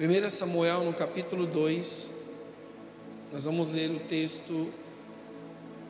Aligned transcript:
1 0.00 0.30
Samuel 0.30 0.84
no 0.84 0.92
capítulo 0.92 1.44
2, 1.44 2.14
nós 3.32 3.46
vamos 3.46 3.72
ler 3.72 3.90
o 3.90 3.98
texto 3.98 4.72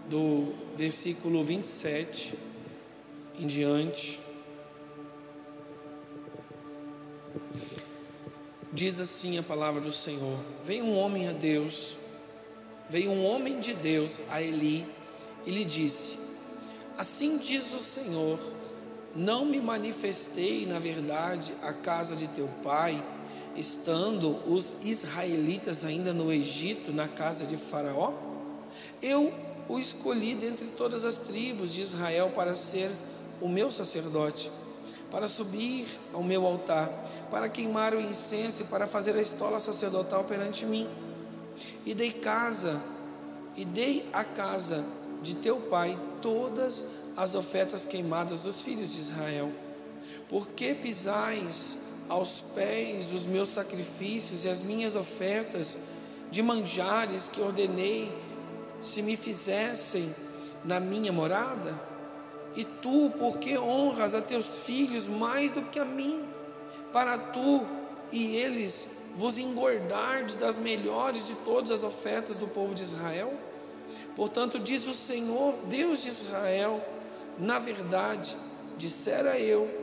do 0.08 0.54
versículo 0.74 1.44
27 1.44 2.32
em 3.38 3.46
diante. 3.46 4.18
Diz 8.72 8.98
assim 8.98 9.36
a 9.36 9.42
palavra 9.42 9.78
do 9.78 9.92
Senhor: 9.92 10.38
Veio 10.64 10.86
um 10.86 10.96
homem 10.96 11.28
a 11.28 11.32
Deus, 11.32 11.98
veio 12.88 13.10
um 13.10 13.26
homem 13.26 13.60
de 13.60 13.74
Deus 13.74 14.22
a 14.30 14.40
Eli 14.40 14.86
e 15.44 15.50
lhe 15.50 15.66
disse: 15.66 16.18
Assim 16.96 17.36
diz 17.36 17.74
o 17.74 17.78
Senhor: 17.78 18.38
Não 19.14 19.44
me 19.44 19.60
manifestei, 19.60 20.64
na 20.64 20.78
verdade, 20.78 21.52
à 21.60 21.74
casa 21.74 22.16
de 22.16 22.26
teu 22.28 22.48
pai, 22.62 22.98
estando 23.58 24.38
os 24.46 24.76
israelitas 24.82 25.84
ainda 25.84 26.12
no 26.12 26.32
Egito, 26.32 26.92
na 26.92 27.08
casa 27.08 27.44
de 27.44 27.56
Faraó? 27.56 28.12
Eu 29.02 29.32
o 29.68 29.78
escolhi 29.78 30.34
dentre 30.34 30.66
todas 30.76 31.04
as 31.04 31.18
tribos 31.18 31.74
de 31.74 31.82
Israel 31.82 32.32
para 32.34 32.54
ser 32.54 32.90
o 33.40 33.48
meu 33.48 33.70
sacerdote 33.70 34.50
para 35.10 35.26
subir 35.26 35.86
ao 36.12 36.22
meu 36.22 36.46
altar, 36.46 36.90
para 37.30 37.48
queimar 37.48 37.94
o 37.94 38.00
incenso 38.00 38.62
e 38.62 38.66
para 38.66 38.86
fazer 38.86 39.16
a 39.16 39.20
estola 39.20 39.58
sacerdotal 39.58 40.24
perante 40.24 40.66
mim. 40.66 40.86
E 41.84 41.94
dei 41.94 42.12
casa, 42.12 42.80
e 43.56 43.64
dei 43.64 44.06
a 44.12 44.22
casa 44.22 44.84
de 45.22 45.34
teu 45.36 45.56
pai 45.60 45.98
todas 46.20 46.86
as 47.16 47.34
ofertas 47.34 47.84
queimadas 47.84 48.42
dos 48.42 48.60
filhos 48.60 48.92
de 48.92 49.00
Israel. 49.00 49.50
Por 50.28 50.48
que 50.50 50.74
pisais 50.74 51.78
aos 52.08 52.40
pés 52.40 53.12
os 53.12 53.26
meus 53.26 53.50
sacrifícios 53.50 54.44
e 54.44 54.48
as 54.48 54.62
minhas 54.62 54.94
ofertas 54.94 55.78
de 56.30 56.42
manjares 56.42 57.28
que 57.28 57.40
ordenei 57.40 58.12
se 58.80 59.02
me 59.02 59.16
fizessem 59.16 60.14
na 60.64 60.80
minha 60.80 61.12
morada? 61.12 61.74
E 62.56 62.64
tu, 62.64 63.12
porque 63.18 63.58
honras 63.58 64.14
a 64.14 64.22
teus 64.22 64.60
filhos 64.60 65.06
mais 65.06 65.50
do 65.50 65.62
que 65.62 65.78
a 65.78 65.84
mim, 65.84 66.24
para 66.92 67.18
tu 67.18 67.66
e 68.10 68.36
eles 68.36 68.88
vos 69.14 69.38
engordardes 69.38 70.36
das 70.36 70.58
melhores 70.58 71.26
de 71.26 71.34
todas 71.34 71.70
as 71.70 71.82
ofertas 71.82 72.36
do 72.36 72.48
povo 72.48 72.74
de 72.74 72.82
Israel? 72.82 73.32
Portanto, 74.16 74.58
diz 74.58 74.86
o 74.86 74.94
Senhor, 74.94 75.54
Deus 75.68 76.02
de 76.02 76.08
Israel: 76.08 76.82
na 77.38 77.58
verdade, 77.58 78.36
dissera 78.76 79.38
eu 79.38 79.77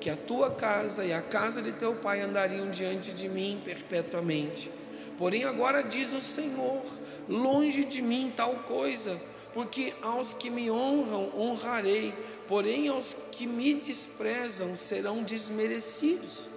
que 0.00 0.10
a 0.10 0.16
tua 0.16 0.50
casa 0.50 1.04
e 1.04 1.12
a 1.12 1.22
casa 1.22 1.60
de 1.60 1.72
teu 1.72 1.94
pai 1.94 2.20
andariam 2.20 2.70
diante 2.70 3.12
de 3.12 3.28
mim 3.28 3.60
perpetuamente. 3.64 4.70
Porém, 5.16 5.44
agora 5.44 5.82
diz 5.82 6.12
o 6.12 6.20
Senhor: 6.20 6.82
longe 7.28 7.84
de 7.84 8.00
mim 8.02 8.32
tal 8.36 8.54
coisa 8.66 9.18
porque 9.52 9.92
aos 10.02 10.34
que 10.34 10.50
me 10.50 10.70
honram 10.70 11.32
honrarei, 11.36 12.14
porém 12.46 12.88
aos 12.88 13.16
que 13.32 13.46
me 13.46 13.74
desprezam 13.74 14.76
serão 14.76 15.22
desmerecidos. 15.22 16.50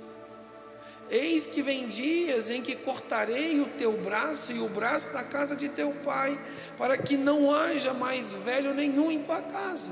Eis 1.09 1.45
que 1.45 1.61
vem 1.61 1.87
dias 1.87 2.49
em 2.49 2.61
que 2.61 2.75
cortarei 2.75 3.59
o 3.59 3.65
teu 3.65 3.93
braço 3.97 4.51
e 4.53 4.59
o 4.59 4.69
braço 4.69 5.11
da 5.11 5.23
casa 5.23 5.55
de 5.55 5.67
teu 5.69 5.91
pai, 6.05 6.39
para 6.77 6.97
que 6.97 7.17
não 7.17 7.53
haja 7.53 7.93
mais 7.93 8.33
velho 8.33 8.73
nenhum 8.73 9.11
em 9.11 9.21
tua 9.21 9.41
casa. 9.41 9.91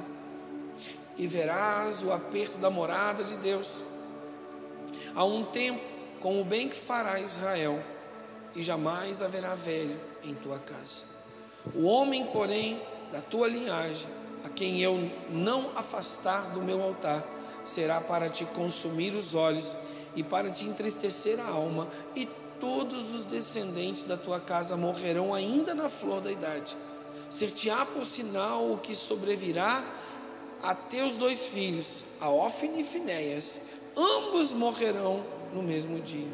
E 1.20 1.28
verás 1.28 2.02
o 2.02 2.14
aperto 2.14 2.58
da 2.58 2.70
morada 2.70 3.26
de 3.26 3.36
Deus. 3.38 3.84
Há 5.14 5.26
um 5.26 5.44
tempo, 5.44 5.82
com 6.22 6.40
o 6.40 6.46
bem 6.46 6.70
que 6.70 6.76
fará 6.78 7.20
Israel, 7.20 7.78
e 8.56 8.64
jamais 8.64 9.22
haverá 9.22 9.54
velho 9.54 10.00
em 10.24 10.34
tua 10.34 10.58
casa. 10.60 11.04
O 11.76 11.84
homem, 11.84 12.26
porém, 12.28 12.82
da 13.12 13.22
tua 13.22 13.50
linhagem, 13.50 14.08
a 14.46 14.50
quem 14.50 14.80
eu 14.80 15.12
não 15.30 15.72
afastar 15.76 16.52
do 16.52 16.62
meu 16.62 16.82
altar, 16.82 17.22
será 17.66 18.00
para 18.00 18.30
te 18.30 18.46
consumir 18.46 19.14
os 19.14 19.36
olhos 19.36 19.76
e 20.16 20.24
para 20.24 20.50
te 20.50 20.66
entristecer 20.66 21.38
a 21.42 21.50
alma, 21.50 21.86
e 22.16 22.26
todos 22.62 23.14
os 23.14 23.26
descendentes 23.26 24.06
da 24.06 24.16
tua 24.16 24.40
casa 24.40 24.78
morrerão 24.78 25.34
ainda 25.34 25.76
na 25.76 25.90
flor 25.90 26.22
da 26.22 26.32
idade. 26.32 26.78
Ser-te-á 27.30 27.86
por 27.86 28.06
sinal 28.06 28.72
o 28.72 28.78
que 28.78 28.96
sobrevirá 28.96 29.84
a 30.62 30.76
teus 30.76 31.16
dois 31.16 31.48
filhos, 31.48 32.06
a 32.20 32.30
Ofne 32.30 32.82
e 32.82 32.84
Finéias, 32.84 33.62
ambos 33.96 34.52
morrerão 34.54 35.24
no 35.54 35.64
mesmo 35.64 36.00
dia. 36.00 36.28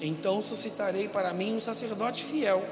Então 0.00 0.40
suscitarei 0.40 1.08
para 1.08 1.32
mim 1.32 1.54
um 1.54 1.60
sacerdote 1.60 2.24
fiel 2.24 2.64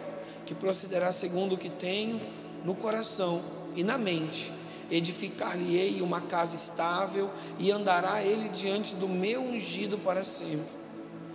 que 0.46 0.54
procederá 0.54 1.12
segundo 1.12 1.54
o 1.54 1.58
que 1.58 1.68
tenho 1.68 2.18
no 2.64 2.74
coração 2.74 3.42
e 3.76 3.84
na 3.84 3.98
mente. 3.98 4.50
Edificar-lhe-ei 4.90 6.00
uma 6.00 6.22
casa 6.22 6.54
estável 6.54 7.28
e 7.58 7.70
andará 7.70 8.22
ele 8.22 8.48
diante 8.48 8.94
do 8.94 9.06
meu 9.06 9.42
ungido 9.42 9.98
para 9.98 10.24
sempre. 10.24 10.78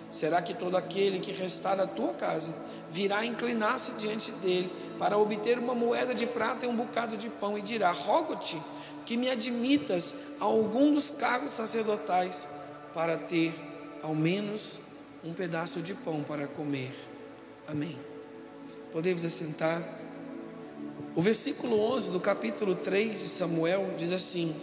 Será 0.09 0.41
que 0.41 0.55
todo 0.55 0.75
aquele 0.75 1.19
que 1.19 1.31
restar 1.31 1.75
na 1.75 1.85
tua 1.85 2.13
casa 2.13 2.53
virá 2.89 3.23
inclinar-se 3.23 3.93
diante 3.93 4.31
dele 4.31 4.71
para 4.97 5.17
obter 5.17 5.59
uma 5.59 5.75
moeda 5.75 6.15
de 6.15 6.25
prata 6.25 6.65
e 6.65 6.69
um 6.69 6.75
bocado 6.75 7.15
de 7.15 7.29
pão 7.29 7.57
e 7.57 7.61
dirá: 7.61 7.91
Rogo-te 7.91 8.59
que 9.05 9.17
me 9.17 9.29
admitas 9.29 10.15
a 10.39 10.45
algum 10.45 10.93
dos 10.93 11.09
cargos 11.09 11.51
sacerdotais 11.51 12.47
para 12.93 13.17
ter 13.17 13.53
ao 14.01 14.13
menos 14.13 14.79
um 15.23 15.33
pedaço 15.33 15.81
de 15.81 15.93
pão 15.93 16.23
para 16.23 16.47
comer. 16.47 16.91
Amém. 17.67 17.97
Podemos 18.91 19.23
assentar? 19.23 19.81
O 21.15 21.21
versículo 21.21 21.79
11 21.93 22.11
do 22.11 22.19
capítulo 22.19 22.75
3 22.75 23.11
de 23.11 23.27
Samuel 23.29 23.93
diz 23.97 24.11
assim: 24.11 24.53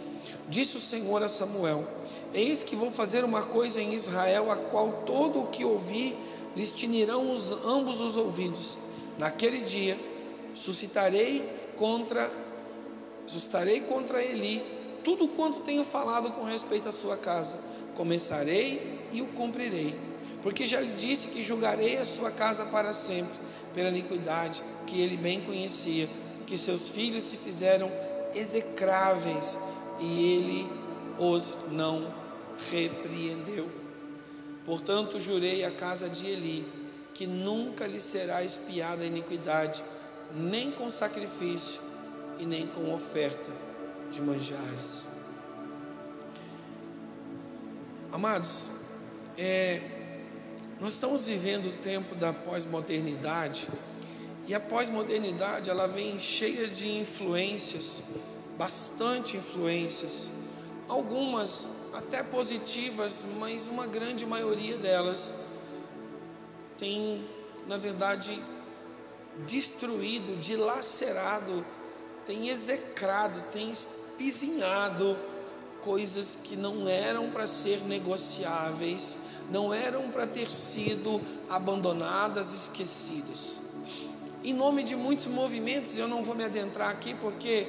Disse 0.47 0.77
o 0.77 0.79
Senhor 0.79 1.23
a 1.23 1.29
Samuel: 1.29 1.87
Eis 2.33 2.61
que 2.61 2.75
vou 2.75 2.91
fazer 2.91 3.23
uma 3.23 3.43
coisa 3.43 3.81
em 3.81 3.93
Israel, 3.93 4.51
a 4.51 4.55
qual 4.55 5.03
todo 5.05 5.41
o 5.41 5.47
que 5.47 5.65
ouvir 5.65 6.17
lhes 6.55 6.71
tinirão 6.71 7.33
os, 7.33 7.51
ambos 7.65 8.01
os 8.01 8.17
ouvidos. 8.17 8.77
Naquele 9.17 9.59
dia 9.59 9.97
suscitarei 10.53 11.49
contra 11.77 12.29
suscitarei 13.25 13.81
contra 13.81 14.23
Eli 14.23 14.61
tudo 15.03 15.27
quanto 15.27 15.61
tenho 15.61 15.83
falado 15.83 16.31
com 16.31 16.43
respeito 16.43 16.89
à 16.89 16.91
sua 16.91 17.17
casa. 17.17 17.57
Começarei 17.95 18.99
e 19.11 19.21
o 19.21 19.27
cumprirei, 19.27 19.95
porque 20.41 20.65
já 20.65 20.79
lhe 20.79 20.93
disse 20.93 21.27
que 21.27 21.43
julgarei 21.43 21.97
a 21.97 22.05
sua 22.05 22.31
casa 22.31 22.65
para 22.65 22.93
sempre 22.93 23.33
pela 23.73 23.89
iniquidade 23.89 24.63
que 24.87 24.99
ele 24.99 25.17
bem 25.17 25.41
conhecia, 25.41 26.07
que 26.45 26.57
seus 26.57 26.89
filhos 26.89 27.23
se 27.23 27.37
fizeram 27.37 27.91
execráveis 28.33 29.57
e 29.99 30.33
ele 30.33 30.69
os 31.17 31.57
não 31.71 32.13
repreendeu. 32.71 33.69
Portanto, 34.65 35.19
jurei 35.19 35.63
à 35.65 35.71
casa 35.71 36.09
de 36.09 36.27
Eli 36.27 36.65
que 37.13 37.27
nunca 37.27 37.85
lhe 37.85 37.99
será 37.99 38.43
espiada 38.43 39.03
a 39.03 39.05
iniquidade, 39.07 39.83
nem 40.33 40.71
com 40.71 40.89
sacrifício 40.89 41.90
e 42.41 42.45
nem 42.45 42.65
com 42.65 42.91
oferta 42.91 43.51
de 44.09 44.19
manjares. 44.19 45.05
Amados, 48.11 48.71
é, 49.37 49.79
nós 50.79 50.93
estamos 50.93 51.27
vivendo 51.27 51.67
o 51.67 51.71
tempo 51.83 52.15
da 52.15 52.33
pós-modernidade 52.33 53.67
e 54.47 54.55
a 54.55 54.59
pós-modernidade 54.59 55.69
ela 55.69 55.87
vem 55.87 56.19
cheia 56.19 56.67
de 56.67 56.91
influências, 56.99 58.01
bastante 58.57 59.37
influências, 59.37 60.31
algumas 60.89 61.67
até 61.93 62.23
positivas, 62.23 63.23
mas 63.39 63.67
uma 63.67 63.85
grande 63.85 64.25
maioria 64.25 64.77
delas 64.77 65.31
tem, 66.75 67.23
na 67.67 67.77
verdade, 67.77 68.41
destruído, 69.45 70.39
dilacerado, 70.41 71.63
tem 72.31 72.47
execrado, 72.47 73.43
tem 73.51 73.69
espizinhado 73.69 75.17
coisas 75.81 76.39
que 76.41 76.55
não 76.55 76.87
eram 76.87 77.29
para 77.29 77.45
ser 77.45 77.81
negociáveis 77.81 79.17
não 79.49 79.73
eram 79.73 80.09
para 80.09 80.25
ter 80.25 80.49
sido 80.49 81.19
abandonadas, 81.49 82.53
esquecidas. 82.53 83.59
Em 84.45 84.53
nome 84.53 84.81
de 84.81 84.95
muitos 84.95 85.27
movimentos, 85.27 85.97
eu 85.97 86.07
não 86.07 86.23
vou 86.23 86.33
me 86.33 86.45
adentrar 86.45 86.89
aqui 86.89 87.13
porque 87.15 87.67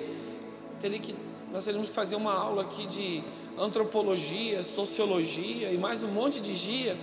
teria 0.79 1.01
que, 1.01 1.13
nós 1.51 1.65
teríamos 1.65 1.89
que 1.89 1.95
fazer 1.95 2.15
uma 2.15 2.33
aula 2.33 2.63
aqui 2.63 2.87
de 2.87 3.21
antropologia, 3.59 4.63
sociologia 4.63 5.73
e 5.73 5.77
mais 5.77 6.05
um 6.05 6.09
monte 6.09 6.39
de 6.39 6.55
dia 6.55 6.97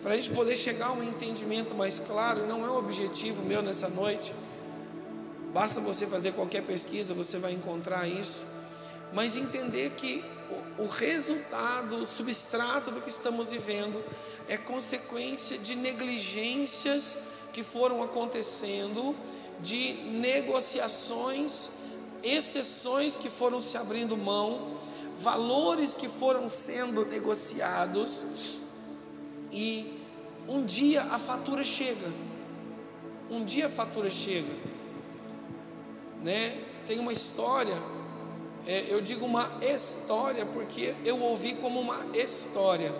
para 0.00 0.12
a 0.12 0.16
gente 0.16 0.30
poder 0.30 0.56
chegar 0.56 0.86
a 0.86 0.92
um 0.92 1.02
entendimento 1.02 1.74
mais 1.74 1.98
claro. 1.98 2.46
Não 2.46 2.64
é 2.64 2.70
o 2.70 2.78
objetivo 2.78 3.42
meu 3.42 3.60
nessa 3.60 3.90
noite. 3.90 4.32
Basta 5.52 5.80
você 5.80 6.06
fazer 6.06 6.32
qualquer 6.32 6.62
pesquisa, 6.62 7.12
você 7.12 7.38
vai 7.38 7.52
encontrar 7.52 8.08
isso. 8.08 8.46
Mas 9.12 9.36
entender 9.36 9.92
que 9.96 10.24
o, 10.78 10.84
o 10.84 10.86
resultado, 10.86 11.96
o 11.96 12.06
substrato 12.06 12.90
do 12.90 13.02
que 13.02 13.10
estamos 13.10 13.50
vivendo 13.50 14.02
é 14.48 14.56
consequência 14.56 15.58
de 15.58 15.74
negligências 15.74 17.18
que 17.52 17.62
foram 17.62 18.02
acontecendo, 18.02 19.14
de 19.60 19.92
negociações, 20.04 21.70
exceções 22.22 23.14
que 23.14 23.28
foram 23.28 23.60
se 23.60 23.76
abrindo 23.76 24.16
mão, 24.16 24.78
valores 25.18 25.94
que 25.94 26.08
foram 26.08 26.48
sendo 26.48 27.04
negociados, 27.04 28.58
e 29.50 30.00
um 30.48 30.64
dia 30.64 31.02
a 31.02 31.18
fatura 31.18 31.62
chega. 31.62 32.10
Um 33.30 33.44
dia 33.44 33.66
a 33.66 33.70
fatura 33.70 34.08
chega. 34.08 34.71
Né? 36.22 36.56
Tem 36.86 36.98
uma 36.98 37.12
história, 37.12 37.76
é, 38.66 38.84
eu 38.88 39.00
digo 39.00 39.24
uma 39.26 39.58
história 39.60 40.46
porque 40.46 40.94
eu 41.04 41.20
ouvi 41.20 41.54
como 41.54 41.80
uma 41.80 41.98
história. 42.16 42.94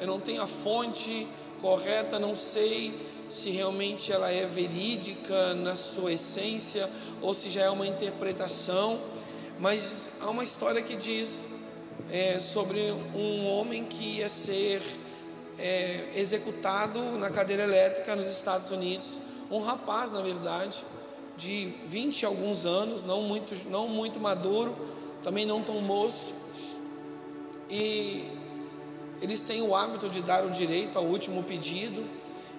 Eu 0.00 0.06
não 0.06 0.20
tenho 0.20 0.42
a 0.42 0.46
fonte 0.46 1.26
correta, 1.60 2.18
não 2.18 2.34
sei 2.34 2.92
se 3.28 3.50
realmente 3.50 4.12
ela 4.12 4.30
é 4.30 4.46
verídica 4.46 5.54
na 5.54 5.74
sua 5.76 6.12
essência 6.12 6.88
ou 7.20 7.34
se 7.34 7.50
já 7.50 7.62
é 7.62 7.70
uma 7.70 7.86
interpretação, 7.86 9.00
mas 9.58 10.10
há 10.20 10.28
uma 10.28 10.42
história 10.42 10.82
que 10.82 10.96
diz 10.96 11.48
é, 12.10 12.38
sobre 12.38 12.92
um 13.14 13.46
homem 13.46 13.84
que 13.84 14.18
ia 14.18 14.28
ser 14.28 14.82
é, 15.58 16.10
executado 16.14 17.00
na 17.18 17.30
cadeira 17.30 17.62
elétrica 17.62 18.14
nos 18.14 18.26
Estados 18.26 18.70
Unidos, 18.70 19.20
um 19.50 19.60
rapaz, 19.60 20.12
na 20.12 20.20
verdade, 20.20 20.84
de 21.36 21.66
20 21.86 22.22
e 22.22 22.26
alguns 22.26 22.64
anos, 22.64 23.04
não 23.04 23.22
muito, 23.22 23.54
não 23.70 23.88
muito 23.88 24.18
maduro, 24.20 24.74
também 25.22 25.44
não 25.44 25.62
tão 25.62 25.80
moço, 25.80 26.34
e 27.70 28.24
eles 29.20 29.40
têm 29.40 29.62
o 29.62 29.74
hábito 29.74 30.08
de 30.08 30.22
dar 30.22 30.44
o 30.44 30.50
direito 30.50 30.98
ao 30.98 31.04
último 31.04 31.42
pedido, 31.42 32.04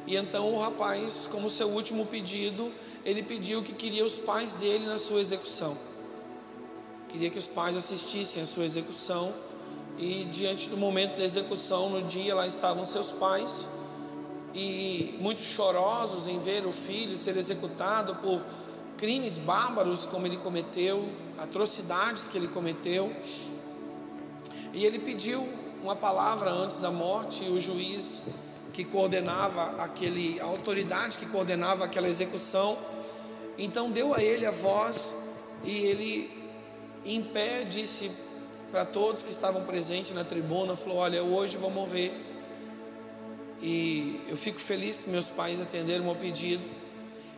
e 0.05 0.15
então 0.15 0.53
o 0.53 0.59
rapaz, 0.59 1.27
como 1.29 1.49
seu 1.49 1.67
último 1.67 2.05
pedido, 2.05 2.71
ele 3.03 3.21
pediu 3.21 3.61
que 3.61 3.73
queria 3.73 4.05
os 4.05 4.17
pais 4.17 4.55
dele 4.55 4.85
na 4.85 4.97
sua 4.97 5.19
execução. 5.19 5.77
Queria 7.09 7.29
que 7.29 7.37
os 7.37 7.47
pais 7.47 7.75
assistissem 7.75 8.41
à 8.41 8.45
sua 8.45 8.65
execução. 8.65 9.33
E 9.97 10.25
diante 10.25 10.69
do 10.69 10.77
momento 10.77 11.17
da 11.17 11.25
execução, 11.25 11.89
no 11.89 12.03
dia 12.03 12.35
lá 12.35 12.45
estavam 12.45 12.85
seus 12.85 13.11
pais 13.11 13.67
e 14.53 15.17
muito 15.19 15.41
chorosos 15.41 16.27
em 16.27 16.39
ver 16.39 16.65
o 16.65 16.71
filho 16.71 17.17
ser 17.17 17.35
executado 17.35 18.15
por 18.15 18.41
crimes 18.97 19.37
bárbaros 19.37 20.05
como 20.05 20.25
ele 20.25 20.37
cometeu, 20.37 21.09
atrocidades 21.37 22.27
que 22.27 22.37
ele 22.37 22.47
cometeu. 22.47 23.15
E 24.73 24.85
ele 24.85 24.99
pediu 24.99 25.47
uma 25.81 25.95
palavra 25.95 26.49
antes 26.49 26.79
da 26.79 26.91
morte 26.91 27.43
e 27.43 27.49
o 27.49 27.61
juiz 27.61 28.23
que 28.73 28.83
coordenava 28.83 29.81
aquele, 29.81 30.39
a 30.39 30.45
autoridade 30.45 31.17
que 31.17 31.25
coordenava 31.27 31.85
aquela 31.85 32.07
execução. 32.07 32.77
Então 33.57 33.91
deu 33.91 34.13
a 34.13 34.21
ele 34.21 34.45
a 34.45 34.51
voz 34.51 35.15
e 35.63 35.77
ele, 35.77 36.51
em 37.05 37.23
pé, 37.23 37.63
disse 37.63 38.11
para 38.71 38.85
todos 38.85 39.23
que 39.23 39.31
estavam 39.31 39.63
presentes 39.63 40.13
na 40.13 40.23
tribuna: 40.23 40.75
falou, 40.75 40.97
Olha, 40.97 41.23
hoje 41.23 41.55
eu 41.55 41.61
vou 41.61 41.71
morrer. 41.71 42.13
E 43.61 44.21
eu 44.27 44.37
fico 44.37 44.59
feliz 44.59 44.97
que 44.97 45.09
meus 45.09 45.31
pais 45.31 45.59
atenderam 45.59 46.03
o 46.03 46.05
meu 46.07 46.15
pedido. 46.15 46.63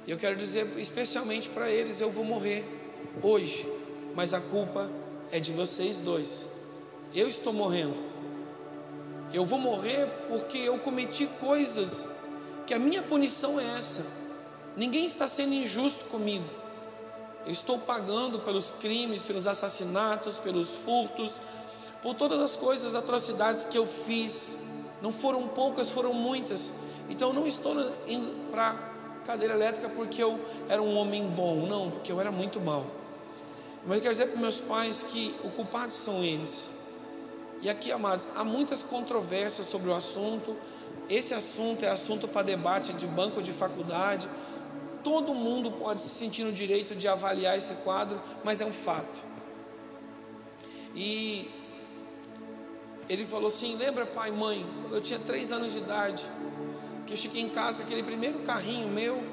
E 0.07 0.11
eu 0.11 0.17
quero 0.17 0.35
dizer 0.35 0.67
especialmente 0.77 1.49
para 1.49 1.69
eles: 1.69 2.01
eu 2.01 2.09
vou 2.09 2.23
morrer 2.23 2.65
hoje, 3.21 3.67
mas 4.15 4.33
a 4.33 4.39
culpa 4.39 4.89
é 5.31 5.39
de 5.39 5.51
vocês 5.51 6.01
dois. 6.01 6.47
Eu 7.13 7.27
estou 7.27 7.53
morrendo 7.53 8.09
eu 9.31 9.45
vou 9.45 9.59
morrer 9.59 10.07
porque 10.27 10.57
eu 10.57 10.79
cometi 10.79 11.27
coisas 11.39 12.07
que 12.65 12.73
a 12.73 12.79
minha 12.79 13.01
punição 13.01 13.59
é 13.59 13.77
essa. 13.77 14.05
Ninguém 14.75 15.05
está 15.05 15.27
sendo 15.27 15.53
injusto 15.53 16.05
comigo. 16.05 16.45
Eu 17.45 17.51
estou 17.51 17.77
pagando 17.77 18.39
pelos 18.39 18.71
crimes, 18.71 19.21
pelos 19.21 19.45
assassinatos, 19.47 20.39
pelos 20.39 20.75
furtos, 20.75 21.41
por 22.01 22.15
todas 22.15 22.41
as 22.41 22.55
coisas, 22.55 22.95
atrocidades 22.95 23.65
que 23.65 23.77
eu 23.77 23.85
fiz. 23.85 24.57
Não 25.01 25.11
foram 25.11 25.47
poucas, 25.47 25.89
foram 25.89 26.13
muitas. 26.13 26.73
Então 27.07 27.31
não 27.31 27.45
estou 27.45 27.75
para 28.49 28.77
cadeira 29.29 29.53
elétrica 29.53 29.87
porque 29.89 30.23
eu 30.23 30.43
era 30.67 30.81
um 30.81 30.97
homem 30.97 31.23
bom, 31.27 31.67
não, 31.67 31.91
porque 31.91 32.11
eu 32.11 32.19
era 32.19 32.31
muito 32.31 32.59
mal. 32.59 32.83
Mas 33.85 33.97
eu 33.97 34.01
quero 34.01 34.11
dizer 34.11 34.27
para 34.29 34.41
meus 34.41 34.59
pais 34.59 35.03
que 35.03 35.35
o 35.43 35.51
culpado 35.51 35.91
são 35.91 36.23
eles. 36.23 36.71
E 37.61 37.69
aqui, 37.69 37.91
amados, 37.91 38.29
há 38.35 38.43
muitas 38.43 38.81
controvérsias 38.81 39.67
sobre 39.67 39.87
o 39.91 39.93
assunto. 39.93 40.57
Esse 41.07 41.35
assunto 41.35 41.85
é 41.85 41.89
assunto 41.89 42.27
para 42.27 42.41
debate 42.41 42.91
de 42.93 43.05
banco 43.05 43.39
de 43.39 43.51
faculdade. 43.51 44.27
Todo 45.03 45.35
mundo 45.35 45.73
pode 45.73 46.01
se 46.01 46.09
sentir 46.09 46.43
no 46.43 46.51
direito 46.51 46.95
de 46.95 47.07
avaliar 47.07 47.55
esse 47.55 47.75
quadro, 47.83 48.19
mas 48.43 48.61
é 48.61 48.65
um 48.65 48.73
fato. 48.73 49.19
E 50.95 51.47
ele 53.07 53.27
falou 53.27 53.49
assim: 53.49 53.75
Lembra, 53.77 54.07
pai 54.07 54.31
mãe, 54.31 54.65
quando 54.81 54.95
eu 54.95 55.01
tinha 55.01 55.19
três 55.19 55.51
anos 55.51 55.73
de 55.73 55.79
idade, 55.79 56.25
que 57.09 57.13
eu 57.13 57.17
cheguei 57.17 57.41
em 57.41 57.49
casa 57.49 57.79
com 57.79 57.85
aquele 57.85 58.03
primeiro 58.03 58.37
carrinho 58.39 58.87
meu, 58.87 59.23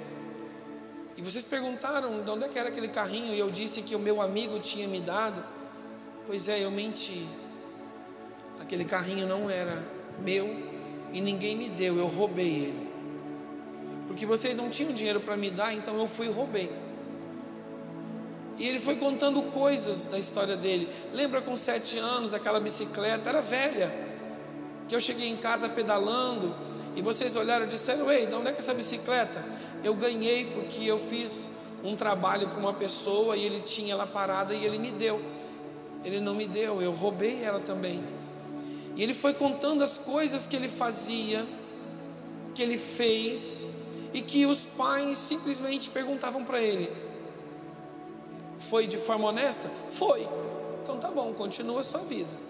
e 1.14 1.20
vocês 1.20 1.44
perguntaram 1.44 2.22
de 2.22 2.30
onde 2.30 2.44
é 2.44 2.48
que 2.48 2.58
era 2.58 2.70
aquele 2.70 2.88
carrinho, 2.88 3.34
e 3.34 3.38
eu 3.38 3.50
disse 3.50 3.82
que 3.82 3.94
o 3.94 3.98
meu 3.98 4.22
amigo 4.22 4.58
tinha 4.60 4.88
me 4.88 4.98
dado. 4.98 5.44
Pois 6.26 6.48
é, 6.48 6.64
eu 6.64 6.70
menti. 6.70 7.26
Aquele 8.60 8.86
carrinho 8.86 9.26
não 9.26 9.50
era 9.50 9.84
meu 10.20 10.48
e 11.12 11.20
ninguém 11.20 11.54
me 11.54 11.68
deu, 11.68 11.98
eu 11.98 12.06
roubei 12.06 12.46
ele. 12.46 12.90
Porque 14.06 14.24
vocês 14.24 14.56
não 14.56 14.70
tinham 14.70 14.92
dinheiro 14.92 15.20
para 15.20 15.36
me 15.36 15.50
dar, 15.50 15.74
então 15.74 15.98
eu 15.98 16.06
fui 16.06 16.28
e 16.28 16.30
roubei. 16.30 16.70
E 18.58 18.66
ele 18.66 18.78
foi 18.78 18.96
contando 18.96 19.42
coisas 19.52 20.06
da 20.06 20.18
história 20.18 20.56
dele. 20.56 20.88
Lembra 21.12 21.42
com 21.42 21.54
sete 21.54 21.98
anos 21.98 22.32
aquela 22.32 22.58
bicicleta? 22.58 23.28
Era 23.28 23.42
velha. 23.42 23.94
Que 24.88 24.94
eu 24.94 25.00
cheguei 25.00 25.28
em 25.28 25.36
casa 25.36 25.68
pedalando 25.68 26.54
e 26.96 27.02
vocês 27.02 27.36
olharam 27.36 27.66
e 27.66 27.68
disseram: 27.68 28.10
Ei, 28.10 28.26
de 28.26 28.34
onde 28.34 28.48
é 28.48 28.52
que 28.52 28.56
é 28.56 28.60
essa 28.60 28.72
bicicleta? 28.72 29.44
Eu 29.84 29.94
ganhei 29.94 30.46
porque 30.46 30.86
eu 30.86 30.98
fiz 30.98 31.48
um 31.84 31.94
trabalho 31.94 32.48
para 32.48 32.58
uma 32.58 32.72
pessoa 32.72 33.36
e 33.36 33.44
ele 33.44 33.60
tinha 33.60 33.92
ela 33.92 34.06
parada 34.06 34.54
e 34.54 34.64
ele 34.64 34.78
me 34.78 34.90
deu. 34.90 35.20
Ele 36.02 36.20
não 36.20 36.34
me 36.34 36.48
deu, 36.48 36.80
eu 36.80 36.92
roubei 36.92 37.42
ela 37.42 37.60
também. 37.60 38.02
E 38.96 39.02
ele 39.02 39.12
foi 39.12 39.34
contando 39.34 39.84
as 39.84 39.98
coisas 39.98 40.46
que 40.46 40.56
ele 40.56 40.68
fazia, 40.68 41.44
que 42.54 42.62
ele 42.62 42.78
fez, 42.78 43.68
e 44.14 44.22
que 44.22 44.46
os 44.46 44.64
pais 44.64 45.18
simplesmente 45.18 45.90
perguntavam 45.90 46.44
para 46.44 46.62
ele: 46.62 46.90
Foi 48.56 48.86
de 48.86 48.96
forma 48.96 49.28
honesta? 49.28 49.70
Foi. 49.90 50.26
Então 50.82 50.96
tá 50.96 51.10
bom, 51.10 51.34
continua 51.34 51.80
a 51.80 51.84
sua 51.84 52.00
vida. 52.00 52.45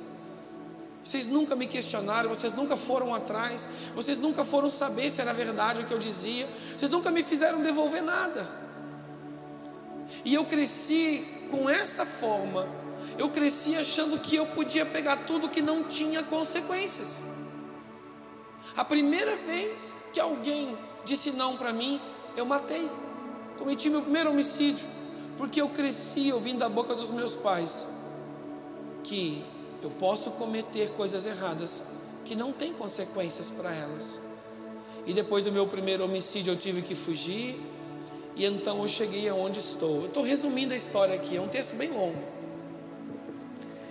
Vocês 1.06 1.26
nunca 1.26 1.54
me 1.54 1.66
questionaram, 1.66 2.28
vocês 2.28 2.52
nunca 2.52 2.76
foram 2.76 3.14
atrás, 3.14 3.68
vocês 3.94 4.18
nunca 4.18 4.44
foram 4.44 4.68
saber 4.68 5.08
se 5.08 5.20
era 5.22 5.32
verdade 5.32 5.80
o 5.80 5.86
que 5.86 5.94
eu 5.94 5.98
dizia, 5.98 6.46
vocês 6.76 6.90
nunca 6.90 7.10
me 7.10 7.22
fizeram 7.22 7.62
devolver 7.62 8.02
nada. 8.02 8.46
E 10.24 10.34
eu 10.34 10.44
cresci 10.44 11.24
com 11.50 11.70
essa 11.70 12.04
forma 12.04 12.68
eu 13.18 13.30
cresci 13.30 13.76
achando 13.76 14.18
que 14.18 14.36
eu 14.36 14.46
podia 14.46 14.84
pegar 14.84 15.16
tudo 15.18 15.48
que 15.48 15.62
não 15.62 15.84
tinha 15.84 16.22
consequências. 16.22 17.24
A 18.76 18.84
primeira 18.84 19.36
vez 19.36 19.94
que 20.12 20.20
alguém 20.20 20.76
disse 21.04 21.30
não 21.30 21.56
para 21.56 21.72
mim, 21.72 22.00
eu 22.36 22.44
matei. 22.44 22.88
Cometi 23.56 23.88
meu 23.88 24.02
primeiro 24.02 24.30
homicídio, 24.30 24.86
porque 25.38 25.60
eu 25.60 25.68
cresci 25.70 26.30
ouvindo 26.30 26.58
da 26.58 26.68
boca 26.68 26.94
dos 26.94 27.10
meus 27.10 27.34
pais 27.34 27.88
que 29.02 29.42
eu 29.82 29.90
posso 29.90 30.32
cometer 30.32 30.90
coisas 30.90 31.26
erradas 31.26 31.84
que 32.24 32.34
não 32.34 32.52
tem 32.52 32.72
consequências 32.72 33.50
para 33.50 33.74
elas. 33.74 34.20
E 35.06 35.12
depois 35.12 35.44
do 35.44 35.52
meu 35.52 35.66
primeiro 35.66 36.04
homicídio 36.04 36.52
eu 36.52 36.56
tive 36.56 36.82
que 36.82 36.94
fugir, 36.94 37.56
e 38.34 38.44
então 38.44 38.82
eu 38.82 38.88
cheguei 38.88 39.28
aonde 39.28 39.60
estou. 39.60 40.00
Eu 40.02 40.06
estou 40.06 40.22
resumindo 40.22 40.74
a 40.74 40.76
história 40.76 41.14
aqui, 41.14 41.36
é 41.36 41.40
um 41.40 41.48
texto 41.48 41.74
bem 41.76 41.90
longo. 41.90 42.22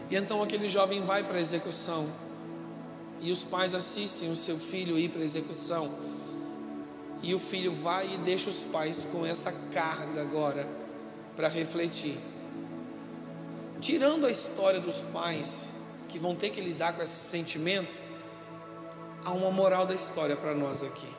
E 0.10 0.15
então 0.15 0.44
aquele 0.44 0.70
jovem 0.70 1.01
vai 1.01 1.24
para 1.24 1.38
a 1.38 1.42
execução. 1.42 2.06
E 3.22 3.32
os 3.32 3.44
pais 3.44 3.74
assistem 3.74 4.30
o 4.30 4.36
seu 4.36 4.58
filho 4.58 5.00
ir 5.00 5.10
para 5.10 5.22
a 5.22 5.25
execução. 5.25 5.89
E 7.24 7.34
o 7.34 7.39
filho 7.39 7.74
vai 7.74 8.13
e 8.13 8.18
deixa 8.18 8.50
os 8.50 8.63
pais 8.63 9.08
com 9.12 9.25
essa 9.25 9.51
carga 9.74 10.22
agora 10.22 10.68
para 11.36 11.48
refletir. 11.48 12.18
Tirando 13.82 14.25
a 14.25 14.32
história 14.32 14.80
dos 14.80 15.01
pais 15.01 15.72
que 16.15 16.19
vão 16.19 16.34
ter 16.34 16.50
que 16.50 16.62
lidar 16.62 16.93
com 16.93 17.03
esse 17.03 17.29
sentimento, 17.29 18.00
há 19.25 19.31
uma 19.31 19.51
moral 19.51 19.86
da 19.86 19.93
história 19.93 20.34
para 20.34 20.55
nós 20.55 20.81
aqui. 20.81 21.10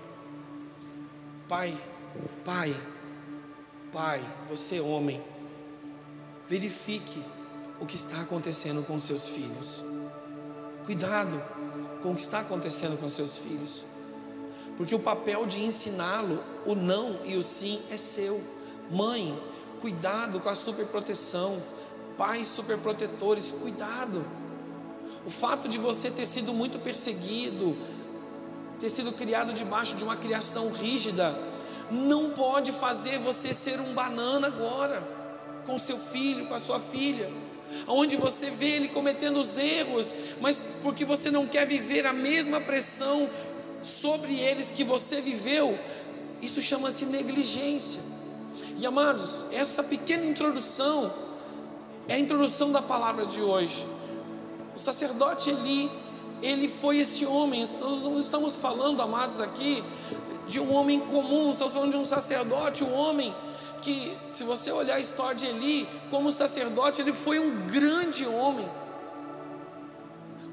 Pai, 1.47 1.79
pai, 2.43 2.75
pai, 3.93 4.25
você 4.49 4.81
homem, 4.81 5.23
verifique 6.49 7.23
o 7.79 7.85
que 7.85 7.95
está 7.95 8.23
acontecendo 8.23 8.83
com 8.87 8.99
seus 8.99 9.29
filhos. 9.29 9.85
Cuidado 10.87 11.39
com 12.03 12.13
o 12.13 12.15
que 12.15 12.23
está 12.23 12.41
acontecendo 12.41 12.99
com 12.99 13.07
seus 13.07 13.37
filhos. 13.37 13.85
Porque 14.79 14.95
o 14.95 14.99
papel 14.99 15.45
de 15.45 15.63
ensiná-lo, 15.63 16.43
o 16.65 16.75
não 16.75 17.19
e 17.27 17.37
o 17.37 17.43
sim 17.43 17.83
é 17.91 17.99
seu. 17.99 18.43
Mãe, 18.91 19.39
cuidado 19.79 20.41
com 20.41 20.49
a 20.49 20.55
superproteção. 20.55 21.63
Pais 22.17 22.47
superprotetores, 22.47 23.53
cuidado. 23.53 24.46
O 25.27 25.31
fato 25.31 25.69
de 25.69 25.77
você 25.77 26.11
ter 26.11 26.27
sido 26.27 26.55
muito 26.55 26.79
perseguido, 26.79 27.77
ter 28.79 28.89
sido 28.89 29.11
criado 29.13 29.53
debaixo 29.53 29.97
de 29.97 30.05
uma 30.05 30.17
criação 30.17 30.71
rígida, 30.71 31.37
não 31.91 32.31
pode 32.31 32.73
fazer 32.73 33.19
você 33.19 33.53
ser 33.53 33.81
um 33.81 33.93
banana 33.93 34.47
agora, 34.47 35.03
com 35.67 35.79
seu 35.79 35.99
filho, 35.99 36.47
com 36.47 36.55
a 36.55 36.59
sua 36.59 36.79
filha, 36.79 37.31
onde 37.89 38.17
você 38.17 38.51
vê 38.51 38.69
ele 38.69 38.89
cometendo 38.89 39.39
os 39.41 39.57
erros, 39.57 40.15
mas 40.41 40.61
porque 40.83 41.05
você 41.05 41.31
não 41.31 41.47
quer 41.47 41.67
viver 41.67 42.07
a 42.07 42.13
mesma 42.13 42.61
pressão 42.61 43.29
sobre 43.83 44.39
eles 44.39 44.71
que 44.71 44.85
você 44.85 45.21
viveu, 45.21 45.79
isso 46.41 46.61
chama-se 46.61 47.07
negligência. 47.07 48.01
E 48.79 48.87
amados, 48.87 49.47
essa 49.53 49.83
pequena 49.83 50.25
introdução 50.25 51.13
é 52.07 52.15
a 52.15 52.19
introdução 52.19 52.71
da 52.71 52.83
palavra 52.83 53.27
de 53.27 53.41
hoje. 53.41 53.87
O 54.77 54.79
sacerdote 54.79 55.49
Eli, 55.49 55.91
ele 56.43 56.69
foi 56.69 56.99
esse 56.99 57.25
homem. 57.25 57.67
Nós 57.81 58.03
não 58.03 58.21
estamos 58.21 58.59
falando, 58.59 59.01
amados, 59.01 59.41
aqui 59.41 59.83
de 60.47 60.61
um 60.61 60.73
homem 60.75 61.01
comum, 61.01 61.51
estamos 61.51 61.73
falando 61.73 61.93
de 61.93 61.97
um 61.97 62.05
sacerdote, 62.05 62.85
um 62.85 62.95
homem 62.95 63.35
que, 63.81 64.17
se 64.29 64.45
você 64.45 64.71
olhar 64.71 64.97
a 64.97 65.01
história 65.01 65.35
de 65.35 65.47
Eli, 65.47 65.89
como 66.11 66.31
sacerdote, 66.31 67.01
ele 67.01 67.13
foi 67.13 67.39
um 67.39 67.67
grande 67.67 68.27
homem. 68.27 68.69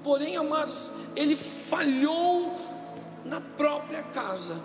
Porém, 0.03 0.37
amados, 0.37 0.93
ele 1.17 1.35
falhou 1.35 2.57
na 3.25 3.41
própria 3.41 4.03
casa. 4.03 4.55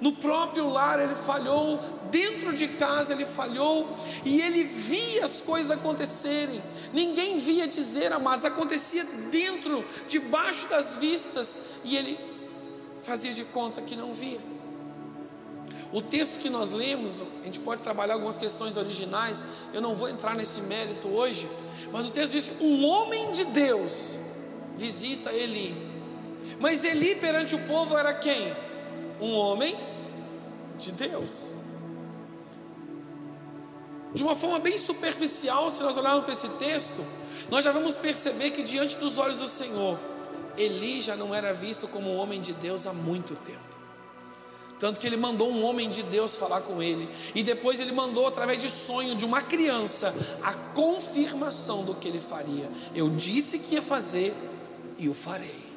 No 0.00 0.12
próprio 0.12 0.68
lar 0.68 1.00
ele 1.00 1.14
falhou, 1.14 1.80
dentro 2.10 2.52
de 2.52 2.68
casa 2.68 3.12
ele 3.12 3.26
falhou, 3.26 3.88
e 4.24 4.40
ele 4.40 4.62
via 4.62 5.24
as 5.24 5.40
coisas 5.40 5.70
acontecerem. 5.70 6.62
Ninguém 6.92 7.38
via 7.38 7.66
dizer, 7.66 8.12
amados, 8.12 8.44
acontecia 8.44 9.04
dentro, 9.30 9.84
debaixo 10.06 10.68
das 10.68 10.96
vistas, 10.96 11.58
e 11.84 11.96
ele 11.96 12.18
fazia 13.02 13.32
de 13.32 13.44
conta 13.44 13.82
que 13.82 13.96
não 13.96 14.12
via. 14.12 14.38
O 15.92 16.02
texto 16.02 16.38
que 16.38 16.50
nós 16.50 16.70
lemos, 16.70 17.24
a 17.40 17.44
gente 17.44 17.60
pode 17.60 17.82
trabalhar 17.82 18.14
algumas 18.14 18.36
questões 18.36 18.76
originais, 18.76 19.44
eu 19.72 19.80
não 19.80 19.94
vou 19.94 20.08
entrar 20.08 20.36
nesse 20.36 20.60
mérito 20.62 21.08
hoje, 21.08 21.48
mas 21.90 22.06
o 22.06 22.10
texto 22.10 22.32
diz: 22.32 22.52
um 22.60 22.84
homem 22.84 23.32
de 23.32 23.44
Deus 23.46 24.18
visita 24.76 25.32
Eli. 25.32 25.74
Mas 26.60 26.84
Eli 26.84 27.14
perante 27.14 27.54
o 27.54 27.58
povo 27.60 27.96
era 27.96 28.12
quem? 28.12 28.54
Um 29.20 29.34
homem 29.34 29.76
de 30.78 30.92
Deus. 30.92 31.54
De 34.14 34.22
uma 34.22 34.34
forma 34.34 34.58
bem 34.58 34.78
superficial, 34.78 35.70
se 35.70 35.82
nós 35.82 35.96
olharmos 35.96 36.24
para 36.24 36.32
esse 36.32 36.48
texto, 36.50 37.04
nós 37.50 37.64
já 37.64 37.72
vamos 37.72 37.96
perceber 37.96 38.50
que 38.50 38.62
diante 38.62 38.96
dos 38.96 39.18
olhos 39.18 39.38
do 39.38 39.46
Senhor, 39.46 39.98
Eli 40.56 41.00
já 41.00 41.14
não 41.14 41.34
era 41.34 41.52
visto 41.52 41.86
como 41.86 42.10
um 42.10 42.16
homem 42.16 42.40
de 42.40 42.52
Deus 42.52 42.86
há 42.86 42.92
muito 42.92 43.34
tempo. 43.36 43.68
Tanto 44.78 45.00
que 45.00 45.06
ele 45.06 45.16
mandou 45.16 45.50
um 45.50 45.64
homem 45.64 45.90
de 45.90 46.02
Deus 46.04 46.36
falar 46.36 46.60
com 46.60 46.80
ele. 46.80 47.08
E 47.34 47.42
depois 47.42 47.80
ele 47.80 47.90
mandou, 47.90 48.26
através 48.26 48.60
de 48.60 48.70
sonho 48.70 49.16
de 49.16 49.24
uma 49.24 49.42
criança, 49.42 50.14
a 50.42 50.54
confirmação 50.54 51.84
do 51.84 51.94
que 51.94 52.06
ele 52.06 52.20
faria. 52.20 52.70
Eu 52.94 53.10
disse 53.10 53.58
que 53.58 53.74
ia 53.74 53.82
fazer 53.82 54.32
e 54.96 55.08
o 55.08 55.14
farei. 55.14 55.67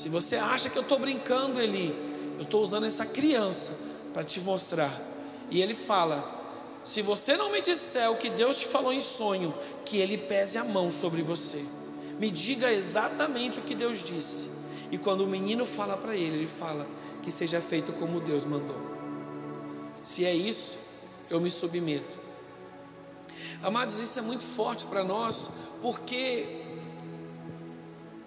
Se 0.00 0.08
você 0.08 0.36
acha 0.36 0.70
que 0.70 0.78
eu 0.78 0.82
estou 0.82 0.98
brincando, 0.98 1.60
Eli, 1.60 1.94
eu 2.38 2.44
estou 2.44 2.62
usando 2.62 2.86
essa 2.86 3.04
criança 3.04 3.78
para 4.14 4.24
te 4.24 4.40
mostrar. 4.40 4.98
E 5.50 5.60
ele 5.60 5.74
fala: 5.74 6.24
se 6.82 7.02
você 7.02 7.36
não 7.36 7.52
me 7.52 7.60
disser 7.60 8.10
o 8.10 8.16
que 8.16 8.30
Deus 8.30 8.60
te 8.60 8.68
falou 8.68 8.94
em 8.94 9.00
sonho, 9.02 9.52
que 9.84 9.98
ele 9.98 10.16
pese 10.16 10.56
a 10.56 10.64
mão 10.64 10.90
sobre 10.90 11.20
você. 11.20 11.62
Me 12.18 12.30
diga 12.30 12.72
exatamente 12.72 13.58
o 13.58 13.62
que 13.62 13.74
Deus 13.74 14.02
disse. 14.02 14.52
E 14.90 14.96
quando 14.96 15.20
o 15.20 15.26
menino 15.26 15.66
fala 15.66 15.98
para 15.98 16.16
ele, 16.16 16.36
ele 16.36 16.46
fala: 16.46 16.88
que 17.22 17.30
seja 17.30 17.60
feito 17.60 17.92
como 17.92 18.20
Deus 18.20 18.46
mandou. 18.46 18.80
Se 20.02 20.24
é 20.24 20.32
isso, 20.34 20.78
eu 21.28 21.38
me 21.42 21.50
submeto. 21.50 22.18
Amados, 23.62 23.98
isso 23.98 24.18
é 24.18 24.22
muito 24.22 24.44
forte 24.44 24.86
para 24.86 25.04
nós, 25.04 25.50
porque 25.82 26.62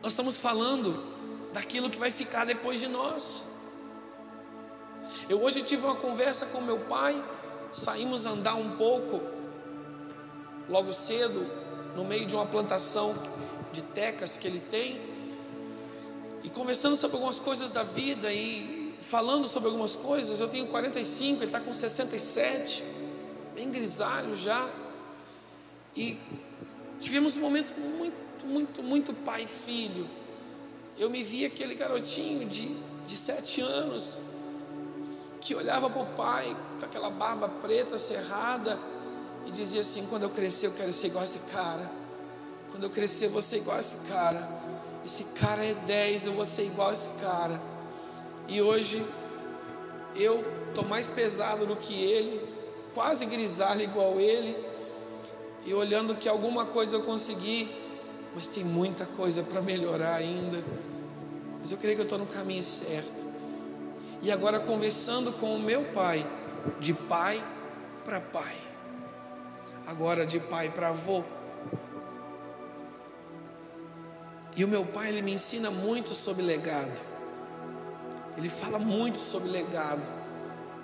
nós 0.03 0.11
estamos 0.11 0.37
falando 0.37 1.12
daquilo 1.53 1.89
que 1.89 1.97
vai 1.97 2.11
ficar 2.11 2.45
depois 2.45 2.79
de 2.79 2.87
nós. 2.87 3.45
Eu 5.29 5.41
hoje 5.41 5.61
tive 5.61 5.85
uma 5.85 5.95
conversa 5.95 6.47
com 6.47 6.59
meu 6.59 6.79
pai, 6.79 7.23
saímos 7.71 8.25
andar 8.25 8.55
um 8.55 8.71
pouco, 8.71 9.21
logo 10.67 10.91
cedo, 10.91 11.45
no 11.95 12.03
meio 12.03 12.25
de 12.25 12.35
uma 12.35 12.45
plantação 12.45 13.15
de 13.71 13.81
tecas 13.81 14.35
que 14.35 14.47
ele 14.47 14.59
tem, 14.59 14.99
e 16.43 16.49
conversando 16.49 16.97
sobre 16.97 17.15
algumas 17.15 17.39
coisas 17.39 17.71
da 17.71 17.83
vida 17.83 18.31
e 18.33 18.95
falando 18.99 19.47
sobre 19.47 19.69
algumas 19.69 19.95
coisas. 19.95 20.39
Eu 20.39 20.49
tenho 20.49 20.67
45, 20.67 21.37
ele 21.37 21.45
está 21.45 21.59
com 21.59 21.71
67, 21.71 22.83
bem 23.55 23.69
grisalho 23.69 24.35
já, 24.35 24.67
e 25.95 26.17
tivemos 26.99 27.37
um 27.37 27.41
momento 27.41 27.73
muito, 27.79 28.45
muito, 28.45 28.83
muito 28.83 29.13
pai 29.13 29.43
e 29.43 29.47
filho. 29.47 30.22
Eu 30.97 31.09
me 31.09 31.23
vi 31.23 31.45
aquele 31.45 31.75
garotinho 31.75 32.47
de, 32.47 32.75
de 33.05 33.15
sete 33.15 33.61
anos 33.61 34.19
que 35.41 35.55
olhava 35.55 35.89
para 35.89 36.01
o 36.01 36.05
pai 36.05 36.55
com 36.79 36.85
aquela 36.85 37.09
barba 37.09 37.49
preta 37.49 37.97
cerrada 37.97 38.79
e 39.45 39.51
dizia 39.51 39.81
assim: 39.81 40.05
quando 40.09 40.23
eu 40.23 40.29
crescer, 40.29 40.67
eu 40.67 40.73
quero 40.73 40.93
ser 40.93 41.07
igual 41.07 41.23
a 41.23 41.25
esse 41.25 41.39
cara. 41.51 41.89
Quando 42.71 42.83
eu 42.83 42.89
crescer, 42.89 43.25
eu 43.25 43.31
vou 43.31 43.41
ser 43.41 43.57
igual 43.57 43.77
a 43.77 43.79
esse 43.79 43.97
cara. 44.07 44.47
Esse 45.05 45.25
cara 45.35 45.65
é 45.65 45.73
10, 45.73 46.27
eu 46.27 46.33
vou 46.33 46.45
ser 46.45 46.63
igual 46.63 46.89
a 46.89 46.93
esse 46.93 47.09
cara. 47.21 47.61
E 48.47 48.61
hoje 48.61 49.05
eu 50.15 50.45
estou 50.69 50.85
mais 50.85 51.07
pesado 51.07 51.65
do 51.65 51.75
que 51.75 51.93
ele, 51.93 52.41
quase 52.93 53.25
grisalho 53.25 53.81
igual 53.81 54.19
ele, 54.19 54.55
e 55.65 55.73
olhando 55.73 56.15
que 56.15 56.29
alguma 56.29 56.65
coisa 56.65 56.95
eu 56.95 57.03
consegui, 57.03 57.69
mas 58.35 58.47
tem 58.47 58.63
muita 58.63 59.05
coisa 59.05 59.43
para 59.43 59.61
melhorar 59.61 60.15
ainda. 60.15 60.63
Mas 61.61 61.71
eu 61.71 61.77
creio 61.77 61.95
que 61.95 62.01
eu 62.01 62.05
estou 62.05 62.19
no 62.19 62.25
caminho 62.25 62.63
certo. 62.63 63.25
E 64.21 64.31
agora 64.31 64.59
conversando 64.59 65.31
com 65.33 65.55
o 65.55 65.59
meu 65.59 65.83
pai, 65.85 66.25
de 66.79 66.93
pai 66.93 67.43
para 68.05 68.19
pai, 68.19 68.55
agora 69.85 70.25
de 70.25 70.39
pai 70.39 70.69
para 70.69 70.89
avô. 70.89 71.23
E 74.55 74.63
o 74.63 74.67
meu 74.67 74.85
pai, 74.85 75.09
ele 75.09 75.21
me 75.21 75.33
ensina 75.33 75.71
muito 75.71 76.13
sobre 76.13 76.43
legado. 76.43 77.01
Ele 78.37 78.49
fala 78.49 78.77
muito 78.77 79.17
sobre 79.17 79.49
legado. 79.49 80.01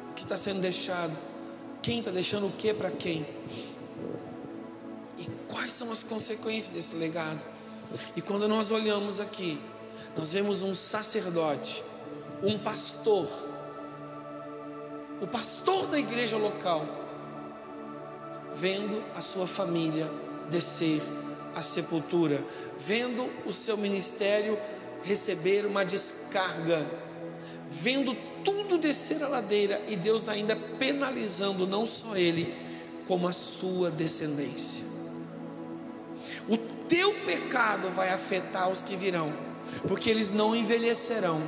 O 0.09 0.13
que 0.13 0.23
está 0.23 0.37
sendo 0.37 0.59
deixado. 0.59 1.15
Quem 1.81 1.99
está 1.99 2.11
deixando 2.11 2.47
o 2.47 2.51
que 2.51 2.73
para 2.73 2.89
quem. 2.89 3.25
E 5.19 5.27
quais 5.47 5.73
são 5.73 5.91
as 5.91 6.01
consequências 6.01 6.73
desse 6.73 6.95
legado. 6.95 7.39
E 8.15 8.21
quando 8.21 8.47
nós 8.47 8.71
olhamos 8.71 9.19
aqui, 9.19 9.59
nós 10.17 10.33
vemos 10.33 10.61
um 10.63 10.73
sacerdote 10.73 11.83
um 12.41 12.57
pastor, 12.57 13.27
o 15.21 15.27
pastor 15.27 15.87
da 15.87 15.99
igreja 15.99 16.37
local, 16.37 16.85
vendo 18.55 19.03
a 19.15 19.21
sua 19.21 19.45
família 19.45 20.09
descer 20.49 21.01
à 21.55 21.61
sepultura, 21.61 22.41
vendo 22.77 23.29
o 23.45 23.51
seu 23.51 23.77
ministério 23.77 24.57
receber 25.03 25.65
uma 25.65 25.83
descarga, 25.83 26.85
vendo 27.67 28.15
tudo 28.43 28.77
descer 28.77 29.21
a 29.21 29.27
ladeira 29.27 29.81
e 29.87 29.95
Deus 29.95 30.29
ainda 30.29 30.55
penalizando 30.55 31.67
não 31.67 31.85
só 31.85 32.15
ele, 32.15 32.53
como 33.05 33.27
a 33.27 33.33
sua 33.33 33.91
descendência. 33.91 34.88
O 36.49 36.57
teu 36.57 37.13
pecado 37.25 37.89
vai 37.89 38.09
afetar 38.09 38.69
os 38.69 38.83
que 38.83 38.95
virão, 38.95 39.31
porque 39.87 40.09
eles 40.09 40.33
não 40.33 40.55
envelhecerão 40.55 41.39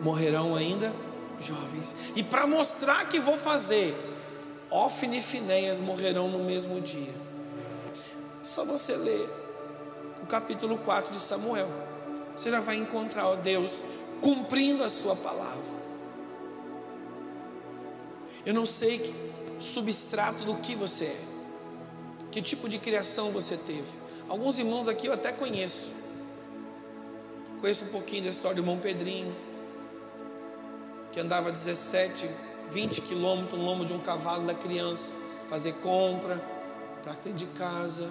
morrerão 0.00 0.54
ainda 0.54 0.92
jovens. 1.40 1.96
E 2.14 2.22
para 2.22 2.46
mostrar 2.46 3.08
que 3.08 3.20
vou 3.20 3.38
fazer, 3.38 3.94
Ofne 4.70 5.18
e 5.18 5.22
Finéias 5.22 5.80
morrerão 5.80 6.28
no 6.28 6.44
mesmo 6.44 6.80
dia. 6.80 7.14
Só 8.42 8.64
você 8.64 8.96
ler 8.96 9.28
o 10.22 10.26
capítulo 10.26 10.78
4 10.78 11.12
de 11.12 11.20
Samuel. 11.20 11.68
Você 12.36 12.50
já 12.50 12.60
vai 12.60 12.76
encontrar 12.76 13.28
ó 13.28 13.36
Deus 13.36 13.84
cumprindo 14.20 14.82
a 14.82 14.90
sua 14.90 15.16
palavra. 15.16 15.76
Eu 18.44 18.54
não 18.54 18.66
sei 18.66 18.98
que 18.98 19.14
substrato 19.58 20.44
do 20.44 20.54
que 20.56 20.76
você 20.76 21.06
é, 21.06 21.20
Que 22.30 22.40
tipo 22.40 22.68
de 22.68 22.78
criação 22.78 23.30
você 23.30 23.56
teve? 23.56 24.05
Alguns 24.28 24.58
irmãos 24.58 24.88
aqui 24.88 25.06
eu 25.06 25.12
até 25.12 25.30
conheço. 25.30 25.92
Conheço 27.60 27.84
um 27.84 27.88
pouquinho 27.88 28.24
da 28.24 28.30
história 28.30 28.56
do 28.56 28.60
irmão 28.60 28.76
Pedrinho, 28.78 29.34
que 31.12 31.20
andava 31.20 31.52
17, 31.52 32.28
20 32.68 33.02
quilômetros 33.02 33.58
no 33.58 33.64
lombo 33.64 33.84
de 33.84 33.92
um 33.92 34.00
cavalo 34.00 34.44
da 34.44 34.54
criança, 34.54 35.14
fazer 35.48 35.74
compra 35.74 36.42
para 37.04 37.14
ter 37.14 37.32
de 37.32 37.46
casa. 37.46 38.08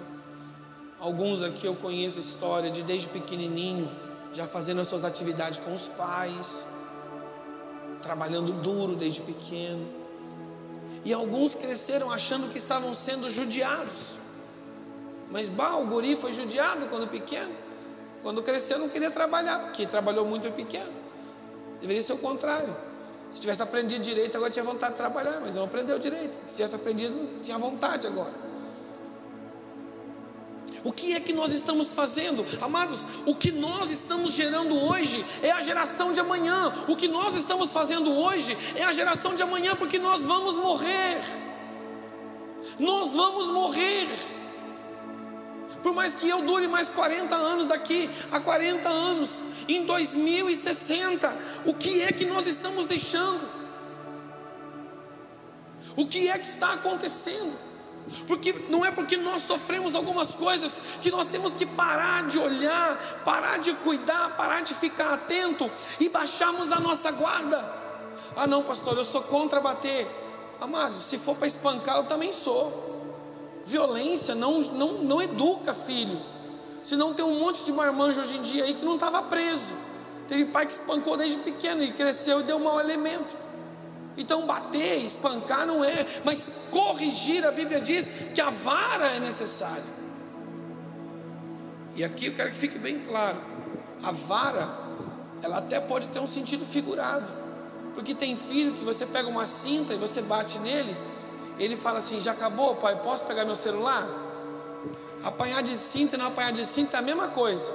Alguns 0.98 1.42
aqui 1.42 1.66
eu 1.66 1.74
conheço 1.74 2.18
história 2.18 2.70
de 2.70 2.82
desde 2.82 3.08
pequenininho, 3.08 3.90
já 4.32 4.46
fazendo 4.46 4.80
as 4.80 4.88
suas 4.88 5.04
atividades 5.04 5.58
com 5.58 5.74
os 5.74 5.86
pais, 5.86 6.66
trabalhando 8.02 8.54
duro 8.54 8.96
desde 8.96 9.20
pequeno. 9.20 9.86
E 11.04 11.12
alguns 11.12 11.54
cresceram 11.54 12.10
achando 12.10 12.50
que 12.50 12.56
estavam 12.56 12.94
sendo 12.94 13.28
judiados. 13.28 14.25
Mas 15.30 15.48
bah, 15.48 15.76
o 15.76 15.86
guri 15.86 16.16
foi 16.16 16.32
judiado 16.32 16.86
quando 16.86 17.06
pequeno. 17.08 17.52
Quando 18.22 18.42
cresceu 18.42 18.78
não 18.78 18.88
queria 18.88 19.10
trabalhar, 19.10 19.58
porque 19.60 19.86
trabalhou 19.86 20.24
muito 20.26 20.50
pequeno. 20.52 20.92
Deveria 21.80 22.02
ser 22.02 22.12
o 22.12 22.18
contrário. 22.18 22.74
Se 23.30 23.40
tivesse 23.40 23.62
aprendido 23.62 24.02
direito, 24.02 24.36
agora 24.36 24.50
tinha 24.50 24.64
vontade 24.64 24.92
de 24.92 24.98
trabalhar, 24.98 25.40
mas 25.40 25.54
não 25.54 25.64
aprendeu 25.64 25.98
direito. 25.98 26.36
Se 26.46 26.56
tivesse 26.56 26.74
aprendido, 26.74 27.40
tinha 27.42 27.58
vontade 27.58 28.06
agora. 28.06 28.46
O 30.84 30.92
que 30.92 31.14
é 31.14 31.20
que 31.20 31.32
nós 31.32 31.52
estamos 31.52 31.92
fazendo? 31.92 32.46
Amados, 32.62 33.06
o 33.26 33.34
que 33.34 33.50
nós 33.50 33.90
estamos 33.90 34.32
gerando 34.34 34.80
hoje 34.84 35.24
é 35.42 35.50
a 35.50 35.60
geração 35.60 36.12
de 36.12 36.20
amanhã. 36.20 36.72
O 36.86 36.94
que 36.94 37.08
nós 37.08 37.34
estamos 37.34 37.72
fazendo 37.72 38.16
hoje 38.16 38.56
é 38.76 38.84
a 38.84 38.92
geração 38.92 39.34
de 39.34 39.42
amanhã, 39.42 39.74
porque 39.74 39.98
nós 39.98 40.24
vamos 40.24 40.56
morrer. 40.56 41.20
Nós 42.78 43.14
vamos 43.14 43.50
morrer. 43.50 44.08
Por 45.86 45.94
mais 45.94 46.16
que 46.16 46.28
eu 46.28 46.42
dure 46.42 46.66
mais 46.66 46.88
40 46.88 47.32
anos 47.32 47.68
daqui 47.68 48.10
a 48.32 48.40
40 48.40 48.88
anos, 48.88 49.44
em 49.68 49.84
2060, 49.84 51.32
o 51.64 51.72
que 51.72 52.02
é 52.02 52.10
que 52.10 52.24
nós 52.24 52.48
estamos 52.48 52.86
deixando? 52.86 53.48
O 55.96 56.04
que 56.04 56.28
é 56.28 56.36
que 56.38 56.44
está 56.44 56.72
acontecendo? 56.72 57.56
Porque 58.26 58.52
não 58.68 58.84
é 58.84 58.90
porque 58.90 59.16
nós 59.16 59.42
sofremos 59.42 59.94
algumas 59.94 60.34
coisas 60.34 60.80
que 61.00 61.08
nós 61.08 61.28
temos 61.28 61.54
que 61.54 61.64
parar 61.64 62.26
de 62.26 62.40
olhar, 62.40 63.22
parar 63.24 63.60
de 63.60 63.72
cuidar, 63.74 64.36
parar 64.36 64.62
de 64.62 64.74
ficar 64.74 65.14
atento 65.14 65.70
e 66.00 66.08
baixarmos 66.08 66.72
a 66.72 66.80
nossa 66.80 67.12
guarda. 67.12 67.64
Ah, 68.34 68.48
não, 68.48 68.64
pastor, 68.64 68.98
eu 68.98 69.04
sou 69.04 69.22
contra 69.22 69.60
bater. 69.60 70.04
Amados, 70.60 70.98
se 71.04 71.16
for 71.16 71.36
para 71.36 71.46
espancar, 71.46 71.98
eu 71.98 72.04
também 72.06 72.32
sou. 72.32 72.95
Violência 73.66 74.34
não, 74.34 74.60
não, 74.60 74.92
não 75.02 75.20
educa 75.20 75.74
filho. 75.74 76.18
Senão 76.84 77.12
tem 77.12 77.24
um 77.24 77.40
monte 77.40 77.64
de 77.64 77.72
marmanjo 77.72 78.20
hoje 78.20 78.36
em 78.36 78.42
dia 78.42 78.62
aí 78.62 78.74
que 78.74 78.84
não 78.84 78.94
estava 78.94 79.20
preso. 79.24 79.74
Teve 80.28 80.44
pai 80.46 80.66
que 80.66 80.72
espancou 80.72 81.16
desde 81.16 81.38
pequeno 81.40 81.82
e 81.82 81.90
cresceu 81.90 82.40
e 82.40 82.42
deu 82.44 82.60
mau 82.60 82.78
elemento. 82.78 83.36
Então, 84.16 84.46
bater, 84.46 85.04
espancar 85.04 85.66
não 85.66 85.84
é, 85.84 86.06
mas 86.24 86.48
corrigir, 86.70 87.44
a 87.44 87.50
Bíblia 87.50 87.80
diz 87.80 88.10
que 88.32 88.40
a 88.40 88.50
vara 88.50 89.10
é 89.12 89.20
necessária. 89.20 89.96
E 91.96 92.04
aqui 92.04 92.26
eu 92.26 92.34
quero 92.34 92.50
que 92.50 92.56
fique 92.56 92.78
bem 92.78 93.00
claro: 93.00 93.38
a 94.02 94.12
vara, 94.12 94.68
ela 95.42 95.58
até 95.58 95.80
pode 95.80 96.06
ter 96.08 96.20
um 96.20 96.26
sentido 96.26 96.64
figurado, 96.64 97.30
porque 97.94 98.14
tem 98.14 98.36
filho 98.36 98.72
que 98.72 98.84
você 98.84 99.04
pega 99.04 99.28
uma 99.28 99.44
cinta 99.44 99.92
e 99.92 99.96
você 99.96 100.22
bate 100.22 100.58
nele, 100.60 100.96
ele 101.58 101.76
fala 101.76 101.98
assim: 101.98 102.20
já 102.20 102.32
acabou, 102.32 102.76
pai, 102.76 102.96
posso 103.02 103.24
pegar 103.24 103.44
meu 103.44 103.56
celular? 103.56 104.06
Apanhar 105.24 105.62
de 105.62 105.76
cinta 105.76 106.16
e 106.16 106.18
não 106.18 106.26
apanhar 106.26 106.52
de 106.52 106.64
cinta 106.64 106.96
é 106.96 107.00
a 107.00 107.02
mesma 107.02 107.28
coisa. 107.28 107.72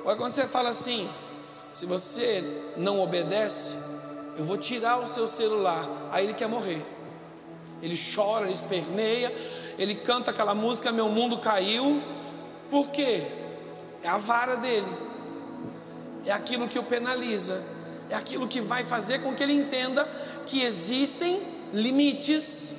Agora, 0.00 0.16
quando 0.16 0.32
você 0.32 0.46
fala 0.46 0.70
assim, 0.70 1.08
se 1.72 1.86
você 1.86 2.44
não 2.76 3.00
obedece, 3.00 3.76
eu 4.36 4.44
vou 4.44 4.58
tirar 4.58 4.98
o 4.98 5.06
seu 5.06 5.26
celular. 5.26 5.88
Aí 6.10 6.24
ele 6.24 6.34
quer 6.34 6.48
morrer. 6.48 6.84
Ele 7.82 7.98
chora, 7.98 8.44
ele 8.44 8.52
esperneia, 8.52 9.34
ele 9.78 9.94
canta 9.94 10.30
aquela 10.30 10.54
música 10.54 10.92
Meu 10.92 11.08
Mundo 11.08 11.38
Caiu. 11.38 12.02
Por 12.68 12.88
quê? 12.88 13.26
É 14.02 14.08
a 14.08 14.18
vara 14.18 14.56
dele. 14.56 14.86
É 16.26 16.32
aquilo 16.32 16.68
que 16.68 16.78
o 16.78 16.82
penaliza. 16.82 17.62
É 18.10 18.14
aquilo 18.14 18.48
que 18.48 18.60
vai 18.60 18.84
fazer 18.84 19.20
com 19.20 19.34
que 19.34 19.42
ele 19.42 19.54
entenda 19.54 20.04
que 20.46 20.62
existem 20.62 21.40
limites. 21.72 22.74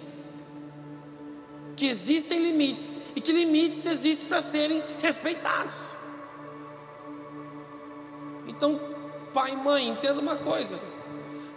Que 1.82 1.88
existem 1.88 2.38
limites. 2.38 3.00
E 3.15 3.20
que 3.22 3.32
limites 3.32 3.88
existem 3.88 4.30
para 4.30 4.39
serem 4.39 4.84
respeitados. 5.02 5.98
Então, 8.48 8.80
pai 9.34 9.54
e 9.54 9.56
mãe, 9.56 9.88
entenda 9.88 10.22
uma 10.22 10.36
coisa. 10.36 10.80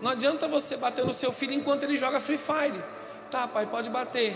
Não 0.00 0.10
adianta 0.10 0.48
você 0.48 0.78
bater 0.78 1.04
no 1.04 1.12
seu 1.12 1.30
filho 1.30 1.52
enquanto 1.52 1.82
ele 1.82 1.94
joga 1.94 2.20
Free 2.20 2.38
Fire. 2.38 2.82
Tá, 3.30 3.46
pai, 3.46 3.66
pode 3.66 3.90
bater. 3.90 4.34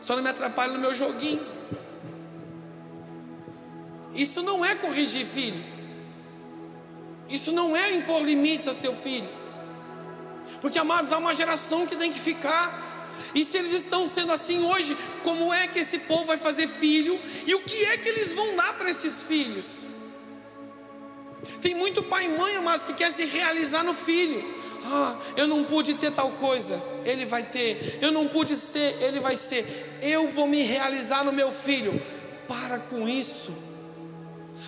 Só 0.00 0.14
não 0.14 0.22
me 0.22 0.30
atrapalhe 0.30 0.74
no 0.74 0.78
meu 0.78 0.94
joguinho. 0.94 1.44
Isso 4.14 4.40
não 4.40 4.64
é 4.64 4.76
corrigir 4.76 5.26
filho. 5.26 5.60
Isso 7.28 7.50
não 7.50 7.76
é 7.76 7.92
impor 7.92 8.22
limites 8.22 8.68
a 8.68 8.72
seu 8.72 8.94
filho. 8.94 9.28
Porque, 10.60 10.78
amados, 10.78 11.12
há 11.12 11.18
uma 11.18 11.34
geração 11.34 11.88
que 11.88 11.96
tem 11.96 12.12
que 12.12 12.20
ficar. 12.20 12.87
E 13.34 13.44
se 13.44 13.56
eles 13.56 13.72
estão 13.72 14.06
sendo 14.06 14.32
assim 14.32 14.62
hoje, 14.64 14.96
como 15.22 15.52
é 15.52 15.66
que 15.66 15.78
esse 15.78 16.00
povo 16.00 16.24
vai 16.24 16.38
fazer 16.38 16.68
filho? 16.68 17.18
E 17.46 17.54
o 17.54 17.60
que 17.60 17.84
é 17.86 17.96
que 17.96 18.08
eles 18.08 18.32
vão 18.32 18.56
dar 18.56 18.76
para 18.76 18.90
esses 18.90 19.22
filhos? 19.22 19.88
Tem 21.60 21.74
muito 21.74 22.02
pai 22.02 22.26
e 22.26 22.28
mãe, 22.28 22.56
amados, 22.56 22.86
que 22.86 22.94
quer 22.94 23.12
se 23.12 23.24
realizar 23.24 23.82
no 23.82 23.94
filho. 23.94 24.44
Ah, 24.84 25.16
eu 25.36 25.46
não 25.46 25.64
pude 25.64 25.94
ter 25.94 26.12
tal 26.12 26.30
coisa, 26.32 26.80
ele 27.04 27.26
vai 27.26 27.42
ter. 27.42 27.98
Eu 28.00 28.12
não 28.12 28.28
pude 28.28 28.56
ser, 28.56 28.96
ele 29.02 29.20
vai 29.20 29.36
ser. 29.36 29.98
Eu 30.02 30.28
vou 30.30 30.46
me 30.46 30.62
realizar 30.62 31.24
no 31.24 31.32
meu 31.32 31.52
filho. 31.52 32.00
Para 32.46 32.78
com 32.78 33.08
isso. 33.08 33.52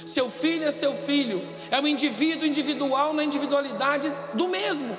Seu 0.06 0.30
filho 0.30 0.64
é 0.64 0.70
seu 0.70 0.94
filho, 0.94 1.42
é 1.70 1.80
um 1.80 1.86
indivíduo 1.86 2.46
individual 2.46 3.12
na 3.12 3.24
individualidade 3.24 4.12
do 4.34 4.48
mesmo. 4.48 4.96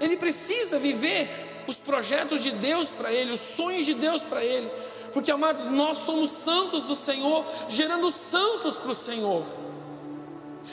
Ele 0.00 0.16
precisa 0.16 0.78
viver 0.78 1.28
os 1.68 1.76
projetos 1.76 2.42
de 2.42 2.50
Deus 2.50 2.90
para 2.90 3.12
ele, 3.12 3.30
os 3.30 3.40
sonhos 3.40 3.84
de 3.84 3.92
Deus 3.92 4.22
para 4.22 4.42
ele. 4.42 4.68
Porque, 5.12 5.30
amados, 5.30 5.66
nós 5.66 5.98
somos 5.98 6.30
santos 6.30 6.84
do 6.84 6.94
Senhor, 6.94 7.44
gerando 7.68 8.10
santos 8.10 8.78
para 8.78 8.90
o 8.90 8.94
Senhor. 8.94 9.44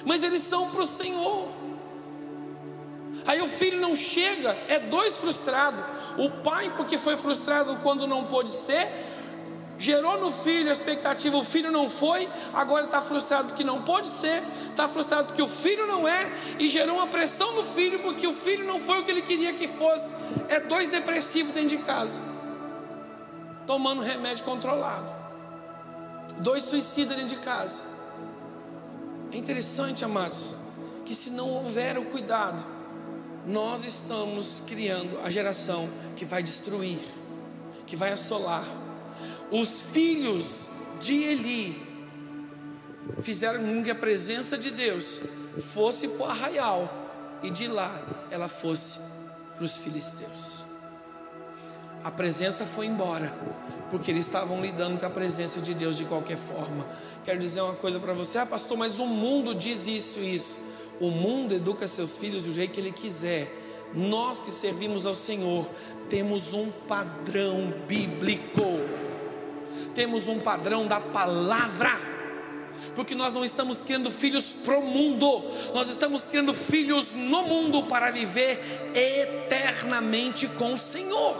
Mas 0.05 0.23
eles 0.23 0.41
são 0.41 0.71
para 0.71 0.81
o 0.81 0.88
Senhor. 0.88 1.49
Aí 3.27 3.41
o 3.41 3.47
filho 3.47 3.81
não 3.81 3.93
chega, 3.93 4.58
é 4.69 4.79
dois 4.79 5.17
frustrados. 5.17 5.84
O 6.17 6.29
pai, 6.29 6.71
porque 6.77 6.97
foi 6.97 7.17
frustrado 7.17 7.77
quando 7.84 8.08
não 8.08 8.23
pôde 8.23 8.49
ser, 8.49 8.88
gerou 9.77 10.19
no 10.19 10.31
filho 10.31 10.69
a 10.69 10.73
expectativa, 10.73 11.35
o 11.38 11.43
filho 11.43 11.71
não 11.71 11.89
foi, 11.89 12.27
agora 12.53 12.85
está 12.85 13.01
frustrado 13.01 13.49
porque 13.49 13.63
não 13.63 13.81
pôde 13.81 14.07
ser, 14.07 14.41
está 14.69 14.88
frustrado 14.88 15.27
porque 15.27 15.41
o 15.41 15.47
filho 15.47 15.85
não 15.85 16.07
é, 16.07 16.31
e 16.59 16.69
gerou 16.69 16.95
uma 16.95 17.07
pressão 17.07 17.53
no 17.55 17.63
filho 17.63 17.99
porque 17.99 18.25
o 18.25 18.33
filho 18.33 18.65
não 18.65 18.79
foi 18.79 19.01
o 19.01 19.03
que 19.03 19.11
ele 19.11 19.21
queria 19.21 19.53
que 19.53 19.67
fosse. 19.67 20.13
É 20.47 20.59
dois 20.59 20.89
depressivos 20.89 21.53
dentro 21.53 21.77
de 21.77 21.79
casa, 21.79 22.19
tomando 23.67 24.01
remédio 24.01 24.45
controlado, 24.45 25.13
dois 26.38 26.63
suicidas 26.63 27.17
dentro 27.17 27.35
de 27.35 27.41
casa. 27.43 27.83
É 29.31 29.38
interessante, 29.38 30.05
amados, 30.05 30.55
que 31.03 31.13
se 31.13 31.29
não 31.29 31.49
houver 31.49 31.97
o 31.97 32.05
cuidado, 32.05 32.63
nós 33.45 33.83
estamos 33.83 34.63
criando 34.65 35.19
a 35.23 35.29
geração 35.29 35.88
que 36.15 36.25
vai 36.25 36.41
destruir, 36.41 36.99
que 37.85 37.95
vai 37.95 38.11
assolar. 38.11 38.65
Os 39.51 39.81
filhos 39.81 40.69
de 40.99 41.23
Eli 41.23 41.86
fizeram 43.21 43.63
com 43.63 43.84
que 43.84 43.91
a 43.91 43.95
presença 43.95 44.58
de 44.58 44.71
Deus 44.71 45.21
fosse 45.62 46.08
para 46.10 46.25
o 46.25 46.29
arraial 46.29 47.05
e 47.43 47.49
de 47.49 47.67
lá 47.67 48.27
ela 48.31 48.47
fosse 48.47 48.99
para 49.55 49.63
os 49.63 49.77
filisteus. 49.77 50.65
A 52.03 52.12
presença 52.12 52.65
foi 52.65 52.86
embora, 52.86 53.34
porque 53.89 54.12
eles 54.12 54.25
estavam 54.25 54.62
lidando 54.62 54.99
com 54.99 55.05
a 55.05 55.10
presença 55.10 55.60
de 55.60 55.73
Deus 55.73 55.97
de 55.97 56.05
qualquer 56.05 56.38
forma. 56.38 56.86
Quero 57.23 57.39
dizer 57.39 57.62
uma 57.62 57.73
coisa 57.73 57.99
para 57.99 58.13
você, 58.13 58.38
ah, 58.38 58.45
pastor, 58.45 58.77
mas 58.77 58.99
o 58.99 59.08
mundo 59.08 59.55
diz 59.55 59.88
isso 59.88 60.19
e 60.19 60.36
isso. 60.36 60.60
O 60.99 61.10
mundo 61.10 61.55
educa 61.55 61.88
seus 61.88 62.15
filhos 62.15 62.43
do 62.43 62.53
jeito 62.53 62.73
que 62.73 62.79
ele 62.79 62.91
quiser. 62.91 63.51
Nós 63.93 64.39
que 64.39 64.51
servimos 64.51 65.05
ao 65.05 65.15
Senhor 65.15 65.67
temos 66.10 66.53
um 66.53 66.69
padrão 66.69 67.73
bíblico. 67.88 68.62
Temos 69.93 70.27
um 70.27 70.39
padrão 70.39 70.85
da 70.88 70.99
palavra 70.99 72.15
porque 72.95 73.13
nós 73.13 73.33
não 73.33 73.43
estamos 73.43 73.81
criando 73.81 74.09
filhos 74.09 74.53
pro 74.63 74.81
mundo, 74.81 75.43
nós 75.73 75.89
estamos 75.89 76.25
criando 76.25 76.53
filhos 76.53 77.11
no 77.11 77.43
mundo 77.43 77.83
para 77.83 78.09
viver 78.09 78.59
eternamente 78.93 80.47
com 80.49 80.73
o 80.73 80.77
Senhor. 80.77 81.35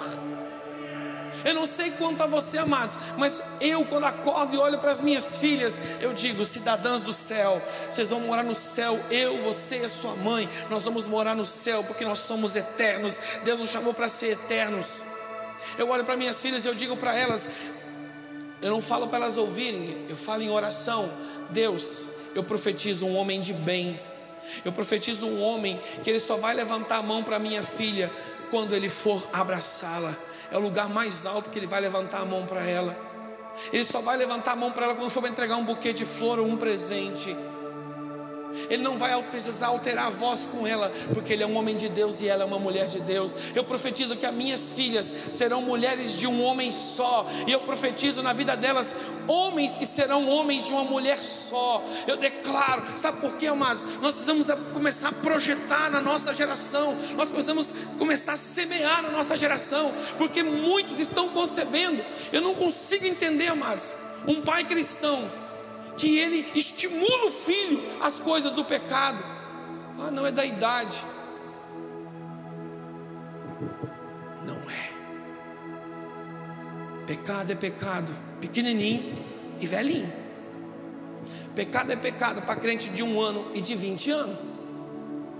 Eu 1.44 1.54
não 1.54 1.68
sei 1.68 1.92
quanto 1.92 2.24
a 2.24 2.26
você, 2.26 2.58
amados, 2.58 2.98
mas 3.18 3.42
eu, 3.62 3.86
quando 3.86 4.06
acordo 4.06 4.56
e 4.56 4.58
olho 4.58 4.80
para 4.80 4.92
as 4.92 5.00
minhas 5.00 5.38
filhas, 5.38 5.80
eu 6.02 6.12
digo: 6.12 6.44
cidadãs 6.44 7.04
do 7.04 7.14
céu, 7.14 7.62
vocês 7.90 8.10
vão 8.10 8.22
morar 8.22 8.44
no 8.44 8.56
céu. 8.56 9.00
Eu, 9.12 9.44
você 9.44 9.86
e 9.86 9.90
sua 9.90 10.16
mãe, 10.16 10.50
nós 10.72 10.84
vamos 10.84 11.06
morar 11.06 11.36
no 11.36 11.46
céu, 11.46 11.84
porque 11.84 12.04
nós 12.04 12.18
somos 12.20 12.56
eternos. 12.56 13.20
Deus 13.44 13.60
nos 13.60 13.70
chamou 13.70 13.94
para 13.94 14.10
ser 14.10 14.32
eternos. 14.32 15.04
Eu 15.78 15.90
olho 15.90 16.04
para 16.04 16.18
minhas 16.18 16.42
filhas 16.42 16.66
e 16.66 16.68
eu 16.68 16.74
digo 16.74 16.98
para 16.98 17.16
elas: 17.16 17.48
eu 18.62 18.72
não 18.72 18.82
falo 18.82 19.08
para 19.08 19.18
elas 19.18 19.38
ouvirem, 19.38 20.06
eu 20.10 20.16
falo 20.16 20.42
em 20.42 20.50
oração. 20.50 21.10
Deus, 21.50 22.12
eu 22.34 22.44
profetizo 22.44 23.06
um 23.06 23.16
homem 23.16 23.40
de 23.42 23.54
bem. 23.54 24.00
Eu 24.64 24.72
profetizo 24.72 25.26
um 25.26 25.42
homem 25.42 25.80
que 26.04 26.10
ele 26.10 26.20
só 26.20 26.38
vai 26.38 26.54
levantar 26.54 26.98
a 26.98 27.04
mão 27.04 27.24
para 27.24 27.40
minha 27.40 27.64
filha 27.64 28.12
quando 28.50 28.74
ele 28.74 28.90
for 28.90 29.26
abraçá-la. 29.34 30.16
É 30.52 30.58
o 30.58 30.62
lugar 30.62 30.90
mais 30.90 31.26
alto 31.26 31.50
que 31.50 31.58
ele 31.58 31.68
vai 31.68 31.82
levantar 31.82 32.22
a 32.22 32.26
mão 32.26 32.46
para 32.46 32.64
ela. 32.66 32.96
Ele 33.72 33.86
só 33.86 34.02
vai 34.02 34.18
levantar 34.18 34.52
a 34.52 34.56
mão 34.56 34.72
para 34.72 34.86
ela 34.86 34.96
quando 34.96 35.10
for 35.10 35.26
entregar 35.26 35.56
um 35.56 35.66
buquê 35.66 35.94
de 35.94 36.06
flor 36.06 36.40
ou 36.40 36.46
um 36.46 36.58
presente. 36.58 37.36
Ele 38.70 38.84
não 38.84 38.98
vai 38.98 39.22
precisar 39.24 39.68
alterar 39.68 40.08
a 40.08 40.10
voz 40.10 40.48
com 40.52 40.66
ela, 40.66 40.92
porque 41.14 41.34
ele 41.34 41.44
é 41.44 41.48
um 41.48 41.58
homem 41.58 41.76
de 41.76 41.90
Deus 41.90 42.22
e 42.22 42.28
ela 42.28 42.44
é 42.44 42.46
uma 42.46 42.60
mulher 42.60 42.88
de 42.88 43.00
Deus. 43.00 43.36
Eu 43.54 43.64
profetizo 43.64 44.16
que 44.16 44.26
as 44.26 44.34
minhas 44.34 44.72
filhas 44.72 45.12
serão 45.32 45.62
mulheres 45.62 46.18
de 46.18 46.28
um 46.28 46.44
homem 46.44 46.72
só, 46.72 47.28
e 47.48 47.52
eu 47.52 47.62
profetizo 47.62 48.22
na 48.22 48.34
vida 48.34 48.56
delas 48.56 48.96
homens 49.28 49.74
que 49.74 49.86
serão 49.86 50.28
homens 50.28 50.66
de 50.66 50.74
uma 50.74 50.84
mulher 50.84 51.18
só. 51.18 51.84
Eu 52.08 52.18
declaro, 52.18 52.84
sabe 52.96 53.20
por 53.22 53.38
quê, 53.38 53.48
amados? 53.48 53.86
Nós 54.02 54.14
precisamos 54.14 54.48
começar 54.74 55.10
a 55.10 55.14
projetar 55.14 55.90
na 55.90 56.02
nossa 56.02 56.34
geração, 56.34 56.96
nós 57.16 57.32
precisamos 57.32 57.74
começar 57.98 58.34
a 58.34 58.38
semear 58.38 59.02
na 59.02 59.10
nossa 59.10 59.38
geração, 59.38 59.92
porque 60.18 60.44
muitos 60.44 61.00
estão 61.00 61.30
concebendo. 61.30 62.04
Eu 62.32 62.42
não 62.42 62.56
consigo 62.56 63.06
entender, 63.06 63.48
amados, 63.48 63.94
um 64.28 64.42
pai 64.42 64.64
cristão 64.64 65.45
que 65.98 66.18
ele 66.18 66.52
estimula 66.56 67.28
o 67.28 67.32
filho 67.32 67.82
às 68.02 68.20
coisas 68.20 68.54
do 68.54 68.64
pecado. 68.66 69.24
Ah, 70.00 70.12
não 70.12 70.26
é 70.26 70.32
da 70.32 70.46
idade. 70.46 70.98
Não 74.46 74.70
é. 74.70 74.90
Pecado 77.08 77.52
é 77.52 77.56
pecado, 77.56 78.12
pequenininho 78.42 79.18
e 79.60 79.66
velhinho. 79.66 80.12
Pecado 81.56 81.92
é 81.92 81.96
pecado 81.96 82.42
para 82.42 82.56
crente 82.58 82.90
de 82.90 83.02
um 83.02 83.22
ano 83.22 83.50
e 83.54 83.62
de 83.62 83.74
vinte 83.76 84.12
anos. 84.12 84.38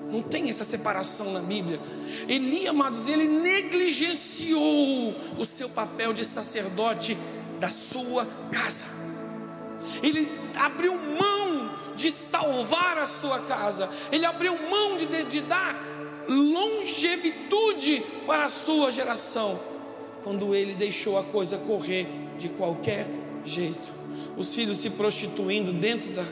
Não 0.10 0.22
tem 0.22 0.48
essa 0.48 0.64
separação 0.64 1.34
na 1.34 1.42
Bíblia. 1.42 1.80
Eli, 2.30 2.68
amados, 2.68 3.08
ele 3.10 3.26
negligenciou 3.26 5.14
o 5.38 5.44
seu 5.44 5.68
papel 5.68 6.14
de 6.14 6.24
sacerdote 6.24 7.18
da 7.60 7.70
sua 7.70 8.26
casa. 8.52 8.86
Ele 10.02 10.45
abriu 10.56 10.94
mão 10.94 11.72
de 11.96 12.12
salvar 12.12 12.98
a 12.98 13.06
sua 13.06 13.40
casa, 13.40 13.90
ele 14.12 14.26
abriu 14.26 14.54
mão 14.70 14.98
de, 14.98 15.06
de 15.26 15.42
dar 15.42 15.76
longevidade 16.28 18.04
para 18.26 18.46
a 18.46 18.50
sua 18.50 18.92
geração, 18.92 19.60
quando 20.24 20.56
ele 20.56 20.74
deixou 20.74 21.18
a 21.18 21.24
coisa 21.24 21.58
correr 21.58 22.08
de 22.38 22.50
qualquer 22.50 23.08
jeito. 23.46 23.94
Os 24.36 24.54
filhos 24.54 24.80
se 24.80 24.90
prostituindo 24.90 25.72
dentro 25.72 26.12
da, 26.12 26.26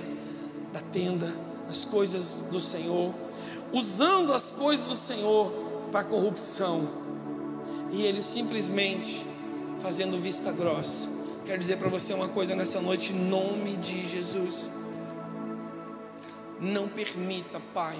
da 0.71 0.79
tenda, 0.91 1.33
as 1.69 1.85
coisas 1.85 2.31
do 2.51 2.59
Senhor, 2.59 3.13
usando 3.71 4.33
as 4.33 4.51
coisas 4.51 4.87
do 4.87 4.95
Senhor 4.95 5.51
para 5.91 6.03
corrupção, 6.03 6.87
e 7.91 8.01
ele 8.01 8.21
simplesmente 8.21 9.23
fazendo 9.79 10.17
vista 10.17 10.51
grossa 10.51 11.12
Quero 11.53 11.61
dizer 11.61 11.77
para 11.77 11.87
você 11.87 12.15
uma 12.15 12.29
coisa 12.29 12.55
nessa 12.55 12.81
noite, 12.81 13.13
em 13.13 13.29
nome 13.29 13.75
de 13.75 14.07
Jesus. 14.07 14.71
Não 16.59 16.89
permita, 16.89 17.61
Pai, 17.71 17.95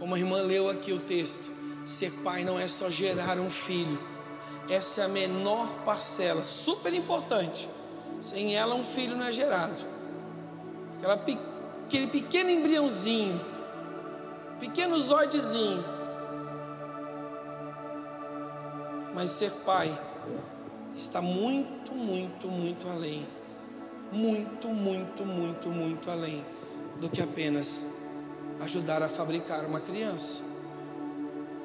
como 0.00 0.16
a 0.16 0.18
irmã 0.18 0.42
leu 0.42 0.68
aqui 0.68 0.92
o 0.92 0.98
texto, 0.98 1.48
ser 1.86 2.10
pai 2.24 2.42
não 2.42 2.58
é 2.58 2.66
só 2.66 2.90
gerar 2.90 3.38
um 3.38 3.48
filho, 3.48 4.00
essa 4.68 5.02
é 5.02 5.04
a 5.04 5.08
menor 5.08 5.68
parcela, 5.84 6.42
super 6.42 6.92
importante. 6.92 7.68
Sem 8.20 8.56
ela, 8.56 8.74
um 8.74 8.82
filho 8.82 9.16
não 9.16 9.26
é 9.26 9.30
gerado. 9.30 9.80
Aquela, 10.98 11.24
aquele 11.86 12.08
pequeno 12.08 12.50
embriãozinho, 12.50 13.40
pequeno 14.58 14.98
zoidezinho. 14.98 15.84
Mas 19.14 19.30
ser 19.30 19.52
pai 19.64 19.96
está 20.96 21.20
muito, 21.20 21.94
muito, 21.94 22.48
muito 22.48 22.88
além. 22.88 23.26
Muito, 24.12 24.68
muito, 24.68 25.24
muito, 25.24 25.68
muito 25.68 26.10
além 26.10 26.44
do 27.00 27.08
que 27.08 27.20
apenas 27.20 27.86
ajudar 28.60 29.02
a 29.02 29.08
fabricar 29.08 29.64
uma 29.64 29.80
criança. 29.80 30.40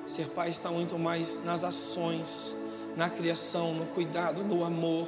Ser 0.05 0.27
pai 0.27 0.49
está 0.49 0.69
muito 0.69 0.99
mais 0.99 1.43
nas 1.43 1.63
ações, 1.63 2.53
na 2.95 3.09
criação, 3.09 3.73
no 3.73 3.85
cuidado, 3.87 4.43
no 4.43 4.63
amor. 4.63 5.07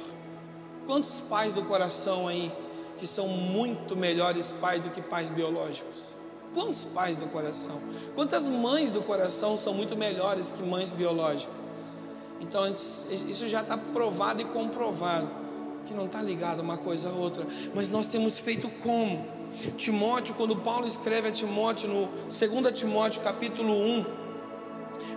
Quantos 0.86 1.20
pais 1.20 1.54
do 1.54 1.62
coração 1.62 2.26
aí 2.26 2.50
que 2.96 3.06
são 3.06 3.28
muito 3.28 3.94
melhores 3.94 4.50
pais 4.50 4.82
do 4.82 4.90
que 4.90 5.02
pais 5.02 5.28
biológicos? 5.28 6.16
Quantos 6.54 6.84
pais 6.84 7.18
do 7.18 7.26
coração? 7.26 7.78
Quantas 8.14 8.48
mães 8.48 8.92
do 8.92 9.02
coração 9.02 9.56
são 9.56 9.74
muito 9.74 9.94
melhores 9.94 10.50
que 10.50 10.62
mães 10.62 10.90
biológicas? 10.90 11.65
Então 12.40 12.66
isso 12.68 13.48
já 13.48 13.62
está 13.62 13.76
provado 13.76 14.42
e 14.42 14.44
comprovado 14.44 15.28
que 15.86 15.94
não 15.94 16.06
está 16.06 16.20
ligado 16.20 16.60
uma 16.60 16.76
coisa 16.76 17.08
a 17.08 17.12
outra. 17.12 17.46
Mas 17.74 17.90
nós 17.90 18.08
temos 18.08 18.38
feito 18.38 18.68
como? 18.82 19.26
Timóteo, 19.76 20.34
quando 20.34 20.56
Paulo 20.56 20.86
escreve 20.86 21.28
a 21.28 21.32
Timóteo 21.32 21.88
no 21.88 22.08
2 22.24 22.78
Timóteo 22.78 23.22
capítulo 23.22 23.72
1, 23.72 24.04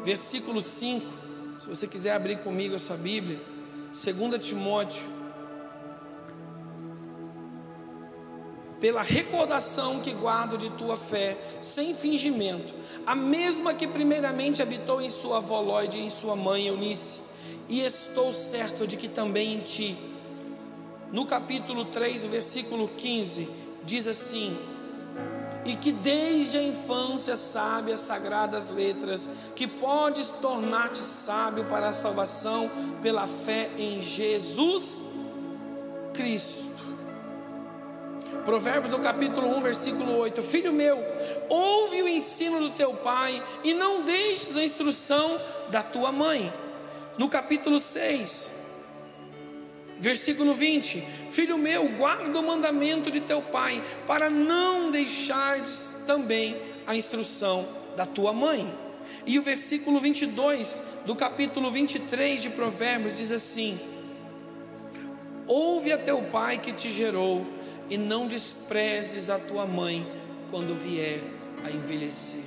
versículo 0.03 0.61
5, 0.61 1.05
se 1.59 1.67
você 1.67 1.87
quiser 1.87 2.13
abrir 2.13 2.37
comigo 2.37 2.75
a 2.75 2.79
sua 2.79 2.95
Bíblia, 2.95 3.41
2 3.91 4.45
Timóteo 4.45 5.18
pela 8.79 9.01
recordação 9.01 9.99
que 9.99 10.13
guardo 10.13 10.57
de 10.57 10.69
tua 10.71 10.95
fé, 10.95 11.37
sem 11.61 11.93
fingimento, 11.93 12.73
a 13.05 13.15
mesma 13.15 13.73
que 13.73 13.87
primeiramente 13.87 14.61
habitou 14.61 15.01
em 15.01 15.09
sua 15.09 15.37
avó 15.37 15.81
e 15.81 15.97
em 15.97 16.09
sua 16.09 16.35
mãe 16.35 16.67
Eunice, 16.67 17.21
e 17.67 17.81
estou 17.81 18.31
certo 18.31 18.87
de 18.87 18.97
que 18.97 19.07
também 19.07 19.55
em 19.55 19.59
ti. 19.59 19.97
No 21.11 21.25
capítulo 21.25 21.85
3, 21.85 22.23
versículo 22.25 22.87
15, 22.97 23.49
diz 23.83 24.07
assim: 24.07 24.57
E 25.65 25.75
que 25.75 25.91
desde 25.91 26.57
a 26.57 26.63
infância 26.63 27.35
sabe 27.35 27.91
as 27.91 27.99
sagradas 27.99 28.69
letras, 28.69 29.29
que 29.55 29.67
podes 29.67 30.31
tornar-te 30.41 30.99
sábio 30.99 31.65
para 31.65 31.89
a 31.89 31.93
salvação 31.93 32.71
pela 33.01 33.27
fé 33.27 33.69
em 33.77 34.01
Jesus 34.01 35.01
Cristo. 36.13 36.78
Provérbios, 38.45 38.91
no 38.91 38.99
capítulo 38.99 39.55
1, 39.57 39.61
versículo 39.61 40.17
8: 40.17 40.41
Filho 40.41 40.73
meu, 40.73 40.97
ouve 41.47 42.01
o 42.01 42.07
ensino 42.07 42.59
do 42.59 42.71
teu 42.71 42.93
pai 42.93 43.41
e 43.63 43.73
não 43.73 44.03
deixes 44.03 44.57
a 44.57 44.63
instrução 44.63 45.39
da 45.69 45.83
tua 45.83 46.11
mãe. 46.11 46.51
No 47.17 47.27
capítulo 47.27 47.79
6, 47.79 48.53
versículo 49.99 50.53
20: 50.53 51.01
Filho 51.29 51.57
meu, 51.57 51.87
guarda 51.89 52.39
o 52.39 52.43
mandamento 52.43 53.11
de 53.11 53.19
teu 53.19 53.41
pai, 53.41 53.83
para 54.07 54.29
não 54.29 54.89
deixares 54.89 55.95
também 56.07 56.55
a 56.87 56.95
instrução 56.95 57.67
da 57.95 58.05
tua 58.05 58.33
mãe. 58.33 58.67
E 59.25 59.37
o 59.37 59.43
versículo 59.43 59.99
22 59.99 60.81
do 61.05 61.15
capítulo 61.15 61.69
23 61.69 62.41
de 62.41 62.49
Provérbios 62.49 63.17
diz 63.17 63.31
assim: 63.31 63.79
Ouve 65.45 65.91
a 65.91 65.97
teu 65.97 66.21
pai 66.23 66.57
que 66.57 66.71
te 66.71 66.89
gerou 66.91 67.45
e 67.89 67.97
não 67.97 68.27
desprezes 68.27 69.29
a 69.29 69.39
tua 69.39 69.65
mãe 69.65 70.05
quando 70.49 70.75
vier 70.75 71.21
a 71.63 71.71
envelhecer. 71.71 72.43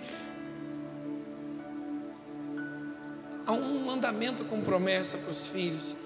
Há 3.46 3.52
um 3.52 3.84
mandamento 3.84 4.44
com 4.44 4.60
promessa 4.60 5.18
para 5.18 5.30
os 5.30 5.48
filhos, 5.48 5.96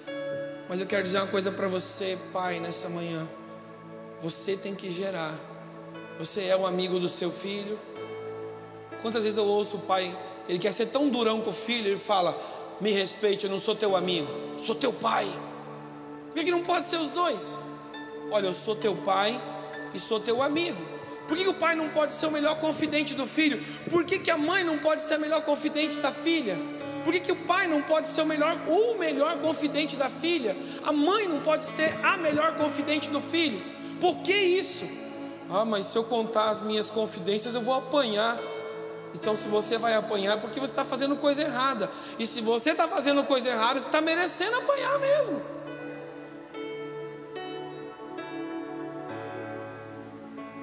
mas 0.67 0.79
eu 0.79 0.87
quero 0.87 1.03
dizer 1.03 1.19
uma 1.19 1.27
coisa 1.27 1.51
para 1.51 1.67
você, 1.67 2.17
pai, 2.33 2.59
nessa 2.59 2.89
manhã. 2.89 3.27
Você 4.19 4.57
tem 4.57 4.73
que 4.73 4.91
gerar. 4.91 5.33
Você 6.17 6.45
é 6.45 6.57
um 6.57 6.65
amigo 6.65 6.99
do 6.99 7.07
seu 7.07 7.31
filho. 7.31 7.79
Quantas 9.03 9.23
vezes 9.23 9.37
eu 9.37 9.45
ouço 9.45 9.77
o 9.77 9.81
pai, 9.81 10.17
ele 10.49 10.57
quer 10.57 10.73
ser 10.73 10.87
tão 10.87 11.09
durão 11.09 11.41
com 11.41 11.51
o 11.51 11.53
filho, 11.53 11.89
ele 11.89 11.99
fala: 11.99 12.35
Me 12.81 12.91
respeite, 12.91 13.45
eu 13.45 13.51
não 13.51 13.59
sou 13.59 13.75
teu 13.75 13.95
amigo, 13.95 14.27
sou 14.57 14.73
teu 14.73 14.91
pai. 14.91 15.27
Por 16.27 16.33
que, 16.33 16.45
que 16.45 16.51
não 16.51 16.63
pode 16.63 16.87
ser 16.87 16.97
os 16.97 17.11
dois? 17.11 17.55
Olha, 18.29 18.47
eu 18.47 18.53
sou 18.53 18.75
teu 18.75 18.95
pai 18.95 19.39
e 19.93 19.99
sou 19.99 20.19
teu 20.19 20.41
amigo. 20.41 20.81
Por 21.27 21.35
que, 21.35 21.43
que 21.43 21.49
o 21.49 21.53
pai 21.53 21.75
não 21.75 21.89
pode 21.89 22.13
ser 22.13 22.27
o 22.27 22.31
melhor 22.31 22.59
confidente 22.59 23.13
do 23.13 23.25
filho? 23.25 23.61
Por 23.89 24.05
que, 24.05 24.19
que 24.19 24.31
a 24.31 24.37
mãe 24.37 24.63
não 24.63 24.77
pode 24.77 25.03
ser 25.03 25.15
a 25.15 25.17
melhor 25.17 25.43
confidente 25.43 25.99
da 25.99 26.11
filha? 26.11 26.57
Por 27.03 27.13
que, 27.13 27.19
que 27.19 27.31
o 27.31 27.35
pai 27.35 27.67
não 27.67 27.81
pode 27.81 28.07
ser 28.07 28.21
o 28.21 28.25
melhor, 28.25 28.57
o 28.67 28.97
melhor 28.97 29.39
confidente 29.39 29.95
da 29.95 30.09
filha? 30.09 30.55
A 30.83 30.91
mãe 30.91 31.27
não 31.27 31.41
pode 31.41 31.65
ser 31.65 31.93
a 32.03 32.17
melhor 32.17 32.55
confidente 32.55 33.09
do 33.09 33.19
filho? 33.19 33.61
Por 33.99 34.19
que 34.19 34.33
isso? 34.33 34.85
Ah, 35.49 35.65
mas 35.65 35.87
se 35.87 35.97
eu 35.97 36.03
contar 36.03 36.49
as 36.49 36.61
minhas 36.61 36.89
confidências, 36.89 37.53
eu 37.53 37.61
vou 37.61 37.73
apanhar. 37.73 38.37
Então, 39.13 39.35
se 39.35 39.47
você 39.47 39.77
vai 39.77 39.93
apanhar, 39.93 40.33
é 40.33 40.37
porque 40.37 40.59
você 40.59 40.71
está 40.71 40.85
fazendo 40.85 41.15
coisa 41.15 41.41
errada. 41.41 41.89
E 42.19 42.27
se 42.27 42.41
você 42.41 42.71
está 42.71 42.87
fazendo 42.87 43.23
coisa 43.23 43.49
errada, 43.49 43.79
você 43.79 43.85
está 43.85 44.01
merecendo 44.01 44.57
apanhar 44.57 44.99
mesmo. 44.99 45.56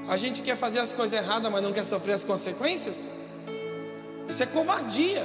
A 0.07 0.17
gente 0.17 0.43
quer 0.43 0.57
fazer 0.57 0.81
as 0.81 0.93
coisas 0.93 1.19
erradas, 1.19 1.51
mas 1.51 1.63
não 1.63 1.73
quer 1.73 1.83
sofrer 1.83 2.13
as 2.13 2.25
consequências? 2.25 3.07
Isso 4.29 4.43
é 4.43 4.47
covardia. 4.47 5.25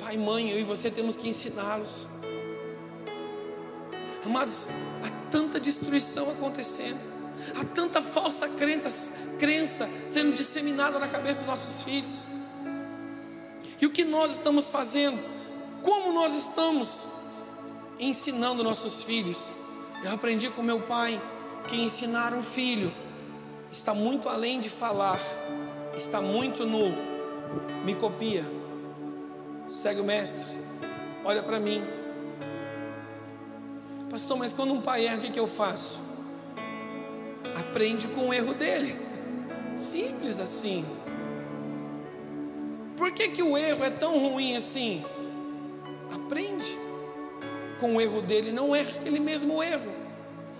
Pai, 0.00 0.16
mãe, 0.16 0.50
eu 0.50 0.58
e 0.58 0.64
você 0.64 0.90
temos 0.90 1.16
que 1.16 1.28
ensiná-los. 1.28 2.08
Amados, 4.26 4.70
há 5.04 5.30
tanta 5.30 5.60
destruição 5.60 6.30
acontecendo, 6.30 6.98
há 7.60 7.64
tanta 7.64 8.02
falsa 8.02 8.48
crença, 8.48 9.12
crença 9.38 9.88
sendo 10.06 10.32
disseminada 10.34 10.98
na 10.98 11.08
cabeça 11.08 11.40
dos 11.40 11.48
nossos 11.48 11.82
filhos. 11.82 12.26
E 13.80 13.86
o 13.86 13.90
que 13.90 14.04
nós 14.04 14.32
estamos 14.32 14.68
fazendo? 14.68 15.18
Como 15.82 16.12
nós 16.12 16.36
estamos 16.36 17.06
ensinando 17.98 18.64
nossos 18.64 19.02
filhos? 19.02 19.52
Eu 20.04 20.12
aprendi 20.12 20.50
com 20.50 20.62
meu 20.62 20.80
pai 20.80 21.20
que 21.68 21.80
ensinar 21.80 22.32
um 22.32 22.42
filho 22.42 22.92
está 23.72 23.94
muito 23.94 24.28
além 24.28 24.60
de 24.60 24.68
falar, 24.68 25.18
está 25.96 26.20
muito 26.20 26.66
no 26.66 26.92
me 27.84 27.94
copia, 27.94 28.44
segue 29.70 30.00
o 30.00 30.04
mestre, 30.04 30.58
olha 31.24 31.42
para 31.42 31.58
mim. 31.58 31.82
Pastor, 34.10 34.36
mas 34.36 34.52
quando 34.52 34.74
um 34.74 34.80
pai 34.82 35.06
erra, 35.06 35.16
o 35.16 35.20
que, 35.22 35.30
que 35.30 35.40
eu 35.40 35.46
faço? 35.46 35.98
Aprende 37.58 38.08
com 38.08 38.28
o 38.28 38.34
erro 38.34 38.52
dele. 38.52 38.94
Simples 39.74 40.38
assim. 40.38 40.84
Por 42.94 43.10
que, 43.12 43.30
que 43.30 43.42
o 43.42 43.56
erro 43.56 43.82
é 43.82 43.90
tão 43.90 44.18
ruim 44.18 44.54
assim? 44.54 45.02
Aprende 46.14 46.76
com 47.80 47.96
o 47.96 48.00
erro 48.00 48.20
dele, 48.20 48.52
não 48.52 48.76
erra 48.76 48.90
aquele 48.90 49.18
mesmo 49.18 49.62
erro. 49.62 49.90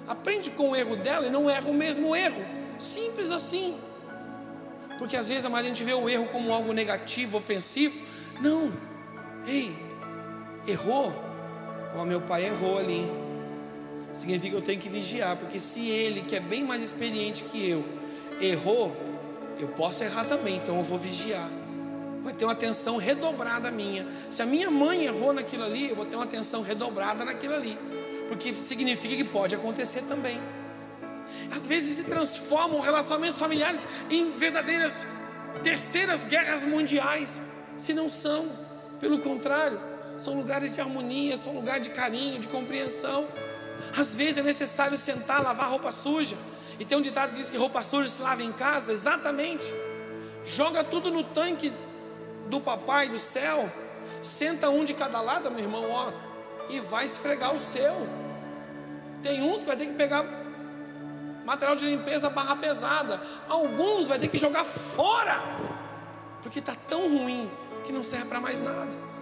Aprende 0.09 0.51
com 0.51 0.71
o 0.71 0.77
erro 0.77 0.97
dela 0.97 1.27
e 1.27 1.31
não 1.31 1.49
erra 1.51 1.69
o 1.69 1.75
mesmo 1.75 2.17
erro. 2.17 2.62
Simples 2.83 3.31
assim. 3.31 3.77
Porque 4.99 5.17
às 5.17 5.29
vezes 5.29 5.45
a 5.45 5.63
gente 5.63 5.83
vê 5.83 5.95
o 5.95 6.09
erro 6.09 6.27
como 6.27 6.53
algo 6.53 6.73
negativo, 6.73 7.39
ofensivo. 7.39 7.99
Não. 8.41 8.73
Ei, 9.47 9.75
errou? 10.67 11.13
Ó, 11.97 12.05
meu 12.05 12.21
pai 12.21 12.47
errou 12.47 12.79
ali. 12.79 13.11
Significa 14.13 14.51
que 14.51 14.57
eu 14.57 14.63
tenho 14.63 14.81
que 14.81 14.89
vigiar, 14.89 15.37
porque 15.37 15.59
se 15.59 15.89
ele, 15.89 16.23
que 16.23 16.37
é 16.37 16.41
bem 16.41 16.63
mais 16.63 16.83
experiente 16.83 17.45
que 17.45 17.69
eu, 17.69 17.85
errou, 18.41 18.95
eu 19.59 19.69
posso 19.69 20.05
errar 20.05 20.25
também, 20.25 20.57
então 20.57 20.77
eu 20.77 20.83
vou 20.83 20.99
vigiar. 20.99 21.49
Vai 22.21 22.35
ter 22.35 22.45
uma 22.45 22.53
atenção 22.53 22.99
redobrada 22.99 23.71
minha. 23.71 24.07
Se 24.31 24.43
a 24.43 24.47
minha 24.47 24.71
mãe 24.71 25.05
errou 25.05 25.33
naquilo 25.33 25.65
ali, 25.65 25.89
eu 25.89 25.97
vou 25.97 26.05
ter 26.05 26.17
uma 26.17 26.25
atenção 26.25 26.63
redobrada 26.63 27.25
naquilo 27.25 27.55
ali, 27.55 27.77
porque 28.29 28.53
significa 28.53 29.17
que 29.17 29.25
pode 29.25 29.55
acontecer 29.55 30.03
também. 30.03 30.39
Às 31.55 31.67
vezes 31.67 31.97
se 31.97 32.05
transformam 32.05 32.81
relacionamentos 32.81 33.39
familiares 33.39 33.87
em 34.11 34.33
verdadeiras 34.33 35.07
terceiras 35.63 36.27
guerras 36.27 36.65
mundiais, 36.65 37.43
se 37.77 37.93
não 37.93 38.09
são, 38.09 38.49
pelo 38.99 39.19
contrário, 39.19 39.81
são 40.19 40.35
lugares 40.35 40.73
de 40.73 40.81
harmonia, 40.81 41.37
são 41.37 41.53
lugares 41.53 41.83
de 41.83 41.91
carinho, 41.91 42.39
de 42.39 42.49
compreensão. 42.49 43.27
Às 43.97 44.15
vezes 44.15 44.39
é 44.39 44.43
necessário 44.43 44.97
sentar, 44.97 45.43
lavar 45.43 45.69
roupa 45.69 45.91
suja. 45.93 46.37
E 46.79 46.85
tem 46.85 46.97
um 46.97 47.01
ditado 47.01 47.31
que 47.31 47.37
diz 47.37 47.51
que 47.51 47.57
roupa 47.57 47.83
suja 47.83 48.09
se 48.09 48.23
lava 48.23 48.43
em 48.43 48.53
casa, 48.53 48.93
exatamente. 48.93 49.73
Joga 50.45 50.83
tudo 50.83 51.11
no 51.11 51.23
tanque 51.23 51.73
do 52.49 52.61
papai 52.61 53.09
do 53.09 53.19
céu. 53.19 53.71
Senta 54.21 54.69
um 54.71 54.85
de 54.85 54.95
cada 54.95 55.21
lado, 55.21 55.51
meu 55.51 55.61
irmão, 55.61 55.91
ó, 55.91 56.13
e 56.69 56.81
vai 56.81 57.05
esfregar 57.05 57.55
o 57.55 57.59
seu. 57.59 58.07
Tem 59.23 59.43
uns 59.43 59.61
que 59.61 59.67
vai 59.67 59.77
ter 59.77 59.87
que 59.87 59.95
pegar 59.95 60.25
material 61.45 61.77
de 61.77 61.87
limpeza 61.87 62.31
barra 62.31 62.57
pesada. 62.57 63.21
Alguns 63.49 64.09
vai 64.09 64.19
ter 64.19 64.29
que 64.29 64.37
jogar 64.37 64.65
fora, 64.65 65.41
porque 66.43 66.59
está 66.59 66.75
tão 66.89 67.09
ruim 67.09 67.51
que 67.85 67.93
não 67.93 68.05
serve 68.05 68.27
para 68.27 68.41
mais 68.41 68.61
nada 68.61 69.13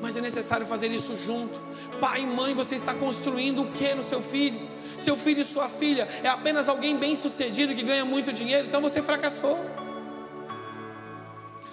mas 0.00 0.16
é 0.16 0.20
necessário 0.20 0.66
fazer 0.66 0.90
isso 0.90 1.16
junto. 1.16 1.58
Pai 2.00 2.20
e 2.20 2.26
mãe, 2.26 2.54
você 2.54 2.74
está 2.74 2.94
construindo 2.94 3.62
o 3.62 3.72
que 3.72 3.94
no 3.94 4.02
seu 4.02 4.20
filho? 4.20 4.68
Seu 4.98 5.16
filho 5.16 5.40
e 5.40 5.44
sua 5.44 5.68
filha 5.68 6.08
é 6.22 6.28
apenas 6.28 6.68
alguém 6.68 6.96
bem 6.96 7.14
sucedido 7.14 7.74
que 7.74 7.82
ganha 7.82 8.04
muito 8.04 8.32
dinheiro, 8.32 8.66
então 8.66 8.80
você 8.80 9.02
fracassou. 9.02 9.58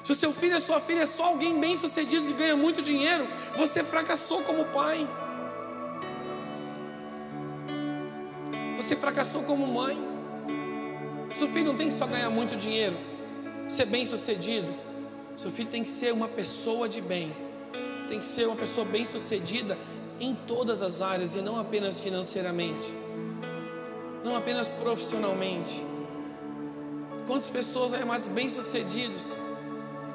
Se 0.03 0.11
o 0.11 0.15
seu 0.15 0.33
filho 0.33 0.57
e 0.57 0.59
sua 0.59 0.81
filha 0.81 1.01
é 1.01 1.05
só 1.05 1.25
alguém 1.25 1.57
bem 1.59 1.77
sucedido 1.77 2.27
que 2.27 2.33
ganha 2.33 2.57
muito 2.57 2.81
dinheiro, 2.81 3.25
você 3.55 3.83
fracassou 3.83 4.41
como 4.43 4.65
pai. 4.65 5.07
Você 8.83 8.95
fracassou 8.95 9.43
como 9.43 9.65
mãe. 9.65 9.97
Seu 11.33 11.47
filho 11.47 11.65
não 11.67 11.77
tem 11.77 11.87
que 11.87 11.93
só 11.93 12.05
ganhar 12.05 12.29
muito 12.29 12.55
dinheiro, 12.55 12.95
ser 13.67 13.85
bem 13.85 14.05
sucedido. 14.05 14.67
Seu 15.35 15.49
filho 15.49 15.69
tem 15.69 15.83
que 15.83 15.89
ser 15.89 16.13
uma 16.13 16.27
pessoa 16.27 16.87
de 16.87 17.01
bem 17.01 17.33
tem 18.07 18.19
que 18.19 18.25
ser 18.25 18.45
uma 18.45 18.55
pessoa 18.55 18.85
bem-sucedida 18.85 19.75
em 20.19 20.35
todas 20.35 20.83
as 20.83 21.01
áreas 21.01 21.35
e 21.35 21.41
não 21.41 21.59
apenas 21.59 21.99
financeiramente, 21.99 22.93
não 24.23 24.35
apenas 24.35 24.69
profissionalmente. 24.69 25.83
Quantas 27.25 27.49
pessoas, 27.49 27.93
amados, 27.93 28.27
bem-sucedidos, 28.27 29.35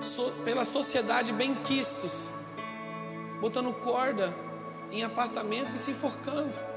so, 0.01 0.31
pela 0.45 0.65
sociedade 0.65 1.33
bem-quistos, 1.33 2.31
botando 3.41 3.73
corda 3.81 4.33
em 4.93 5.03
apartamento 5.03 5.75
e 5.75 5.79
se 5.79 5.91
enforcando. 5.91 6.68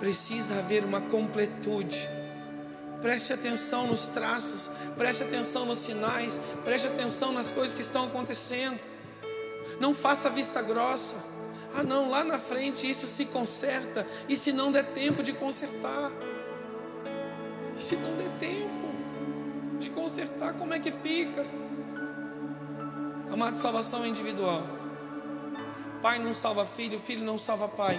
Precisa 0.00 0.58
haver 0.58 0.84
uma 0.84 1.00
completude 1.02 2.08
Preste 3.00 3.32
atenção 3.32 3.86
nos 3.86 4.06
traços, 4.08 4.70
preste 4.96 5.22
atenção 5.22 5.64
nos 5.64 5.78
sinais, 5.78 6.38
preste 6.64 6.86
atenção 6.86 7.32
nas 7.32 7.50
coisas 7.50 7.74
que 7.74 7.80
estão 7.80 8.04
acontecendo. 8.04 8.78
Não 9.80 9.94
faça 9.94 10.28
vista 10.28 10.60
grossa. 10.60 11.16
Ah, 11.74 11.82
não, 11.82 12.10
lá 12.10 12.22
na 12.22 12.38
frente 12.38 12.88
isso 12.88 13.06
se 13.06 13.24
conserta. 13.24 14.06
E 14.28 14.36
se 14.36 14.52
não 14.52 14.70
der 14.70 14.84
tempo 14.84 15.22
de 15.22 15.32
consertar? 15.32 16.10
E 17.78 17.82
se 17.82 17.96
não 17.96 18.14
der 18.16 18.30
tempo 18.38 19.78
de 19.78 19.88
consertar, 19.88 20.52
como 20.54 20.74
é 20.74 20.78
que 20.78 20.92
fica? 20.92 21.46
Amado, 23.32 23.54
salvação 23.54 24.04
é 24.04 24.08
individual. 24.08 24.62
Pai 26.02 26.18
não 26.18 26.34
salva 26.34 26.66
filho, 26.66 26.98
filho 26.98 27.24
não 27.24 27.38
salva 27.38 27.66
pai. 27.66 27.98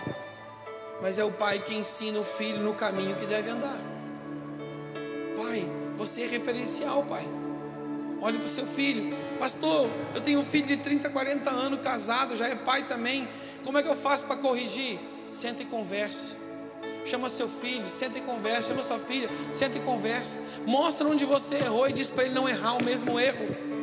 Mas 1.01 1.17
é 1.17 1.23
o 1.23 1.31
pai 1.31 1.59
que 1.59 1.73
ensina 1.73 2.19
o 2.19 2.23
filho 2.23 2.59
no 2.59 2.73
caminho 2.73 3.15
que 3.15 3.25
deve 3.25 3.49
andar. 3.49 3.79
Pai, 5.35 5.65
você 5.95 6.23
é 6.23 6.27
referencial, 6.27 7.03
pai. 7.03 7.27
Olhe 8.21 8.37
para 8.37 8.45
o 8.45 8.49
seu 8.49 8.67
filho. 8.67 9.15
Pastor, 9.39 9.89
eu 10.13 10.21
tenho 10.21 10.39
um 10.39 10.45
filho 10.45 10.67
de 10.67 10.77
30, 10.77 11.09
40 11.09 11.49
anos 11.49 11.81
casado, 11.81 12.35
já 12.35 12.47
é 12.47 12.55
pai 12.55 12.83
também. 12.83 13.27
Como 13.63 13.77
é 13.77 13.83
que 13.83 13.89
eu 13.89 13.95
faço 13.95 14.25
para 14.25 14.35
corrigir? 14.35 14.99
Senta 15.25 15.63
e 15.63 15.65
conversa. 15.65 16.35
Chama 17.03 17.29
seu 17.29 17.49
filho, 17.49 17.89
senta 17.89 18.19
e 18.19 18.21
conversa. 18.21 18.69
Chama 18.69 18.83
sua 18.83 18.99
filha, 18.99 19.27
senta 19.49 19.79
e 19.79 19.81
conversa. 19.81 20.37
Mostra 20.67 21.07
onde 21.07 21.25
você 21.25 21.55
errou 21.55 21.89
e 21.89 21.93
diz 21.93 22.09
para 22.09 22.25
ele 22.25 22.35
não 22.35 22.47
errar 22.47 22.77
o 22.77 22.83
mesmo 22.83 23.19
erro. 23.19 23.80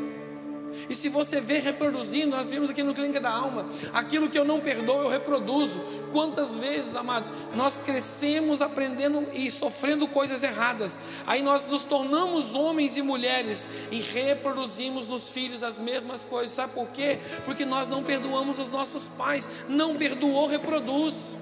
E 0.89 0.95
se 0.95 1.09
você 1.09 1.41
vê 1.41 1.59
reproduzindo, 1.59 2.29
nós 2.35 2.49
vimos 2.49 2.71
aqui 2.71 2.83
no 2.83 2.95
Clínica 2.95 3.21
da 3.21 3.31
Alma, 3.31 3.67
aquilo 3.93 4.31
que 4.31 4.39
eu 4.39 4.45
não 4.45 4.59
perdoo, 4.59 5.03
eu 5.03 5.09
reproduzo. 5.09 5.79
Quantas 6.13 6.57
vezes, 6.57 6.97
amados, 6.97 7.31
nós 7.55 7.79
crescemos 7.79 8.63
aprendendo 8.63 9.27
e 9.35 9.51
sofrendo 9.51 10.09
coisas 10.09 10.43
erradas. 10.43 10.99
Aí 11.27 11.43
nós 11.43 11.69
nos 11.69 11.85
tornamos 11.85 12.55
homens 12.55 12.97
e 12.97 13.03
mulheres 13.03 13.69
e 13.91 14.01
reproduzimos 14.01 15.09
nos 15.09 15.31
filhos 15.31 15.63
as 15.63 15.79
mesmas 15.79 16.25
coisas. 16.25 16.53
Sabe 16.53 16.73
por 16.73 16.89
quê? 16.89 17.19
Porque 17.45 17.67
nós 17.67 17.89
não 17.89 18.03
perdoamos 18.03 18.59
os 18.59 18.71
nossos 18.71 19.09
pais. 19.09 19.49
Não 19.69 19.97
perdoou, 19.97 20.47
reproduz. 20.47 21.37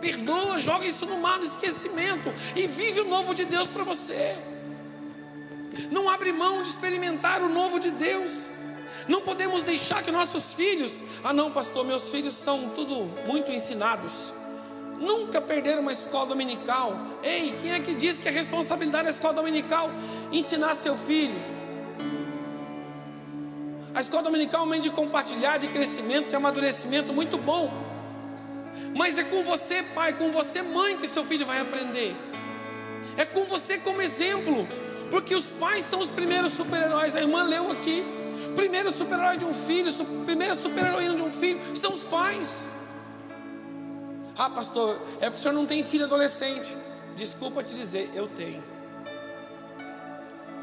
Perdoa, 0.00 0.60
joga 0.60 0.86
isso 0.86 1.04
no 1.04 1.18
mar 1.18 1.40
do 1.40 1.44
esquecimento 1.44 2.32
e 2.54 2.68
vive 2.68 3.00
o 3.00 3.08
novo 3.08 3.34
de 3.34 3.44
Deus 3.44 3.68
para 3.68 3.82
você. 3.82 4.36
Não 5.90 6.08
abre 6.08 6.32
mão 6.32 6.62
de 6.62 6.68
experimentar 6.68 7.42
o 7.42 7.48
novo 7.48 7.78
de 7.80 7.90
Deus. 7.90 8.50
Não 9.08 9.22
podemos 9.22 9.62
deixar 9.62 10.02
que 10.02 10.10
nossos 10.10 10.52
filhos, 10.52 11.02
ah 11.24 11.32
não, 11.32 11.50
pastor, 11.50 11.84
meus 11.84 12.10
filhos 12.10 12.34
são 12.34 12.68
tudo 12.70 13.08
muito 13.26 13.50
ensinados. 13.50 14.34
Nunca 15.00 15.40
perderam 15.40 15.80
uma 15.80 15.92
escola 15.92 16.26
dominical. 16.26 16.94
Ei, 17.22 17.56
quem 17.62 17.72
é 17.72 17.80
que 17.80 17.94
diz 17.94 18.18
que 18.18 18.28
a 18.28 18.32
responsabilidade 18.32 19.04
da 19.04 19.10
escola 19.10 19.34
dominical 19.34 19.90
ensinar 20.30 20.74
seu 20.74 20.96
filho? 20.96 21.34
A 23.94 24.00
escola 24.00 24.24
dominical 24.24 24.60
é 24.60 24.62
um 24.62 24.66
momento 24.66 24.82
de 24.82 24.90
compartilhar, 24.90 25.58
de 25.58 25.68
crescimento, 25.68 26.28
de 26.28 26.36
amadurecimento, 26.36 27.12
muito 27.12 27.38
bom. 27.38 27.72
Mas 28.94 29.18
é 29.18 29.24
com 29.24 29.42
você, 29.42 29.82
pai, 29.82 30.12
com 30.12 30.30
você, 30.30 30.62
mãe, 30.62 30.96
que 30.96 31.06
seu 31.06 31.24
filho 31.24 31.46
vai 31.46 31.60
aprender. 31.60 32.14
É 33.16 33.24
com 33.24 33.44
você 33.44 33.78
como 33.78 34.02
exemplo. 34.02 34.68
Porque 35.10 35.34
os 35.34 35.46
pais 35.46 35.84
são 35.84 36.00
os 36.00 36.10
primeiros 36.10 36.52
super-heróis. 36.52 37.16
A 37.16 37.20
irmã 37.20 37.42
leu 37.42 37.70
aqui. 37.72 38.04
Primeiro 38.54 38.90
super-herói 38.90 39.36
de 39.36 39.44
um 39.44 39.54
filho, 39.54 39.92
primeira 40.24 40.54
super-heroína 40.54 41.14
de 41.14 41.22
um 41.22 41.30
filho, 41.30 41.60
são 41.76 41.92
os 41.92 42.04
pais. 42.04 42.68
Ah, 44.36 44.48
pastor, 44.48 45.00
é 45.20 45.24
porque 45.24 45.36
o 45.36 45.38
senhor 45.38 45.54
não 45.54 45.66
tem 45.66 45.82
filho 45.82 46.04
adolescente. 46.04 46.76
Desculpa 47.16 47.62
te 47.62 47.74
dizer, 47.74 48.08
eu 48.14 48.28
tenho. 48.28 48.62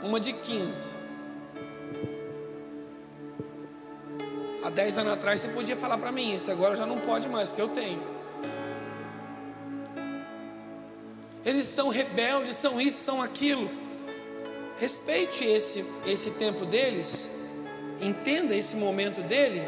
Uma 0.01 0.19
de 0.19 0.31
15. 0.31 0.95
Há 4.63 4.69
10 4.69 4.97
anos 4.99 5.13
atrás 5.13 5.41
você 5.41 5.49
podia 5.49 5.75
falar 5.75 5.97
para 5.97 6.11
mim 6.11 6.33
isso, 6.33 6.49
agora 6.49 6.75
já 6.75 6.85
não 6.85 6.99
pode 6.99 7.27
mais, 7.27 7.49
porque 7.49 7.61
eu 7.61 7.67
tenho. 7.67 8.01
Eles 11.45 11.65
são 11.65 11.89
rebeldes, 11.89 12.55
são 12.55 12.81
isso, 12.81 13.03
são 13.03 13.21
aquilo. 13.21 13.69
Respeite 14.79 15.45
esse, 15.45 15.85
esse 16.07 16.31
tempo 16.31 16.65
deles, 16.65 17.29
entenda 18.01 18.55
esse 18.55 18.75
momento 18.75 19.21
dele 19.21 19.61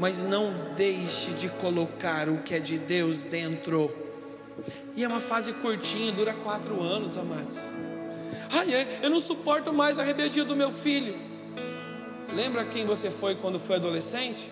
mas 0.00 0.22
não 0.22 0.50
deixe 0.74 1.32
de 1.32 1.50
colocar 1.50 2.26
o 2.30 2.38
que 2.38 2.54
é 2.54 2.58
de 2.58 2.78
Deus 2.78 3.22
dentro. 3.22 3.94
E 4.96 5.04
é 5.04 5.06
uma 5.06 5.20
fase 5.20 5.52
curtinha, 5.52 6.10
dura 6.10 6.32
quatro 6.32 6.82
anos, 6.82 7.18
amados. 7.18 7.74
Ai, 8.50 8.74
é, 8.74 9.00
eu 9.02 9.10
não 9.10 9.20
suporto 9.20 9.74
mais 9.74 9.98
a 9.98 10.02
rebeldia 10.02 10.42
do 10.42 10.56
meu 10.56 10.72
filho. 10.72 11.14
Lembra 12.34 12.64
quem 12.64 12.86
você 12.86 13.10
foi 13.10 13.34
quando 13.34 13.58
foi 13.58 13.76
adolescente? 13.76 14.50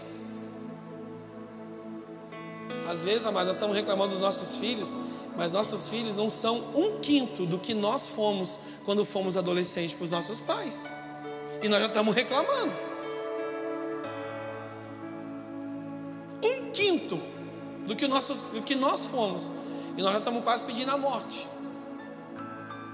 Às 2.86 3.02
vezes, 3.02 3.24
amados, 3.24 3.46
nós 3.46 3.56
estamos 3.56 3.74
reclamando 3.74 4.12
dos 4.12 4.20
nossos 4.20 4.58
filhos, 4.58 4.98
mas 5.34 5.52
nossos 5.52 5.88
filhos 5.88 6.14
não 6.14 6.28
são 6.28 6.58
um 6.74 6.98
quinto 7.00 7.46
do 7.46 7.58
que 7.58 7.72
nós 7.72 8.06
fomos 8.06 8.58
quando 8.84 9.02
fomos 9.02 9.34
adolescentes 9.34 9.94
para 9.94 10.04
os 10.04 10.10
nossos 10.10 10.40
pais. 10.40 10.92
E 11.62 11.68
nós 11.68 11.80
já 11.80 11.86
estamos 11.86 12.14
reclamando. 12.14 12.87
Do 17.88 17.96
que, 17.96 18.06
nossos, 18.06 18.42
do 18.42 18.62
que 18.62 18.74
nós 18.74 19.06
fomos. 19.06 19.50
E 19.96 20.02
nós 20.02 20.12
já 20.12 20.18
estamos 20.18 20.44
quase 20.44 20.62
pedindo 20.62 20.90
a 20.92 20.96
morte. 20.98 21.48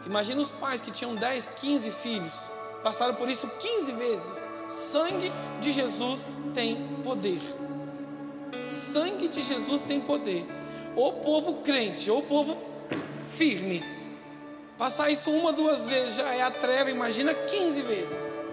Imagina 0.06 0.40
os 0.40 0.52
pais 0.52 0.80
que 0.80 0.90
tinham 0.90 1.14
10, 1.14 1.46
15 1.60 1.90
filhos, 1.90 2.48
passaram 2.82 3.14
por 3.14 3.28
isso 3.28 3.48
15 3.48 3.92
vezes. 3.92 4.44
Sangue 4.68 5.30
de 5.60 5.72
Jesus 5.72 6.26
tem 6.54 6.76
poder. 7.02 7.40
Sangue 8.64 9.28
de 9.28 9.42
Jesus 9.42 9.82
tem 9.82 10.00
poder. 10.00 10.46
O 10.96 11.12
povo 11.12 11.56
crente, 11.56 12.10
o 12.10 12.22
povo 12.22 12.56
firme. 13.24 13.82
Passar 14.78 15.10
isso 15.10 15.30
uma, 15.30 15.52
duas 15.52 15.86
vezes 15.86 16.16
já 16.16 16.34
é 16.34 16.42
a 16.42 16.50
treva, 16.50 16.90
imagina 16.90 17.34
15 17.34 17.82
vezes. 17.82 18.44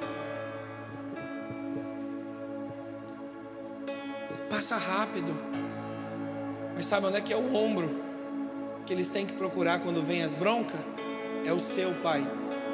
passa 4.61 4.77
rápido. 4.77 5.33
Mas 6.75 6.85
sabe 6.85 7.07
onde 7.07 7.17
é 7.17 7.21
que 7.21 7.33
é 7.33 7.37
o 7.37 7.55
ombro 7.55 8.03
que 8.85 8.93
eles 8.93 9.09
têm 9.09 9.25
que 9.25 9.33
procurar 9.33 9.79
quando 9.79 10.01
vem 10.01 10.23
as 10.23 10.33
broncas? 10.33 10.79
É 11.45 11.51
o 11.51 11.59
seu 11.59 11.93
pai, 11.95 12.25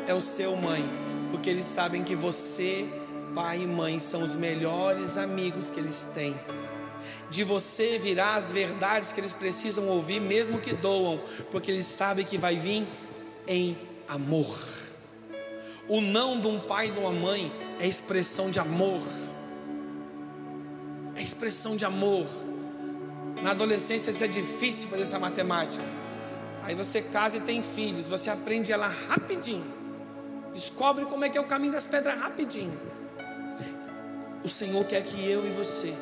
é 0.08 0.14
o 0.14 0.22
seu 0.22 0.56
mãe, 0.56 0.84
porque 1.32 1.50
eles 1.50 1.66
sabem 1.66 2.04
que 2.04 2.16
você, 2.16 2.86
pai 3.34 3.62
e 3.62 3.68
mãe, 3.68 4.00
são 4.00 4.24
os 4.24 4.36
melhores 4.36 5.18
amigos 5.18 5.70
que 5.70 5.80
eles 5.80 6.10
têm. 6.14 6.36
De 7.30 7.44
você 7.44 7.98
virá 7.98 8.36
as 8.36 8.52
verdades 8.52 9.14
que 9.14 9.20
eles 9.20 9.34
precisam 9.34 9.88
ouvir, 9.88 10.20
mesmo 10.20 10.60
que 10.60 10.74
doam, 10.74 11.20
porque 11.52 11.72
eles 11.72 11.86
sabem 11.86 12.26
que 12.26 12.38
vai 12.38 12.56
vir 12.56 12.86
em 13.48 13.78
amor. 14.08 14.58
O 15.88 16.02
não 16.02 16.40
de 16.40 16.48
um 16.48 16.60
pai 16.60 16.88
e 16.88 16.92
de 16.92 17.00
uma 17.00 17.12
mãe 17.12 17.52
é 17.80 17.88
expressão 17.88 18.50
de 18.50 18.60
amor 18.60 19.02
é 21.18 21.22
expressão 21.22 21.76
de 21.76 21.84
amor. 21.84 22.28
Na 23.42 23.52
adolescência 23.52 24.12
isso 24.12 24.24
é 24.24 24.28
difícil 24.28 24.90
fazer 24.90 25.04
essa 25.04 25.20
matemática. 25.20 25.84
Aí 26.64 26.76
você 26.76 27.02
casa 27.02 27.38
e 27.38 27.40
tem 27.40 27.64
filhos, 27.64 28.08
você 28.08 28.30
aprende 28.30 28.72
ela 28.72 28.88
rapidinho. 28.88 29.66
Descobre 30.54 31.06
como 31.06 31.24
é 31.24 31.30
que 31.30 31.38
é 31.38 31.42
o 31.42 31.46
caminho 31.46 31.72
das 31.72 31.86
pedras 31.86 32.20
rapidinho. 32.20 32.78
O 34.44 34.50
Senhor 34.50 34.84
quer 34.86 35.04
que 35.04 35.30
eu 35.30 35.46
e 35.46 35.50
você 35.50 35.94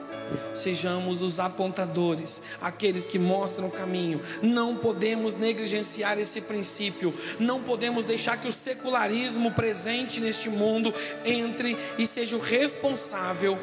sejamos 0.54 1.22
os 1.22 1.40
apontadores, 1.40 2.42
aqueles 2.62 3.06
que 3.06 3.20
mostram 3.20 3.68
o 3.68 3.72
caminho. 3.72 4.22
Não 4.42 4.76
podemos 4.78 5.36
negligenciar 5.36 6.18
esse 6.20 6.42
princípio, 6.42 7.14
não 7.40 7.62
podemos 7.62 8.06
deixar 8.06 8.38
que 8.38 8.48
o 8.48 8.52
secularismo 8.52 9.52
presente 9.52 10.20
neste 10.20 10.50
mundo 10.50 10.94
entre 11.24 11.78
e 11.98 12.06
seja 12.06 12.36
o 12.36 12.40
responsável 12.40 13.58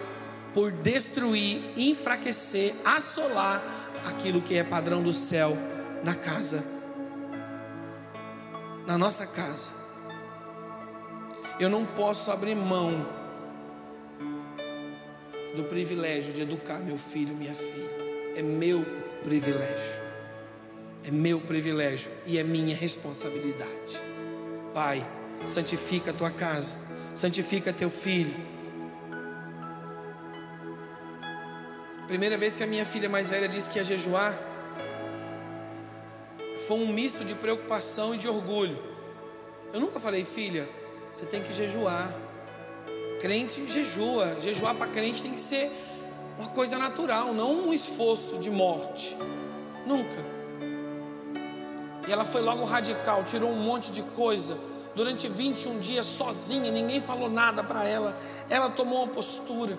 por 0.55 0.71
destruir, 0.71 1.63
enfraquecer, 1.77 2.75
assolar 2.85 3.63
aquilo 4.07 4.43
que 4.43 4.57
é 4.57 4.65
padrão 4.65 5.03
do 5.03 5.13
céu 5.13 5.57
na 6.03 6.15
casa, 6.15 6.65
na 8.87 8.99
nossa 8.99 9.27
casa. 9.27 9.73
Eu 11.59 11.71
não 11.71 11.87
posso 11.87 12.31
abrir 12.31 12.55
mão 12.55 13.07
do 15.55 15.65
privilégio 15.65 16.33
de 16.33 16.41
educar 16.41 16.79
meu 16.79 16.97
filho, 16.97 17.35
minha 17.35 17.55
filha. 17.55 17.91
É 18.35 18.43
meu 18.43 18.85
privilégio. 19.23 20.03
É 21.05 21.11
meu 21.11 21.41
privilégio 21.41 22.11
e 22.27 22.39
é 22.39 22.43
minha 22.43 22.75
responsabilidade. 22.75 24.01
Pai, 24.73 25.07
santifica 25.47 26.11
a 26.11 26.15
tua 26.15 26.31
casa, 26.31 26.77
santifica 27.15 27.73
teu 27.73 27.91
filho 27.91 28.35
Primeira 32.13 32.37
vez 32.37 32.59
que 32.59 32.63
a 32.63 32.67
minha 32.67 32.85
filha 32.85 33.09
mais 33.09 33.31
velha 33.31 33.49
disse 33.49 33.71
que 33.71 33.79
ia 33.79 33.85
jejuar, 33.85 34.39
foi 36.67 36.77
um 36.77 36.89
misto 36.89 37.25
de 37.25 37.35
preocupação 37.35 38.15
e 38.15 38.19
de 38.19 38.29
orgulho. 38.29 38.79
Eu 39.73 39.81
nunca 39.81 39.99
falei, 39.99 40.23
filha, 40.23 40.69
você 41.11 41.25
tem 41.25 41.43
que 41.43 41.55
jejuar. 41.55 42.13
Crente 43.19 43.67
jejua. 43.67 44.37
Jejuar 44.41 44.75
para 44.75 44.89
crente 44.89 45.23
tem 45.23 45.33
que 45.33 45.41
ser 45.41 45.73
uma 46.39 46.51
coisa 46.51 46.77
natural, 46.77 47.33
não 47.33 47.69
um 47.69 47.73
esforço 47.73 48.37
de 48.37 48.51
morte. 48.51 49.17
Nunca. 49.87 50.23
E 52.07 52.13
ela 52.13 52.27
foi 52.27 52.43
logo 52.43 52.63
radical, 52.65 53.25
tirou 53.25 53.51
um 53.51 53.59
monte 53.59 53.91
de 53.91 54.03
coisa. 54.03 54.59
Durante 54.95 55.29
21 55.29 55.79
dias 55.79 56.05
sozinha, 56.05 56.71
ninguém 56.71 57.01
falou 57.01 57.31
nada 57.31 57.65
para 57.65 57.89
ela. 57.89 58.15
Ela 58.51 58.69
tomou 58.69 59.03
uma 59.03 59.09
postura. 59.09 59.79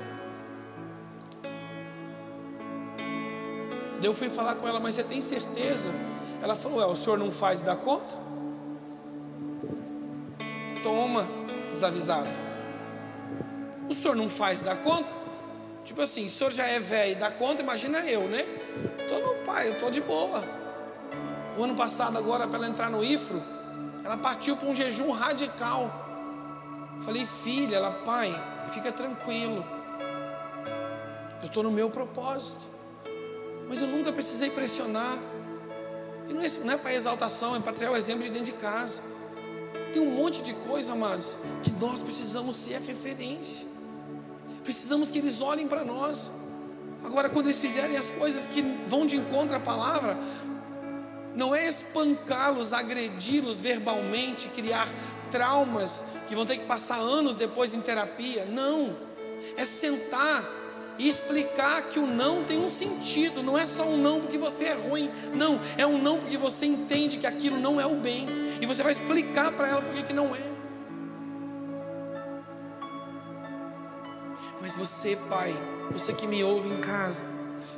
Daí 4.04 4.10
eu 4.10 4.14
fui 4.14 4.28
falar 4.28 4.56
com 4.56 4.68
ela, 4.68 4.82
mas 4.82 4.96
você 4.96 5.04
tem 5.06 5.22
certeza? 5.22 5.90
Ela 6.42 6.58
falou: 6.58 6.82
é, 6.82 6.86
o 6.86 6.94
senhor 6.94 7.18
não 7.18 7.32
faz 7.32 7.62
da 7.62 7.74
conta? 7.74 8.14
Toma, 10.84 11.26
desavisado. 11.72 12.28
O 13.90 13.94
senhor 13.94 14.14
não 14.14 14.28
faz 14.28 14.62
da 14.62 14.76
conta? 14.76 15.08
Tipo 15.86 16.02
assim, 16.02 16.26
o 16.26 16.30
senhor 16.30 16.52
já 16.52 16.68
é 16.68 16.82
velho 16.82 17.14
e 17.14 17.16
dá 17.16 17.32
conta, 17.32 17.62
imagina 17.62 18.00
eu, 18.00 18.28
né? 18.28 18.44
Tô 19.08 19.20
no 19.20 19.36
pai, 19.46 19.70
eu 19.70 19.80
tô 19.80 19.90
de 19.90 20.02
boa. 20.02 20.44
O 21.58 21.64
ano 21.64 21.74
passado, 21.74 22.18
agora, 22.18 22.46
para 22.46 22.58
ela 22.58 22.68
entrar 22.68 22.90
no 22.90 23.02
IFRO, 23.02 23.42
ela 24.04 24.18
partiu 24.18 24.58
para 24.58 24.68
um 24.68 24.76
jejum 24.76 25.12
radical. 25.12 25.90
Falei, 27.06 27.26
filha, 27.26 27.78
ela, 27.78 27.92
pai, 28.04 28.36
fica 28.70 28.92
tranquilo. 28.92 29.66
Eu 31.42 31.48
estou 31.48 31.64
no 31.64 31.72
meu 31.72 31.90
propósito 31.90 32.73
mas 33.68 33.82
eu 33.82 33.88
nunca 33.88 34.12
precisei 34.12 34.50
pressionar. 34.50 35.18
E 36.28 36.34
não 36.34 36.42
é, 36.42 36.48
não 36.64 36.74
é 36.74 36.78
para 36.78 36.94
exaltação, 36.94 37.56
é 37.56 37.60
para 37.60 37.74
tirar 37.74 37.92
o 37.92 37.98
exemplo 37.98 38.24
de 38.24 38.30
dentro 38.30 38.54
de 38.54 38.60
casa. 38.60 39.02
Tem 39.92 40.02
um 40.02 40.16
monte 40.16 40.42
de 40.42 40.54
coisa, 40.54 40.94
amados, 40.94 41.38
que 41.62 41.72
nós 41.80 42.02
precisamos 42.02 42.56
ser 42.56 42.76
a 42.76 42.80
referência. 42.80 43.68
Precisamos 44.64 45.12
que 45.12 45.20
eles 45.20 45.42
olhem 45.42 45.68
para 45.68 45.84
nós. 45.84 46.32
Agora, 47.04 47.30
quando 47.30 47.48
eles 47.48 47.60
fizerem 47.60 47.98
as 47.98 48.10
coisas 48.10 48.48
que 48.48 48.62
vão 48.88 49.06
de 49.06 49.18
encontro 49.18 49.56
à 49.56 49.60
palavra, 49.60 50.18
não 51.36 51.54
é 51.54 51.68
espancá-los, 51.68 52.74
agredi-los 52.74 53.60
verbalmente, 53.60 54.48
criar 54.50 54.88
traumas 55.30 56.06
que 56.28 56.36
vão 56.36 56.46
ter 56.46 56.58
que 56.58 56.66
passar 56.66 57.00
anos 57.00 57.36
depois 57.36 57.74
em 57.74 57.82
terapia. 57.82 58.46
Não. 58.46 58.96
É 59.58 59.66
sentar 59.66 60.63
e 60.98 61.10
explicar 61.10 61.82
que 61.84 62.00
o 62.00 62.06
não 62.06 62.44
tem 62.44 62.60
um 62.60 62.70
sentido, 62.70 63.42
não 63.42 63.58
é 63.58 63.66
só 63.66 63.86
um 63.86 63.98
não 63.98 64.22
porque 64.22 64.38
você 64.38 64.66
é 64.66 64.74
ruim, 64.74 65.10
não, 65.34 65.60
é 65.78 65.86
um 65.86 65.98
não 65.98 66.20
porque 66.20 66.38
você 66.38 66.66
entende 66.66 67.18
que 67.18 67.28
aquilo 67.28 67.60
não 67.60 67.80
é 67.80 67.86
o 67.86 67.96
bem, 67.96 68.28
e 68.62 68.66
você 68.66 68.84
vai 68.84 68.92
explicar 68.92 69.52
para 69.52 69.68
ela 69.68 69.82
porque 69.82 70.04
que 70.04 70.14
não 70.14 70.36
é. 70.36 70.54
Mas 74.62 74.76
você, 74.76 75.18
pai, 75.28 75.54
você 75.92 76.14
que 76.14 76.26
me 76.26 76.44
ouve 76.44 76.70
em 76.70 76.80
casa, 76.80 77.26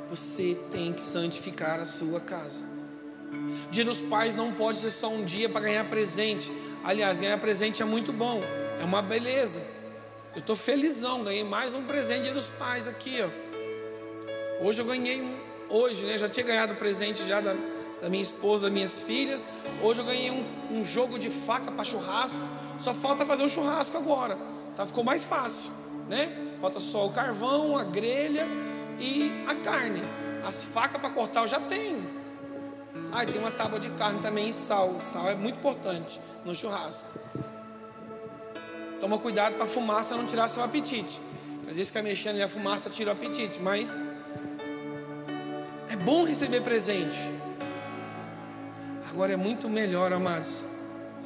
você 0.08 0.56
tem 0.70 0.92
que 0.92 1.02
santificar 1.02 1.80
a 1.80 1.84
sua 1.84 2.20
casa. 2.20 2.64
Dia 3.70 3.84
dos 3.84 4.02
pais 4.02 4.36
não 4.36 4.52
pode 4.52 4.78
ser 4.78 4.90
só 4.90 5.08
um 5.08 5.24
dia 5.24 5.48
para 5.48 5.62
ganhar 5.62 5.84
presente. 5.88 6.50
Aliás, 6.84 7.18
ganhar 7.18 7.38
presente 7.38 7.82
é 7.82 7.84
muito 7.84 8.12
bom, 8.12 8.40
é 8.80 8.84
uma 8.84 9.02
beleza. 9.02 9.75
Eu 10.36 10.40
estou 10.40 10.54
felizão, 10.54 11.24
ganhei 11.24 11.42
mais 11.42 11.72
um 11.72 11.82
presente 11.84 12.30
dos 12.30 12.50
pais 12.50 12.86
aqui, 12.86 13.22
ó. 13.22 14.66
Hoje 14.66 14.82
eu 14.82 14.84
ganhei, 14.84 15.24
hoje, 15.66 16.04
né? 16.04 16.18
Já 16.18 16.28
tinha 16.28 16.44
ganhado 16.44 16.74
presente 16.74 17.26
já 17.26 17.40
da, 17.40 17.56
da 18.02 18.10
minha 18.10 18.22
esposa, 18.22 18.66
das 18.66 18.72
minhas 18.72 19.00
filhas. 19.00 19.48
Hoje 19.82 20.02
eu 20.02 20.04
ganhei 20.04 20.30
um, 20.30 20.44
um 20.70 20.84
jogo 20.84 21.18
de 21.18 21.30
faca 21.30 21.72
para 21.72 21.82
churrasco. 21.84 22.46
Só 22.78 22.92
falta 22.92 23.24
fazer 23.24 23.44
o 23.44 23.48
churrasco 23.48 23.96
agora. 23.96 24.36
Tá? 24.76 24.84
Ficou 24.84 25.02
mais 25.02 25.24
fácil, 25.24 25.70
né? 26.06 26.30
Falta 26.60 26.80
só 26.80 27.06
o 27.06 27.12
carvão, 27.12 27.74
a 27.74 27.84
grelha 27.84 28.46
e 29.00 29.32
a 29.46 29.54
carne. 29.54 30.02
As 30.46 30.64
facas 30.64 31.00
para 31.00 31.08
cortar 31.08 31.40
eu 31.44 31.48
já 31.48 31.60
tenho. 31.60 32.10
Ah, 33.10 33.24
tem 33.24 33.38
uma 33.38 33.50
tábua 33.50 33.80
de 33.80 33.88
carne 33.88 34.20
também 34.20 34.50
e 34.50 34.52
sal. 34.52 35.00
Sal 35.00 35.30
é 35.30 35.34
muito 35.34 35.58
importante 35.58 36.20
no 36.44 36.54
churrasco. 36.54 37.18
Toma 39.00 39.18
cuidado 39.18 39.54
para 39.54 39.64
a 39.64 39.68
fumaça 39.68 40.16
não 40.16 40.26
tirar 40.26 40.48
seu 40.48 40.62
apetite. 40.62 41.20
Às 41.62 41.76
vezes 41.76 41.88
fica 41.88 42.02
mexendo 42.02 42.36
e 42.36 42.42
a 42.42 42.48
fumaça 42.48 42.88
tira 42.88 43.10
o 43.10 43.12
apetite, 43.12 43.60
mas 43.60 44.00
é 45.88 45.96
bom 45.96 46.24
receber 46.24 46.62
presente. 46.62 47.18
Agora 49.10 49.32
é 49.32 49.36
muito 49.36 49.68
melhor, 49.68 50.12
amados, 50.12 50.66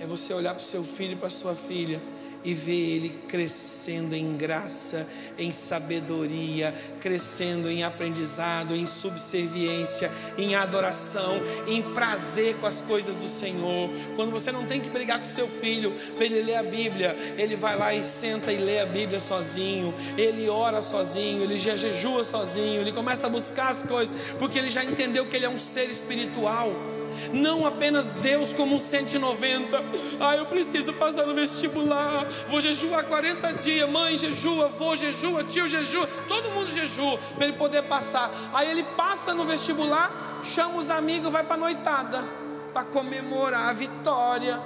é 0.00 0.06
você 0.06 0.32
olhar 0.32 0.54
para 0.54 0.60
o 0.60 0.64
seu 0.64 0.84
filho 0.84 1.12
e 1.12 1.16
para 1.16 1.28
sua 1.28 1.54
filha 1.54 2.00
e 2.44 2.54
ver 2.54 2.96
ele 2.96 3.10
crescendo 3.28 4.14
em 4.14 4.36
graça, 4.36 5.06
em 5.38 5.52
sabedoria, 5.52 6.74
crescendo 7.00 7.70
em 7.70 7.82
aprendizado, 7.82 8.74
em 8.74 8.86
subserviência, 8.86 10.10
em 10.38 10.54
adoração, 10.54 11.40
em 11.66 11.82
prazer 11.82 12.56
com 12.56 12.66
as 12.66 12.80
coisas 12.80 13.16
do 13.16 13.28
Senhor. 13.28 13.90
Quando 14.16 14.30
você 14.30 14.50
não 14.50 14.64
tem 14.64 14.80
que 14.80 14.88
brigar 14.88 15.18
com 15.18 15.24
seu 15.24 15.48
filho 15.48 15.92
para 16.16 16.24
ele 16.24 16.42
ler 16.42 16.56
a 16.56 16.62
Bíblia, 16.62 17.16
ele 17.36 17.56
vai 17.56 17.76
lá 17.76 17.94
e 17.94 18.02
senta 18.02 18.52
e 18.52 18.56
lê 18.56 18.80
a 18.80 18.86
Bíblia 18.86 19.20
sozinho, 19.20 19.94
ele 20.16 20.48
ora 20.48 20.80
sozinho, 20.80 21.42
ele 21.42 21.58
já 21.58 21.76
jejua 21.76 22.24
sozinho, 22.24 22.80
ele 22.80 22.92
começa 22.92 23.26
a 23.26 23.30
buscar 23.30 23.70
as 23.70 23.82
coisas, 23.82 24.34
porque 24.38 24.58
ele 24.58 24.70
já 24.70 24.84
entendeu 24.84 25.26
que 25.26 25.36
ele 25.36 25.46
é 25.46 25.48
um 25.48 25.58
ser 25.58 25.90
espiritual 25.90 26.72
não 27.32 27.66
apenas 27.66 28.16
Deus 28.16 28.52
como 28.52 28.76
um 28.76 28.78
190. 28.78 29.82
Ah, 30.20 30.36
eu 30.36 30.46
preciso 30.46 30.92
passar 30.94 31.26
no 31.26 31.34
vestibular, 31.34 32.26
vou 32.48 32.60
jejuar 32.60 33.04
40 33.04 33.52
dias, 33.54 33.88
mãe 33.88 34.16
jejua, 34.16 34.66
avô 34.66 34.96
jejua, 34.96 35.44
tio 35.44 35.66
jejua, 35.66 36.06
todo 36.28 36.50
mundo 36.50 36.70
jejua 36.70 37.18
para 37.34 37.44
ele 37.44 37.54
poder 37.54 37.82
passar. 37.82 38.30
Aí 38.52 38.70
ele 38.70 38.82
passa 38.96 39.34
no 39.34 39.44
vestibular, 39.44 40.40
chama 40.42 40.78
os 40.78 40.90
amigos, 40.90 41.30
vai 41.30 41.44
para 41.44 41.54
a 41.54 41.58
noitada 41.58 42.40
para 42.72 42.84
comemorar 42.84 43.68
a 43.68 43.72
vitória. 43.72 44.60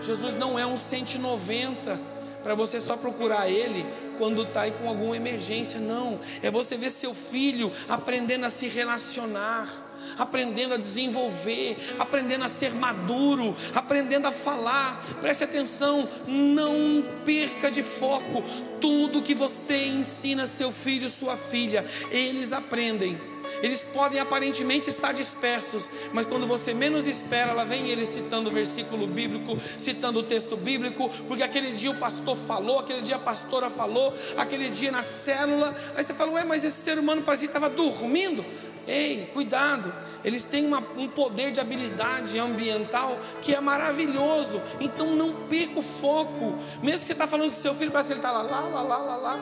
Jesus 0.00 0.36
não 0.36 0.58
é 0.58 0.66
um 0.66 0.76
190 0.76 2.00
para 2.42 2.54
você 2.54 2.80
só 2.80 2.96
procurar 2.96 3.48
Ele 3.48 3.84
quando 4.16 4.42
está 4.42 4.62
aí 4.62 4.72
com 4.72 4.88
alguma 4.88 5.16
emergência, 5.16 5.80
não. 5.80 6.18
É 6.42 6.50
você 6.50 6.76
ver 6.76 6.90
seu 6.90 7.12
filho 7.12 7.70
aprendendo 7.88 8.46
a 8.46 8.50
se 8.50 8.66
relacionar 8.68 9.68
aprendendo 10.16 10.74
a 10.74 10.78
desenvolver, 10.78 11.76
aprendendo 11.98 12.44
a 12.44 12.48
ser 12.48 12.74
maduro, 12.74 13.56
aprendendo 13.74 14.28
a 14.28 14.32
falar. 14.32 15.04
Preste 15.20 15.44
atenção, 15.44 16.08
não 16.26 17.04
perca 17.24 17.70
de 17.70 17.82
foco 17.82 18.42
tudo 18.80 19.22
que 19.22 19.34
você 19.34 19.86
ensina 19.86 20.46
seu 20.46 20.70
filho, 20.70 21.08
sua 21.08 21.36
filha, 21.36 21.84
eles 22.10 22.52
aprendem. 22.52 23.18
Eles 23.62 23.84
podem 23.84 24.20
aparentemente 24.20 24.88
estar 24.88 25.12
dispersos, 25.12 25.88
mas 26.12 26.26
quando 26.26 26.46
você 26.46 26.74
menos 26.74 27.06
espera, 27.06 27.52
lá 27.52 27.64
vem 27.64 27.88
ele 27.88 28.06
citando 28.06 28.50
o 28.50 28.52
versículo 28.52 29.06
bíblico, 29.06 29.58
citando 29.76 30.20
o 30.20 30.22
texto 30.22 30.56
bíblico, 30.56 31.08
porque 31.26 31.42
aquele 31.42 31.72
dia 31.72 31.90
o 31.90 31.96
pastor 31.96 32.36
falou, 32.36 32.78
aquele 32.78 33.02
dia 33.02 33.16
a 33.16 33.20
pastora 33.20 33.70
falou, 33.70 34.14
aquele 34.36 34.68
dia 34.70 34.90
na 34.90 35.02
célula. 35.02 35.76
Aí 35.96 36.02
você 36.02 36.14
fala, 36.14 36.32
ué, 36.32 36.44
mas 36.44 36.64
esse 36.64 36.76
ser 36.76 36.98
humano 36.98 37.22
parecia 37.22 37.48
que 37.48 37.56
estava 37.56 37.68
dormindo. 37.74 38.44
Ei, 38.86 39.28
cuidado, 39.34 39.92
eles 40.24 40.44
têm 40.44 40.66
uma, 40.66 40.78
um 40.96 41.08
poder 41.08 41.52
de 41.52 41.60
habilidade 41.60 42.38
ambiental 42.38 43.18
que 43.42 43.54
é 43.54 43.60
maravilhoso. 43.60 44.62
Então 44.80 45.14
não 45.14 45.32
perca 45.46 45.78
o 45.78 45.82
foco. 45.82 46.58
Mesmo 46.82 47.00
que 47.00 47.06
você 47.06 47.12
está 47.12 47.26
falando 47.26 47.50
que 47.50 47.56
seu 47.56 47.74
filho 47.74 47.90
parece 47.90 48.08
que 48.08 48.14
ele 48.14 48.20
está 48.20 48.32
lá, 48.32 48.42
lá, 48.42 48.60
lá, 48.60 48.82
lá, 48.82 48.96
lá, 48.96 49.16
lá. 49.16 49.38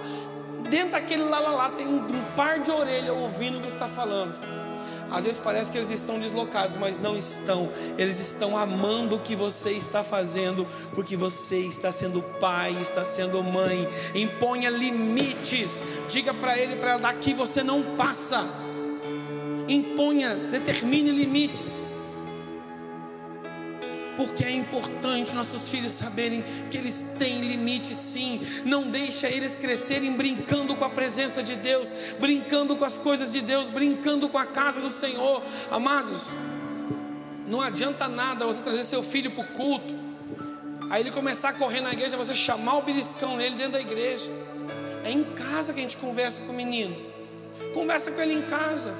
Dentro 0.66 0.92
daquele 0.92 1.24
lá, 1.24 1.38
lá, 1.38 1.50
lá 1.50 1.70
tem 1.70 1.86
um, 1.86 1.98
um 1.98 2.24
par 2.36 2.60
de 2.60 2.70
orelha 2.70 3.12
ouvindo 3.12 3.58
o 3.58 3.60
que 3.60 3.68
está 3.68 3.88
falando. 3.88 4.34
Às 5.10 5.24
vezes 5.24 5.38
parece 5.38 5.70
que 5.70 5.78
eles 5.78 5.90
estão 5.90 6.18
deslocados, 6.18 6.76
mas 6.76 6.98
não 6.98 7.16
estão. 7.16 7.70
Eles 7.96 8.18
estão 8.18 8.58
amando 8.58 9.16
o 9.16 9.18
que 9.20 9.36
você 9.36 9.70
está 9.70 10.02
fazendo, 10.02 10.66
porque 10.94 11.16
você 11.16 11.58
está 11.58 11.92
sendo 11.92 12.20
pai, 12.40 12.76
está 12.80 13.04
sendo 13.04 13.42
mãe. 13.42 13.88
Imponha 14.14 14.68
limites. 14.68 15.82
Diga 16.08 16.34
para 16.34 16.58
ele, 16.58 16.76
para 16.76 16.90
ela, 16.90 17.00
daqui 17.00 17.32
você 17.32 17.62
não 17.62 17.82
passa 17.96 18.44
imponha, 19.68 20.36
determine 20.36 21.10
limites. 21.10 21.82
Porque 24.16 24.44
é 24.44 24.50
importante 24.50 25.34
nossos 25.34 25.68
filhos 25.68 25.92
saberem 25.92 26.44
que 26.70 26.78
eles 26.78 27.14
têm 27.18 27.40
limites 27.40 27.96
sim. 27.96 28.40
Não 28.64 28.90
deixa 28.90 29.28
eles 29.28 29.56
crescerem 29.56 30.12
brincando 30.12 30.74
com 30.74 30.84
a 30.84 30.90
presença 30.90 31.42
de 31.42 31.54
Deus, 31.54 31.92
brincando 32.18 32.76
com 32.76 32.84
as 32.84 32.96
coisas 32.96 33.32
de 33.32 33.40
Deus, 33.40 33.68
brincando 33.68 34.28
com 34.28 34.38
a 34.38 34.46
casa 34.46 34.80
do 34.80 34.90
Senhor. 34.90 35.42
Amados, 35.70 36.36
não 37.46 37.60
adianta 37.60 38.08
nada 38.08 38.46
você 38.46 38.62
trazer 38.62 38.84
seu 38.84 39.02
filho 39.02 39.30
para 39.32 39.44
o 39.44 39.48
culto, 39.48 39.94
aí 40.90 41.02
ele 41.02 41.10
começar 41.10 41.50
a 41.50 41.52
correr 41.52 41.80
na 41.80 41.92
igreja, 41.92 42.16
você 42.16 42.34
chamar 42.34 42.78
o 42.78 42.82
beliscão 42.82 43.36
nele 43.36 43.56
dentro 43.56 43.72
da 43.72 43.80
igreja. 43.80 44.30
É 45.04 45.10
em 45.10 45.22
casa 45.22 45.72
que 45.72 45.78
a 45.78 45.82
gente 45.82 45.96
conversa 45.98 46.40
com 46.40 46.52
o 46.52 46.56
menino. 46.56 46.96
Conversa 47.72 48.10
com 48.10 48.20
ele 48.20 48.34
em 48.34 48.42
casa 48.42 48.92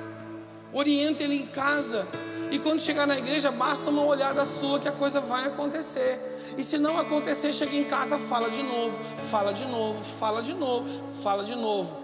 orienta 0.77 1.23
ele 1.23 1.37
em 1.37 1.47
casa. 1.47 2.07
E 2.51 2.59
quando 2.59 2.81
chegar 2.81 3.07
na 3.07 3.19
igreja, 3.19 3.51
basta 3.51 3.91
uma 3.91 4.03
olhada 4.03 4.45
sua 4.45 4.79
que 4.79 4.89
a 4.89 4.93
coisa 4.93 5.21
vai 5.21 5.47
acontecer. 5.47 6.55
E 6.57 6.63
se 6.63 6.79
não 6.79 6.99
acontecer, 6.99 7.53
chega 7.53 7.75
em 7.77 7.85
casa, 7.85 8.19
fala 8.19 8.51
de 8.51 8.63
novo, 8.63 8.99
fala 9.25 9.53
de 9.53 9.65
novo, 9.65 10.03
fala 10.03 10.43
de 10.43 10.55
novo, 10.55 10.89
fala 11.23 11.45
de 11.45 11.55
novo, 11.55 11.97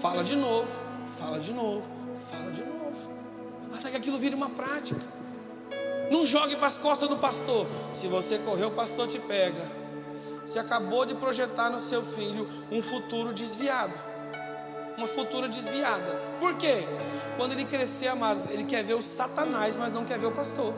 fala 0.00 0.24
de 0.24 0.36
novo, 0.36 0.68
fala 1.18 1.38
de 1.38 1.52
novo, 1.52 1.86
fala 2.30 2.50
de 2.50 2.62
novo. 2.62 3.10
Até 3.78 3.90
que 3.90 3.96
aquilo 3.96 4.18
vire 4.18 4.34
uma 4.34 4.50
prática. 4.50 5.00
Não 6.10 6.26
jogue 6.26 6.56
para 6.56 6.66
as 6.66 6.76
costas 6.76 7.08
do 7.08 7.16
pastor. 7.16 7.66
Se 7.94 8.08
você 8.08 8.38
correr, 8.38 8.64
o 8.64 8.70
pastor 8.72 9.06
te 9.06 9.18
pega. 9.18 9.80
Você 10.44 10.58
acabou 10.58 11.06
de 11.06 11.14
projetar 11.14 11.70
no 11.70 11.78
seu 11.78 12.02
filho 12.02 12.48
um 12.72 12.82
futuro 12.82 13.32
desviado. 13.32 13.94
Uma 15.00 15.08
futura 15.08 15.48
desviada. 15.48 16.14
Por 16.38 16.58
quê? 16.58 16.84
Quando 17.38 17.52
ele 17.52 17.64
crescer, 17.64 18.08
amados, 18.08 18.50
ele 18.50 18.64
quer 18.64 18.84
ver 18.84 18.92
o 18.92 19.00
Satanás, 19.00 19.78
mas 19.78 19.94
não 19.94 20.04
quer 20.04 20.18
ver 20.18 20.26
o 20.26 20.30
pastor. 20.30 20.74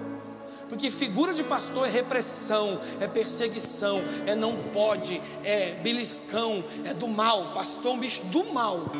Porque 0.68 0.92
figura 0.92 1.34
de 1.34 1.42
pastor 1.42 1.88
é 1.88 1.90
repressão, 1.90 2.80
é 3.00 3.08
perseguição, 3.08 4.00
é 4.24 4.36
não 4.36 4.56
pode, 4.72 5.20
é 5.42 5.72
beliscão, 5.82 6.62
é 6.84 6.94
do 6.94 7.08
mal. 7.08 7.52
Pastor 7.52 7.90
é 7.90 7.94
um 7.96 7.98
bicho 7.98 8.22
do 8.26 8.44
mal. 8.52 8.92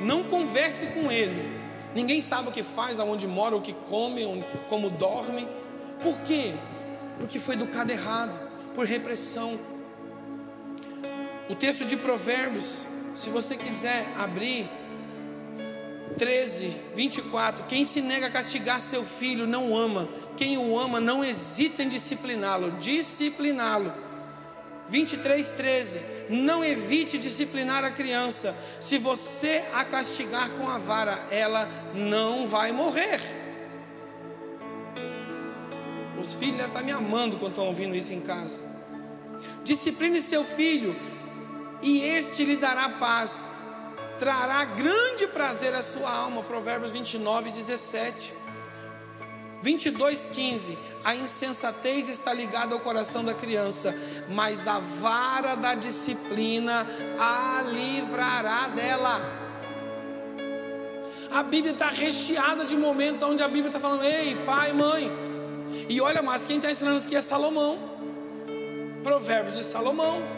Não 0.00 0.24
converse 0.24 0.86
com 0.86 1.12
ele. 1.12 1.60
Ninguém 1.94 2.22
sabe 2.22 2.48
o 2.48 2.50
que 2.50 2.62
faz, 2.62 2.98
aonde 2.98 3.26
mora, 3.26 3.54
o 3.54 3.60
que 3.60 3.74
come, 3.90 4.42
como 4.70 4.88
dorme. 4.88 5.46
Por 6.02 6.18
quê? 6.20 6.54
Porque 7.18 7.38
foi 7.38 7.56
educado 7.56 7.92
errado, 7.92 8.34
por 8.74 8.86
repressão. 8.86 9.60
O 11.46 11.54
texto 11.54 11.84
de 11.84 11.98
Provérbios, 11.98 12.86
se 13.16 13.30
você 13.30 13.56
quiser 13.56 14.06
abrir, 14.18 14.68
13, 16.16 16.74
24. 16.94 17.64
Quem 17.64 17.84
se 17.84 18.00
nega 18.00 18.26
a 18.26 18.30
castigar 18.30 18.80
seu 18.80 19.04
filho 19.04 19.46
não 19.46 19.76
ama. 19.76 20.08
Quem 20.36 20.56
o 20.56 20.78
ama 20.78 21.00
não 21.00 21.24
hesita 21.24 21.82
em 21.82 21.88
discipliná-lo. 21.88 22.72
Discipliná-lo. 22.72 23.92
23, 24.88 25.52
13. 25.52 26.00
Não 26.30 26.64
evite 26.64 27.18
disciplinar 27.18 27.84
a 27.84 27.90
criança. 27.90 28.56
Se 28.80 28.98
você 28.98 29.64
a 29.74 29.84
castigar 29.84 30.50
com 30.50 30.68
a 30.68 30.78
vara, 30.78 31.18
ela 31.30 31.68
não 31.94 32.46
vai 32.46 32.72
morrer. 32.72 33.20
Os 36.18 36.34
filhos 36.34 36.58
já 36.58 36.66
estão 36.66 36.84
me 36.84 36.92
amando 36.92 37.36
quando 37.36 37.52
estão 37.52 37.66
ouvindo 37.66 37.94
isso 37.94 38.12
em 38.12 38.20
casa. 38.20 38.64
Discipline 39.64 40.20
seu 40.20 40.44
filho, 40.44 40.96
e 41.82 42.02
este 42.02 42.44
lhe 42.44 42.56
dará 42.56 42.88
paz 42.90 43.50
trará 44.18 44.64
grande 44.64 45.26
prazer 45.26 45.74
à 45.74 45.82
sua 45.82 46.10
alma. 46.10 46.42
Provérbios 46.42 46.90
29, 46.90 47.50
17. 47.50 48.34
22:15 49.62 50.76
A 51.04 51.14
insensatez 51.14 52.08
está 52.08 52.32
ligada 52.32 52.74
ao 52.74 52.80
coração 52.80 53.24
da 53.24 53.34
criança, 53.34 53.94
mas 54.28 54.68
a 54.68 54.78
vara 54.78 55.54
da 55.54 55.74
disciplina 55.74 56.86
a 57.18 57.62
livrará 57.62 58.68
dela. 58.68 59.20
A 61.32 61.42
Bíblia 61.42 61.72
está 61.72 61.90
recheada 61.90 62.64
de 62.64 62.76
momentos 62.76 63.22
onde 63.22 63.42
a 63.42 63.48
Bíblia 63.48 63.68
está 63.68 63.80
falando: 63.80 64.04
ei, 64.04 64.36
pai, 64.44 64.72
mãe. 64.72 65.10
E 65.88 66.00
olha 66.00 66.22
mais, 66.22 66.44
quem 66.44 66.56
está 66.56 66.70
ensinando 66.70 66.96
isso 66.98 67.06
aqui 67.06 67.16
é 67.16 67.20
Salomão. 67.20 67.78
Provérbios 69.02 69.56
de 69.56 69.64
Salomão. 69.64 70.35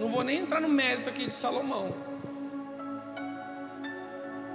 Não 0.00 0.08
vou 0.08 0.24
nem 0.24 0.38
entrar 0.38 0.62
no 0.62 0.68
mérito 0.70 1.10
aqui 1.10 1.26
de 1.26 1.34
Salomão. 1.34 1.92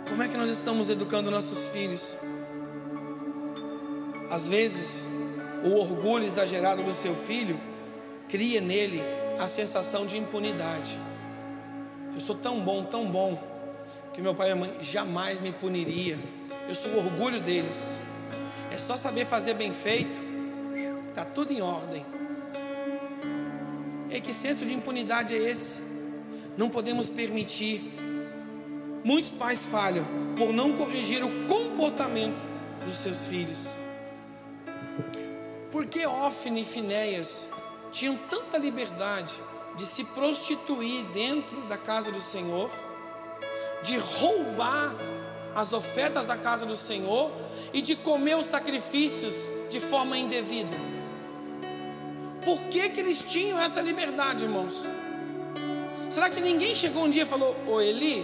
Como 0.10 0.24
é 0.24 0.28
que 0.28 0.36
nós 0.36 0.50
estamos 0.50 0.90
educando 0.90 1.30
nossos 1.30 1.68
filhos? 1.68 2.18
Às 4.28 4.48
vezes, 4.48 5.08
o 5.64 5.76
orgulho 5.76 6.26
exagerado 6.26 6.82
do 6.82 6.92
seu 6.92 7.14
filho 7.14 7.62
cria 8.28 8.60
nele 8.60 9.04
a 9.38 9.48
sensação 9.48 10.08
de 10.08 10.18
impunidade. 10.18 11.00
Eu 12.16 12.22
sou 12.22 12.36
tão 12.36 12.60
bom, 12.62 12.84
tão 12.84 13.06
bom, 13.06 13.38
que 14.14 14.24
meu 14.24 14.34
pai 14.34 14.50
e 14.50 14.56
minha 14.56 14.68
mãe 14.68 14.84
jamais 14.84 15.40
me 15.40 15.52
puniria. 15.52 16.18
Eu 16.68 16.74
sou 16.74 16.90
o 16.90 16.98
orgulho 16.98 17.40
deles. 17.40 18.02
É 18.72 18.80
só 18.80 18.98
saber 18.98 19.28
fazer 19.28 19.54
bem 19.54 19.72
feito, 19.72 20.20
está 21.08 21.24
tudo 21.24 21.54
em 21.54 21.62
ordem. 21.62 22.04
E 24.16 24.22
que 24.22 24.34
senso 24.34 24.64
de 24.66 24.74
impunidade 24.74 25.36
é 25.36 25.38
esse? 25.38 25.82
Não 26.56 26.70
podemos 26.70 27.10
permitir. 27.10 27.82
Muitos 29.04 29.30
pais 29.30 29.66
falham 29.66 30.06
por 30.38 30.54
não 30.54 30.72
corrigir 30.72 31.22
o 31.22 31.48
comportamento 31.48 32.42
dos 32.86 32.96
seus 32.96 33.26
filhos. 33.26 33.76
Por 35.70 35.86
que 35.86 36.08
Ofne 36.08 36.62
e 36.62 36.64
Finéias 36.64 37.50
tinham 37.92 38.16
tanta 38.30 38.58
liberdade 38.58 39.34
de 39.76 39.86
se 39.86 40.06
prostituir 40.06 41.04
dentro 41.14 41.64
da 41.64 41.78
casa 41.78 42.10
do 42.10 42.22
Senhor, 42.22 42.72
de 43.84 43.98
roubar 43.98 44.96
as 45.54 45.74
ofertas 45.74 46.28
da 46.28 46.38
casa 46.38 46.66
do 46.66 46.78
Senhor 46.78 47.34
e 47.74 47.82
de 47.82 47.98
comer 47.98 48.38
os 48.38 48.46
sacrifícios 48.46 49.50
de 49.70 49.82
forma 49.82 50.18
indevida? 50.18 50.95
Por 52.46 52.62
que, 52.66 52.90
que 52.90 53.00
eles 53.00 53.24
tinham 53.28 53.60
essa 53.60 53.82
liberdade, 53.82 54.44
irmãos? 54.44 54.88
Será 56.12 56.30
que 56.30 56.40
ninguém 56.40 56.76
chegou 56.76 57.04
um 57.04 57.10
dia 57.10 57.24
e 57.24 57.26
falou: 57.26 57.58
Ô 57.68 57.82
Eli, 57.82 58.24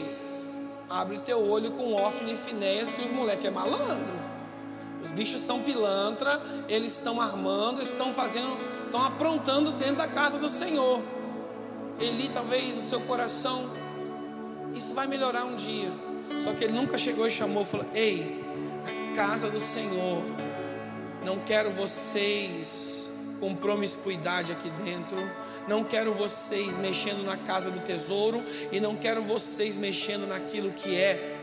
abre 0.88 1.17
teu 1.17 1.43
olho 1.49 1.72
com 1.72 1.95
Ofne 1.95 2.34
e 2.34 2.38
Finéias, 2.38 2.91
que 2.91 3.03
os 3.03 3.09
moleques 3.09 3.45
é 3.45 3.49
malandro. 3.49 4.13
Os 5.03 5.09
bichos 5.09 5.41
são 5.41 5.63
pilantra, 5.63 6.39
eles 6.69 6.93
estão 6.93 7.19
armando, 7.19 7.82
estão 7.82 8.13
fazendo, 8.13 8.55
estão 8.86 9.03
aprontando 9.03 9.72
dentro 9.72 9.95
da 9.95 10.07
casa 10.07 10.38
do 10.38 10.47
Senhor. 10.47 11.01
Eli, 11.99 12.30
talvez 12.30 12.76
no 12.76 12.82
seu 12.82 13.01
coração, 13.01 13.72
isso 14.76 14.93
vai 14.93 15.07
melhorar 15.07 15.45
um 15.45 15.55
dia. 15.55 15.91
Só 16.43 16.53
que 16.53 16.63
ele 16.63 16.74
nunca 16.74 16.95
chegou 16.95 17.26
e 17.26 17.32
chamou 17.32 17.63
e 17.63 17.65
falou: 17.65 17.88
Ei, 17.95 18.39
a 18.86 19.15
casa 19.15 19.49
do 19.49 19.59
Senhor, 19.59 20.22
não 21.26 21.39
quero 21.39 21.72
vocês 21.72 23.11
com 23.41 23.55
promiscuidade 23.55 24.51
aqui 24.51 24.69
dentro, 24.69 25.17
não 25.67 25.83
quero 25.83 26.13
vocês 26.13 26.77
mexendo 26.77 27.25
na 27.25 27.35
casa 27.35 27.71
do 27.71 27.79
tesouro 27.79 28.43
e 28.71 28.79
não 28.79 28.95
quero 28.95 29.19
vocês 29.21 29.75
mexendo 29.75 30.27
naquilo 30.27 30.71
que 30.71 30.95
é 30.95 31.37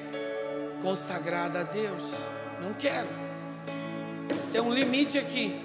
consagrado 0.81 1.59
a 1.59 1.65
Deus. 1.65 2.25
Não 2.63 2.73
quero. 2.73 3.09
Tem 4.53 4.61
um 4.61 4.73
limite 4.73 5.19
aqui. 5.19 5.61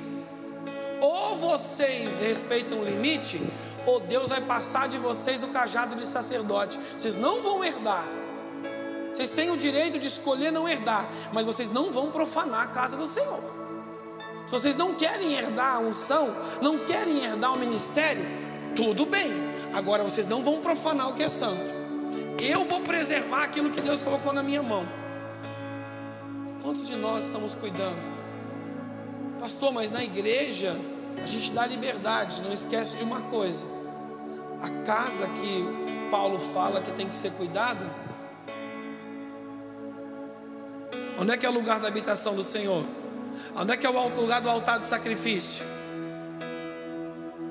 Ou 0.99 1.37
vocês 1.37 2.19
respeitam 2.19 2.79
o 2.79 2.83
limite, 2.83 3.39
ou 3.85 3.99
Deus 3.99 4.29
vai 4.29 4.41
passar 4.41 4.87
de 4.87 4.97
vocês 4.97 5.43
o 5.43 5.49
cajado 5.49 5.95
de 5.95 6.07
sacerdote. 6.07 6.79
Vocês 6.97 7.15
não 7.15 7.43
vão 7.43 7.63
herdar. 7.63 8.07
Vocês 9.13 9.29
têm 9.29 9.51
o 9.51 9.57
direito 9.57 9.99
de 9.99 10.07
escolher 10.07 10.49
não 10.49 10.67
herdar, 10.67 11.07
mas 11.31 11.45
vocês 11.45 11.71
não 11.71 11.91
vão 11.91 12.09
profanar 12.09 12.63
a 12.63 12.67
casa 12.67 12.97
do 12.97 13.05
Senhor. 13.05 13.52
Se 14.45 14.51
vocês 14.51 14.75
não 14.75 14.93
querem 14.93 15.33
herdar 15.33 15.75
a 15.75 15.79
unção, 15.79 16.35
não 16.61 16.79
querem 16.79 17.23
herdar 17.23 17.53
o 17.53 17.57
ministério, 17.57 18.23
tudo 18.75 19.05
bem. 19.05 19.31
Agora 19.73 20.03
vocês 20.03 20.27
não 20.27 20.43
vão 20.43 20.61
profanar 20.61 21.09
o 21.09 21.13
que 21.13 21.23
é 21.23 21.29
santo. 21.29 21.73
Eu 22.39 22.65
vou 22.65 22.81
preservar 22.81 23.43
aquilo 23.43 23.69
que 23.71 23.81
Deus 23.81 24.01
colocou 24.01 24.33
na 24.33 24.43
minha 24.43 24.61
mão. 24.61 24.85
Quantos 26.61 26.87
de 26.87 26.95
nós 26.95 27.25
estamos 27.25 27.55
cuidando 27.55 28.13
Pastor, 29.43 29.73
mas 29.73 29.91
na 29.91 30.01
igreja 30.01 30.73
a 31.21 31.25
gente 31.25 31.51
dá 31.51 31.67
liberdade, 31.67 32.41
não 32.41 32.53
esquece 32.53 32.95
de 32.95 33.03
uma 33.03 33.19
coisa. 33.23 33.65
A 34.61 34.85
casa 34.85 35.27
que 35.27 36.09
Paulo 36.09 36.39
fala 36.39 36.79
que 36.79 36.93
tem 36.93 37.09
que 37.09 37.15
ser 37.15 37.31
cuidada, 37.31 37.85
onde 41.19 41.33
é 41.33 41.35
que 41.35 41.45
é 41.45 41.49
o 41.49 41.51
lugar 41.51 41.81
da 41.81 41.89
habitação 41.89 42.35
do 42.35 42.41
Senhor? 42.41 42.85
Onde 43.55 43.73
é 43.73 43.77
que 43.77 43.85
é 43.85 43.89
o 43.89 44.15
lugar 44.19 44.41
do 44.41 44.49
altar 44.49 44.79
de 44.79 44.85
sacrifício? 44.85 45.65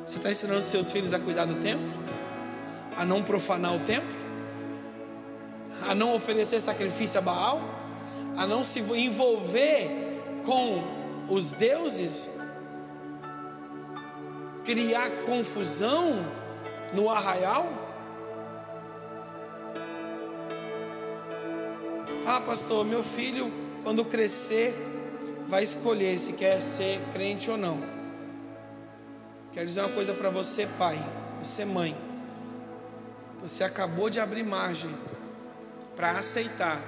Você 0.04 0.16
está 0.16 0.30
ensinando 0.30 0.62
seus 0.62 0.90
filhos 0.90 1.12
a 1.12 1.18
cuidar 1.18 1.44
do 1.44 1.54
templo? 1.54 1.92
A 2.96 3.04
não 3.04 3.22
profanar 3.22 3.74
o 3.74 3.78
templo? 3.80 4.16
A 5.88 5.94
não 5.94 6.12
oferecer 6.14 6.60
sacrifício 6.60 7.18
a 7.18 7.22
Baal? 7.22 7.60
A 8.36 8.46
não 8.46 8.64
se 8.64 8.80
envolver 8.80 9.88
com 10.44 10.82
os 11.28 11.52
deuses 11.52 12.32
criar 14.64 15.08
confusão 15.24 16.26
no 16.92 17.08
arraial? 17.08 17.68
Ah, 22.26 22.40
pastor, 22.40 22.84
meu 22.84 23.04
filho, 23.04 23.52
quando 23.84 24.04
crescer, 24.04 24.91
vai 25.52 25.62
escolher 25.62 26.18
se 26.18 26.32
quer 26.32 26.62
ser 26.62 26.98
crente 27.12 27.50
ou 27.50 27.58
não. 27.58 27.78
Quero 29.52 29.66
dizer 29.66 29.82
uma 29.82 29.90
coisa 29.90 30.14
para 30.14 30.30
você, 30.30 30.66
pai, 30.78 30.98
você, 31.42 31.66
mãe. 31.66 31.94
Você 33.42 33.62
acabou 33.62 34.08
de 34.08 34.18
abrir 34.18 34.44
margem 34.44 34.90
para 35.94 36.12
aceitar 36.12 36.80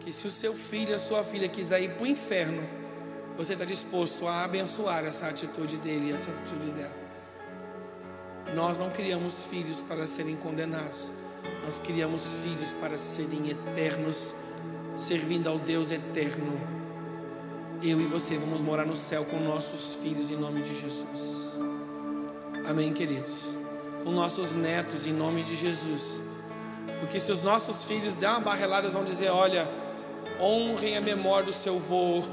que 0.00 0.10
se 0.10 0.26
o 0.26 0.32
seu 0.32 0.52
filho, 0.52 0.96
a 0.96 0.98
sua 0.98 1.22
filha 1.22 1.48
quiser 1.48 1.80
ir 1.80 1.90
para 1.90 2.02
o 2.02 2.08
inferno, 2.08 2.68
você 3.36 3.52
está 3.52 3.64
disposto 3.64 4.26
a 4.26 4.42
abençoar 4.42 5.04
essa 5.04 5.28
atitude 5.28 5.76
dele 5.76 6.10
e 6.10 6.12
essa 6.12 6.32
atitude 6.32 6.72
dela. 6.72 7.04
Nós 8.52 8.78
não 8.78 8.90
criamos 8.90 9.44
filhos 9.44 9.80
para 9.80 10.08
serem 10.08 10.34
condenados, 10.34 11.12
nós 11.64 11.78
criamos 11.78 12.34
filhos 12.42 12.72
para 12.72 12.98
serem 12.98 13.48
eternos, 13.48 14.34
servindo 14.96 15.48
ao 15.48 15.56
Deus 15.56 15.92
eterno. 15.92 16.83
Eu 17.86 18.00
e 18.00 18.06
você 18.06 18.38
vamos 18.38 18.62
morar 18.62 18.86
no 18.86 18.96
céu 18.96 19.24
com 19.26 19.38
nossos 19.40 19.96
filhos 19.96 20.30
em 20.30 20.36
nome 20.36 20.62
de 20.62 20.74
Jesus. 20.74 21.60
Amém, 22.64 22.94
queridos. 22.94 23.54
Com 24.02 24.10
nossos 24.10 24.54
netos 24.54 25.06
em 25.06 25.12
nome 25.12 25.42
de 25.42 25.54
Jesus. 25.54 26.22
Porque 27.00 27.20
se 27.20 27.30
os 27.30 27.42
nossos 27.42 27.84
filhos 27.84 28.16
der 28.16 28.30
uma 28.30 28.40
barrelada, 28.40 28.88
vão 28.88 29.04
dizer: 29.04 29.28
Olha, 29.28 29.68
honrem 30.40 30.96
a 30.96 31.00
memória 31.00 31.44
do 31.44 31.52
seu 31.52 31.78
vô 31.78 32.24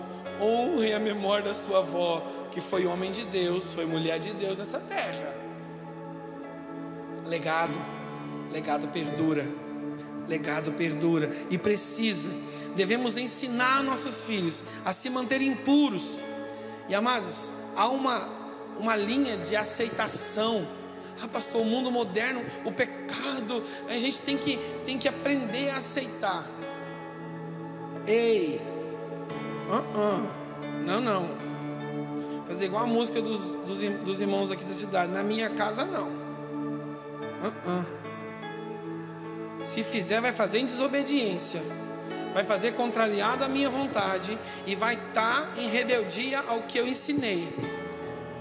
honrem 0.41 0.93
a 0.93 0.99
memória 0.99 1.45
da 1.45 1.53
sua 1.53 1.79
avó, 1.79 2.25
que 2.51 2.59
foi 2.59 2.87
homem 2.87 3.11
de 3.11 3.23
Deus, 3.25 3.73
foi 3.73 3.85
mulher 3.85 4.19
de 4.19 4.33
Deus 4.33 4.57
nessa 4.57 4.79
terra. 4.79 5.35
Legado, 7.25 7.77
legado 8.51 8.87
perdura, 8.87 9.47
legado 10.27 10.71
perdura 10.71 11.31
e 11.49 11.57
precisa. 11.57 12.29
Devemos 12.76 13.17
ensinar 13.17 13.84
nossos 13.84 14.24
filhos 14.24 14.63
a 14.86 14.93
se 14.93 15.09
manterem 15.09 15.55
puros. 15.55 16.24
E 16.88 16.95
amados, 16.95 17.53
há 17.76 17.88
uma, 17.89 18.28
uma 18.78 18.95
linha 18.95 19.38
de 19.38 19.55
aceitação. 19.55 20.67
Ah, 21.22 21.28
pastor, 21.28 21.61
o 21.61 21.65
mundo 21.65 21.91
moderno, 21.91 22.43
o 22.65 22.72
pecado, 22.72 23.63
a 23.88 23.97
gente 23.99 24.22
tem 24.22 24.38
que, 24.38 24.57
tem 24.86 24.97
que 24.97 25.07
aprender 25.07 25.69
a 25.69 25.78
aceitar. 25.78 26.45
Ei, 28.07 28.59
Uh 29.72 29.76
-uh. 29.97 30.41
Não, 30.86 30.99
não. 30.99 31.30
Fazer 32.45 32.65
igual 32.65 32.84
a 32.84 32.88
música 32.88 33.22
dos, 33.22 33.55
dos, 33.65 33.80
dos, 33.80 34.19
irmãos 34.19 34.51
aqui 34.51 34.65
da 34.65 34.74
cidade. 34.74 35.13
Na 35.13 35.24
minha 35.24 35.49
casa, 35.49 35.86
não. 35.86 36.09
Uh 37.41 37.86
Se 39.63 39.82
fizer, 39.82 40.19
vai 40.19 40.34
fazer 40.34 40.59
em 40.59 40.65
desobediência. 40.65 41.61
Vai 42.34 42.43
fazer 42.43 42.73
contrariado 42.73 43.43
à 43.43 43.47
minha 43.47 43.69
vontade. 43.69 44.38
E 44.65 44.75
vai 44.75 44.95
estar 44.95 45.47
tá 45.47 45.61
em 45.61 45.67
rebeldia 45.69 46.39
ao 46.39 46.63
que 46.63 46.77
eu 46.77 46.88
ensinei. 46.88 47.47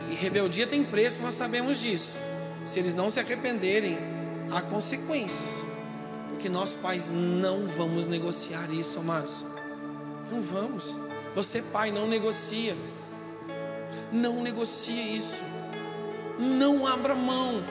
E 0.08 0.14
rebeldia 0.14 0.66
tem 0.66 0.82
preço, 0.82 1.22
nós 1.22 1.34
sabemos 1.34 1.80
disso. 1.80 2.18
Se 2.64 2.78
eles 2.78 2.94
não 2.94 3.10
se 3.10 3.20
arrependerem, 3.20 3.98
há 4.50 4.60
consequências. 4.60 5.64
Porque 6.28 6.48
nós 6.48 6.74
pais 6.74 7.08
não 7.08 7.66
vamos 7.66 8.06
negociar 8.06 8.70
isso, 8.72 8.98
amados. 8.98 9.44
Não 10.30 10.40
vamos. 10.40 10.98
Você, 11.34 11.62
pai, 11.62 11.90
não 11.90 12.08
negocia. 12.08 12.76
Não 14.12 14.42
negocie 14.42 15.16
isso. 15.16 15.42
Não 16.38 16.86
abra 16.86 17.14
mão. 17.14 17.62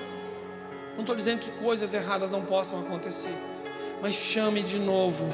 Não 0.93 1.01
estou 1.01 1.15
dizendo 1.15 1.39
que 1.39 1.51
coisas 1.51 1.93
erradas 1.93 2.31
não 2.31 2.43
possam 2.43 2.79
acontecer. 2.79 3.33
Mas 4.01 4.15
chame 4.15 4.61
de 4.61 4.77
novo. 4.79 5.27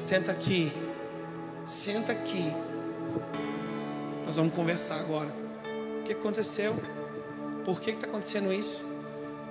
Senta 0.00 0.32
aqui. 0.32 0.72
Senta 1.64 2.12
aqui. 2.12 2.52
Nós 4.24 4.36
vamos 4.36 4.54
conversar 4.54 5.00
agora. 5.00 5.28
O 6.00 6.02
que 6.04 6.12
aconteceu? 6.12 6.76
Por 7.64 7.80
que 7.80 7.90
está 7.90 8.06
acontecendo 8.06 8.52
isso? 8.52 8.86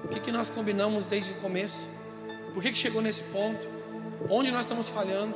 O 0.03 0.07
que, 0.07 0.19
que 0.19 0.31
nós 0.31 0.49
combinamos 0.49 1.07
desde 1.07 1.33
o 1.33 1.35
começo? 1.35 1.89
Por 2.53 2.63
que, 2.63 2.71
que 2.71 2.77
chegou 2.77 3.01
nesse 3.01 3.23
ponto? 3.23 3.67
Onde 4.29 4.51
nós 4.51 4.61
estamos 4.61 4.87
falhando? 4.89 5.35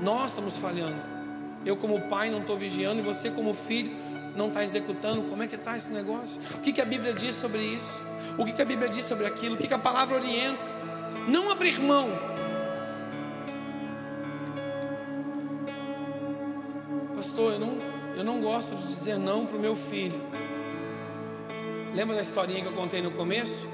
Nós 0.00 0.30
estamos 0.30 0.58
falhando. 0.58 1.00
Eu, 1.64 1.76
como 1.76 2.00
pai, 2.02 2.30
não 2.30 2.40
estou 2.40 2.56
vigiando, 2.56 2.98
e 2.98 3.02
você, 3.02 3.30
como 3.30 3.54
filho, 3.54 3.90
não 4.36 4.48
está 4.48 4.62
executando. 4.62 5.22
Como 5.22 5.42
é 5.42 5.46
que 5.46 5.54
está 5.54 5.76
esse 5.76 5.92
negócio? 5.92 6.40
O 6.54 6.58
que, 6.58 6.72
que 6.72 6.80
a 6.80 6.84
Bíblia 6.84 7.14
diz 7.14 7.34
sobre 7.34 7.62
isso? 7.62 8.00
O 8.36 8.44
que, 8.44 8.52
que 8.52 8.62
a 8.62 8.64
Bíblia 8.64 8.88
diz 8.88 9.04
sobre 9.04 9.26
aquilo? 9.26 9.54
O 9.54 9.58
que, 9.58 9.66
que 9.66 9.74
a 9.74 9.78
palavra 9.78 10.16
orienta? 10.16 10.68
Não 11.28 11.50
abrir 11.50 11.80
mão. 11.80 12.33
Gosto 18.54 18.76
de 18.76 18.86
dizer 18.86 19.18
não 19.18 19.44
para 19.44 19.56
o 19.56 19.60
meu 19.60 19.74
filho. 19.74 20.20
Lembra 21.92 22.14
da 22.14 22.22
historinha 22.22 22.60
que 22.60 22.68
eu 22.68 22.72
contei 22.72 23.02
no 23.02 23.10
começo? 23.10 23.66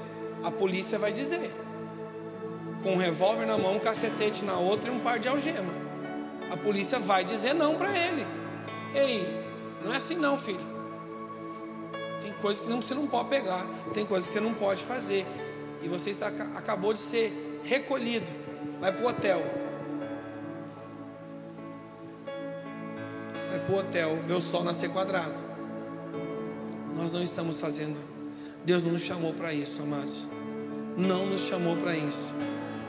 A 0.43 0.49
polícia 0.49 0.97
vai 0.97 1.11
dizer. 1.11 1.53
Com 2.81 2.93
um 2.93 2.97
revólver 2.97 3.45
na 3.45 3.59
mão, 3.59 3.75
um 3.75 3.79
cacetete 3.79 4.43
na 4.43 4.57
outra 4.57 4.89
e 4.89 4.91
um 4.91 4.99
par 4.99 5.19
de 5.19 5.27
algema. 5.27 5.71
A 6.51 6.57
polícia 6.57 6.97
vai 6.97 7.23
dizer 7.23 7.53
não 7.53 7.75
para 7.75 7.95
ele. 7.95 8.25
Ei, 8.95 9.23
não 9.83 9.93
é 9.93 9.97
assim 9.97 10.15
não, 10.15 10.35
filho. 10.35 10.71
Tem 12.23 12.33
coisas 12.33 12.65
que 12.65 12.71
você 12.71 12.95
não 12.95 13.05
pode 13.05 13.29
pegar, 13.29 13.67
tem 13.93 14.03
coisas 14.03 14.29
que 14.29 14.33
você 14.33 14.39
não 14.39 14.53
pode 14.55 14.83
fazer. 14.83 15.27
E 15.83 15.87
você 15.87 16.09
está, 16.09 16.27
acabou 16.55 16.91
de 16.91 16.99
ser 16.99 17.61
recolhido. 17.63 18.25
Vai 18.79 18.91
para 18.91 19.05
o 19.05 19.09
hotel. 19.09 19.60
Para 23.71 23.75
o 23.75 23.79
hotel, 23.79 24.19
ver 24.21 24.33
o 24.33 24.41
sol 24.41 24.63
nascer 24.63 24.89
quadrado. 24.89 25.41
Nós 26.93 27.13
não 27.13 27.23
estamos 27.23 27.59
fazendo. 27.59 27.97
Deus 28.65 28.83
não 28.83 28.91
nos 28.91 29.01
chamou 29.01 29.33
para 29.33 29.53
isso, 29.53 29.81
amados. 29.81 30.27
Não 30.97 31.25
nos 31.25 31.45
chamou 31.45 31.77
para 31.77 31.95
isso. 31.95 32.33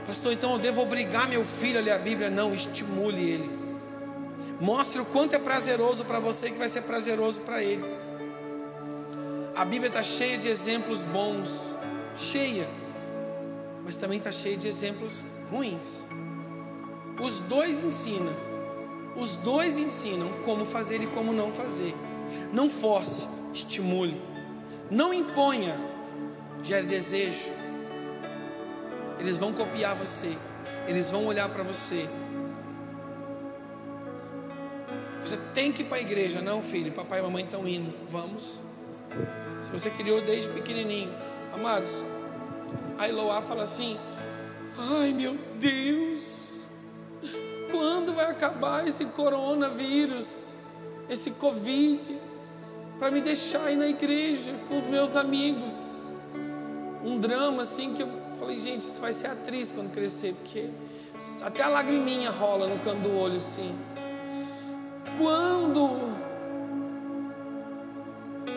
Pastor, 0.05 0.33
então 0.33 0.53
eu 0.53 0.59
devo 0.59 0.83
obrigar 0.83 1.29
meu 1.29 1.45
filho 1.45 1.79
a 1.79 1.83
ler 1.83 1.93
a 1.93 1.99
Bíblia? 1.99 2.29
Não, 2.29 2.53
estimule 2.53 3.23
ele. 3.23 3.51
Mostre 4.61 5.01
o 5.01 5.05
quanto 5.05 5.35
é 5.35 5.39
prazeroso 5.39 6.05
para 6.05 6.19
você 6.19 6.51
que 6.51 6.59
vai 6.59 6.69
ser 6.69 6.83
prazeroso 6.83 7.41
para 7.43 7.63
ele. 7.63 7.85
A 9.55 9.65
Bíblia 9.65 9.87
está 9.89 10.03
cheia 10.03 10.37
de 10.37 10.49
exemplos 10.49 11.05
bons, 11.05 11.75
cheia, 12.17 12.67
mas 13.85 13.97
também 13.97 14.19
está 14.19 14.33
cheia 14.33 14.57
de 14.57 14.67
exemplos 14.67 15.25
ruins. 15.51 16.07
Os 17.21 17.39
dois 17.39 17.81
ensinam, 17.81 18.33
os 19.17 19.37
dois 19.37 19.79
ensinam 19.79 20.29
como 20.45 20.65
fazer 20.65 21.03
e 21.03 21.07
como 21.07 21.33
não 21.33 21.51
fazer. 21.53 21.95
Não 22.53 22.69
force, 22.69 23.27
estimule. 23.53 24.21
Não 24.91 25.13
imponha, 25.13 25.75
gere 26.63 26.87
desejo. 26.87 27.53
Eles 29.19 29.39
vão 29.39 29.53
copiar 29.53 29.95
você, 29.95 30.37
eles 30.89 31.11
vão 31.11 31.27
olhar 31.27 31.49
para 31.49 31.63
você. 31.63 32.09
Você 35.21 35.37
tem 35.55 35.73
que 35.73 35.83
ir 35.83 35.85
para 35.85 35.99
a 35.99 36.01
igreja, 36.01 36.41
não, 36.41 36.61
filho. 36.61 36.91
Papai 36.93 37.21
e 37.21 37.23
mamãe 37.23 37.45
estão 37.45 37.67
indo. 37.67 37.95
Vamos. 38.09 38.61
Se 39.61 39.71
você 39.71 39.89
criou 39.91 40.21
desde 40.21 40.51
pequenininho, 40.51 41.15
amados, 41.53 42.05
a 42.99 43.09
Eloá 43.09 43.41
fala 43.41 43.63
assim: 43.63 43.97
Ai 44.77 45.13
meu 45.13 45.39
Deus, 45.61 46.52
quando 47.73 48.15
vai 48.15 48.31
acabar 48.31 48.87
esse 48.87 49.07
coronavírus, 49.07 50.55
esse 51.09 51.33
Covid? 51.33 52.31
para 53.03 53.11
me 53.11 53.21
deixar 53.21 53.69
ir 53.73 53.75
na 53.75 53.89
igreja 53.89 54.55
com 54.69 54.77
os 54.77 54.87
meus 54.87 55.17
amigos. 55.17 56.05
Um 57.05 57.19
drama 57.19 57.63
assim 57.63 57.95
que 57.95 58.03
eu 58.05 58.09
falei, 58.39 58.61
gente, 58.61 58.83
isso 58.83 59.01
vai 59.01 59.13
ser 59.13 59.27
atriz 59.27 59.73
quando 59.73 59.93
crescer, 59.93 60.33
porque 60.35 60.71
até 61.43 61.65
a 61.65 61.69
lagriminha 61.69 62.31
rola 62.31 62.69
no 62.69 62.79
canto 62.79 63.01
do 63.01 63.13
olho 63.13 63.39
assim. 63.39 63.77
Quando 65.19 65.99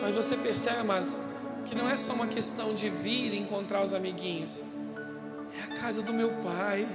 mas 0.00 0.14
você 0.14 0.36
percebe, 0.36 0.84
mas 0.84 1.18
que 1.64 1.74
não 1.74 1.90
é 1.90 1.96
só 1.96 2.12
uma 2.12 2.28
questão 2.28 2.72
de 2.72 2.88
vir 2.88 3.34
e 3.34 3.40
encontrar 3.40 3.82
os 3.82 3.92
amiguinhos. 3.92 4.62
É 5.58 5.74
a 5.74 5.80
casa 5.80 6.02
do 6.02 6.12
meu 6.12 6.30
pai. 6.34 6.86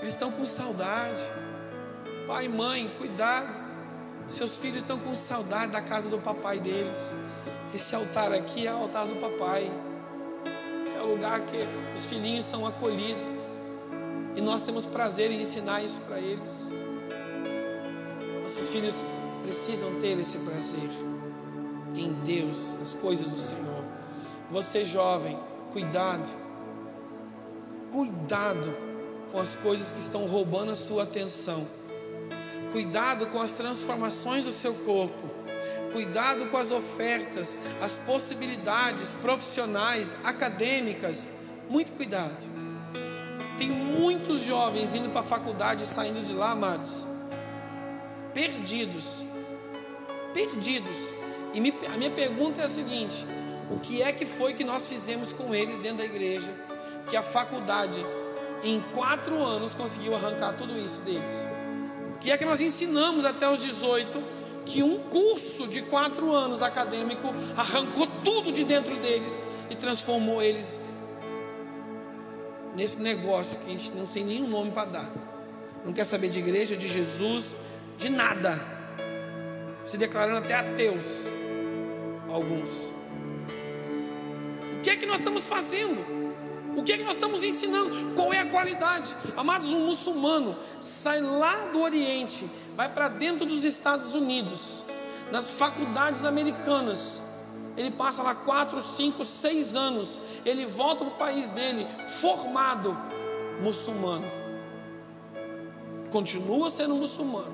Eles 0.00 0.14
estão 0.14 0.30
com 0.30 0.44
saudade. 0.44 1.22
Pai 2.26 2.46
mãe, 2.48 2.90
cuidado. 2.96 3.48
Seus 4.26 4.56
filhos 4.56 4.80
estão 4.80 4.98
com 4.98 5.14
saudade 5.14 5.72
da 5.72 5.80
casa 5.80 6.08
do 6.08 6.18
papai 6.18 6.60
deles. 6.60 7.14
Esse 7.74 7.94
altar 7.94 8.32
aqui 8.32 8.66
é 8.66 8.72
o 8.72 8.76
altar 8.76 9.06
do 9.06 9.16
papai. 9.16 9.70
É 10.96 11.02
o 11.02 11.06
lugar 11.06 11.40
que 11.40 11.66
os 11.94 12.06
filhinhos 12.06 12.44
são 12.44 12.66
acolhidos. 12.66 13.42
E 14.36 14.40
nós 14.40 14.62
temos 14.62 14.86
prazer 14.86 15.32
em 15.32 15.42
ensinar 15.42 15.82
isso 15.82 16.00
para 16.02 16.18
eles. 16.18 16.72
Nossos 18.42 18.68
filhos 18.68 19.12
precisam 19.42 19.98
ter 20.00 20.18
esse 20.18 20.38
prazer 20.38 20.90
em 21.96 22.12
Deus, 22.24 22.76
nas 22.78 22.94
coisas 22.94 23.30
do 23.30 23.38
Senhor. 23.38 23.84
Você 24.50 24.84
jovem, 24.84 25.38
cuidado. 25.72 26.28
Cuidado 27.90 28.87
com 29.30 29.38
as 29.38 29.54
coisas 29.54 29.92
que 29.92 29.98
estão 29.98 30.26
roubando 30.26 30.70
a 30.70 30.74
sua 30.74 31.02
atenção 31.04 31.66
Cuidado 32.72 33.26
com 33.28 33.40
as 33.40 33.52
transformações 33.52 34.44
do 34.44 34.52
seu 34.52 34.74
corpo. 34.74 35.28
Cuidado 35.92 36.46
com 36.48 36.56
as 36.58 36.70
ofertas, 36.70 37.58
as 37.80 37.96
possibilidades 37.96 39.14
profissionais, 39.14 40.14
acadêmicas. 40.22 41.30
Muito 41.68 41.92
cuidado. 41.92 42.36
Tem 43.56 43.70
muitos 43.70 44.42
jovens 44.42 44.94
indo 44.94 45.08
para 45.10 45.20
a 45.20 45.24
faculdade 45.24 45.84
e 45.84 45.86
saindo 45.86 46.24
de 46.24 46.32
lá, 46.32 46.50
amados, 46.50 47.06
perdidos. 48.34 49.24
Perdidos. 50.34 51.14
E 51.54 51.60
me, 51.60 51.74
a 51.92 51.96
minha 51.96 52.10
pergunta 52.10 52.60
é 52.60 52.64
a 52.64 52.68
seguinte: 52.68 53.26
o 53.70 53.78
que 53.80 54.02
é 54.02 54.12
que 54.12 54.26
foi 54.26 54.52
que 54.52 54.62
nós 54.62 54.86
fizemos 54.86 55.32
com 55.32 55.54
eles 55.54 55.78
dentro 55.78 55.98
da 55.98 56.04
igreja? 56.04 56.52
Que 57.08 57.16
a 57.16 57.22
faculdade, 57.22 58.04
em 58.62 58.80
quatro 58.94 59.42
anos, 59.42 59.74
conseguiu 59.74 60.14
arrancar 60.14 60.52
tudo 60.54 60.78
isso 60.78 61.00
deles 61.00 61.46
que 62.20 62.30
é 62.30 62.36
que 62.36 62.44
nós 62.44 62.60
ensinamos 62.60 63.24
até 63.24 63.48
os 63.48 63.62
18 63.62 64.22
que 64.64 64.82
um 64.82 65.00
curso 65.00 65.66
de 65.66 65.80
quatro 65.82 66.30
anos 66.32 66.60
acadêmico 66.60 67.28
arrancou 67.56 68.06
tudo 68.22 68.52
de 68.52 68.64
dentro 68.64 68.96
deles 68.96 69.42
e 69.70 69.74
transformou 69.74 70.42
eles 70.42 70.80
nesse 72.74 73.00
negócio 73.00 73.58
que 73.60 73.68
a 73.68 73.70
gente 73.70 73.92
não 73.92 74.04
tem 74.04 74.24
nenhum 74.24 74.46
nome 74.46 74.70
para 74.70 74.84
dar. 74.84 75.10
Não 75.84 75.92
quer 75.92 76.04
saber 76.04 76.28
de 76.28 76.38
igreja, 76.38 76.76
de 76.76 76.86
Jesus, 76.86 77.56
de 77.96 78.10
nada. 78.10 78.60
Se 79.86 79.96
declarando 79.96 80.38
até 80.38 80.52
ateus. 80.54 81.28
Alguns. 82.28 82.92
O 84.76 84.82
que 84.82 84.90
é 84.90 84.96
que 84.96 85.06
nós 85.06 85.18
estamos 85.18 85.46
fazendo? 85.46 86.27
O 86.78 86.82
que 86.84 86.92
é 86.92 86.96
que 86.96 87.02
nós 87.02 87.16
estamos 87.16 87.42
ensinando? 87.42 88.14
Qual 88.14 88.32
é 88.32 88.38
a 88.38 88.46
qualidade? 88.46 89.12
Amados, 89.36 89.72
um 89.72 89.86
muçulmano 89.86 90.56
sai 90.80 91.20
lá 91.20 91.66
do 91.72 91.80
Oriente, 91.80 92.48
vai 92.76 92.88
para 92.88 93.08
dentro 93.08 93.44
dos 93.44 93.64
Estados 93.64 94.14
Unidos, 94.14 94.84
nas 95.32 95.50
faculdades 95.50 96.24
americanas. 96.24 97.20
Ele 97.76 97.90
passa 97.90 98.22
lá 98.22 98.32
quatro, 98.32 98.80
cinco, 98.80 99.24
seis 99.24 99.74
anos. 99.74 100.20
Ele 100.46 100.66
volta 100.66 101.04
para 101.04 101.14
o 101.14 101.16
país 101.16 101.50
dele, 101.50 101.84
formado 102.20 102.96
muçulmano. 103.60 104.30
Continua 106.12 106.70
sendo 106.70 106.94
muçulmano. 106.94 107.52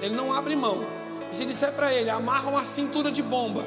Ele 0.00 0.16
não 0.16 0.32
abre 0.32 0.56
mão. 0.56 0.84
E 1.30 1.36
se 1.36 1.44
disser 1.44 1.72
para 1.72 1.94
ele, 1.94 2.10
amarra 2.10 2.50
uma 2.50 2.64
cintura 2.64 3.12
de 3.12 3.22
bomba. 3.22 3.64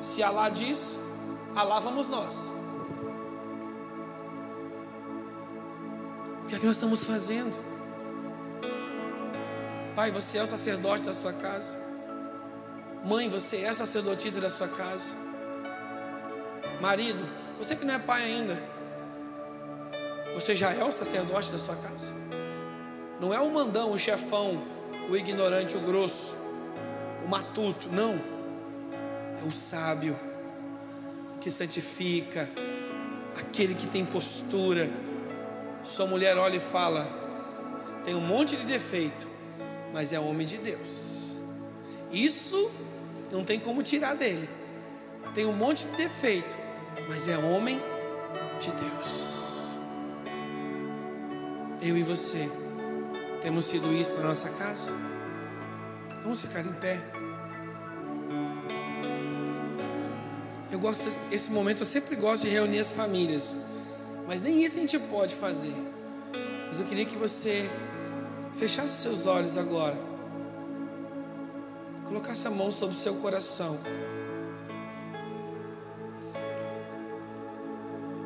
Se 0.00 0.22
Alá 0.22 0.48
diz, 0.48 0.98
Alá 1.54 1.80
vamos 1.80 2.08
nós. 2.08 2.59
Que 6.50 6.56
é 6.56 6.58
que 6.58 6.66
nós 6.66 6.74
estamos 6.74 7.04
fazendo? 7.04 7.56
Pai, 9.94 10.10
você 10.10 10.38
é 10.38 10.42
o 10.42 10.46
sacerdote 10.46 11.04
da 11.04 11.12
sua 11.12 11.32
casa. 11.32 11.78
Mãe, 13.04 13.28
você 13.28 13.58
é 13.58 13.68
a 13.68 13.74
sacerdotisa 13.74 14.40
da 14.40 14.50
sua 14.50 14.66
casa. 14.66 15.14
Marido, 16.80 17.24
você 17.56 17.76
que 17.76 17.84
não 17.84 17.94
é 17.94 18.00
pai 18.00 18.24
ainda, 18.24 18.60
você 20.34 20.56
já 20.56 20.72
é 20.72 20.82
o 20.82 20.90
sacerdote 20.90 21.52
da 21.52 21.58
sua 21.58 21.76
casa. 21.76 22.12
Não 23.20 23.32
é 23.32 23.38
o 23.38 23.48
mandão, 23.54 23.92
o 23.92 23.98
chefão, 23.98 24.60
o 25.08 25.16
ignorante, 25.16 25.76
o 25.76 25.80
grosso, 25.80 26.34
o 27.24 27.28
matuto. 27.28 27.88
Não. 27.88 28.20
É 29.40 29.46
o 29.46 29.52
sábio 29.52 30.18
que 31.40 31.48
santifica, 31.48 32.50
aquele 33.38 33.76
que 33.76 33.86
tem 33.86 34.04
postura. 34.04 34.90
Sua 35.84 36.06
mulher 36.06 36.36
olha 36.38 36.56
e 36.56 36.60
fala: 36.60 37.06
tem 38.04 38.14
um 38.14 38.20
monte 38.20 38.56
de 38.56 38.64
defeito, 38.64 39.28
mas 39.92 40.12
é 40.12 40.20
homem 40.20 40.46
de 40.46 40.58
Deus. 40.58 41.40
Isso 42.12 42.70
não 43.30 43.44
tem 43.44 43.60
como 43.60 43.82
tirar 43.82 44.14
dele. 44.14 44.48
Tem 45.34 45.46
um 45.46 45.52
monte 45.52 45.86
de 45.86 45.96
defeito, 45.96 46.56
mas 47.08 47.28
é 47.28 47.36
homem 47.36 47.80
de 48.58 48.70
Deus. 48.70 49.78
Eu 51.80 51.96
e 51.96 52.02
você 52.02 52.50
temos 53.40 53.64
sido 53.64 53.92
isso 53.94 54.18
na 54.18 54.28
nossa 54.28 54.50
casa? 54.50 54.92
Vamos 56.22 56.42
ficar 56.42 56.60
em 56.60 56.72
pé. 56.74 57.00
Eu 60.70 60.78
gosto, 60.78 61.10
esse 61.32 61.50
momento 61.50 61.80
eu 61.80 61.86
sempre 61.86 62.16
gosto 62.16 62.42
de 62.42 62.50
reunir 62.50 62.78
as 62.80 62.92
famílias, 62.92 63.56
mas 64.30 64.42
nem 64.42 64.62
isso 64.62 64.78
a 64.78 64.80
gente 64.80 64.96
pode 64.96 65.34
fazer. 65.34 65.74
Mas 66.68 66.78
eu 66.78 66.86
queria 66.86 67.04
que 67.04 67.16
você 67.16 67.68
fechasse 68.54 69.02
seus 69.02 69.26
olhos 69.26 69.56
agora, 69.56 69.96
colocasse 72.04 72.46
a 72.46 72.50
mão 72.50 72.70
sobre 72.70 72.94
o 72.94 72.98
seu 72.98 73.16
coração. 73.16 73.76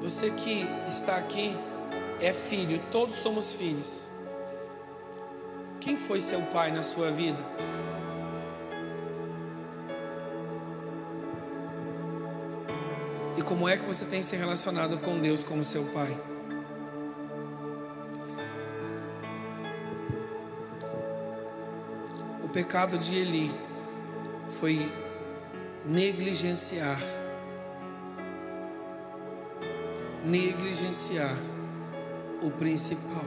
Você 0.03 0.31
que 0.33 0.67
está 0.91 1.17
aqui 1.17 1.57
é 2.21 2.35
filho, 2.35 2.83
todos 2.93 3.17
somos 3.17 3.55
filhos. 3.55 4.11
Quem 5.81 5.97
foi 5.97 6.21
seu 6.21 6.43
pai 6.53 6.71
na 6.71 6.83
sua 6.83 7.11
vida? 7.11 7.41
Como 13.45 13.69
é 13.69 13.77
que 13.77 13.85
você 13.85 14.05
tem 14.07 14.23
se 14.23 14.37
relacionado 14.37 14.99
com 14.99 15.19
Deus 15.19 15.45
como 15.45 15.63
seu 15.63 15.85
pai? 15.85 16.17
O 22.43 22.49
pecado 22.49 22.97
de 22.97 23.15
Eli 23.15 23.51
foi 24.47 24.91
negligenciar 25.85 26.99
negligenciar 30.25 31.37
o 32.41 32.51
principal. 32.51 33.25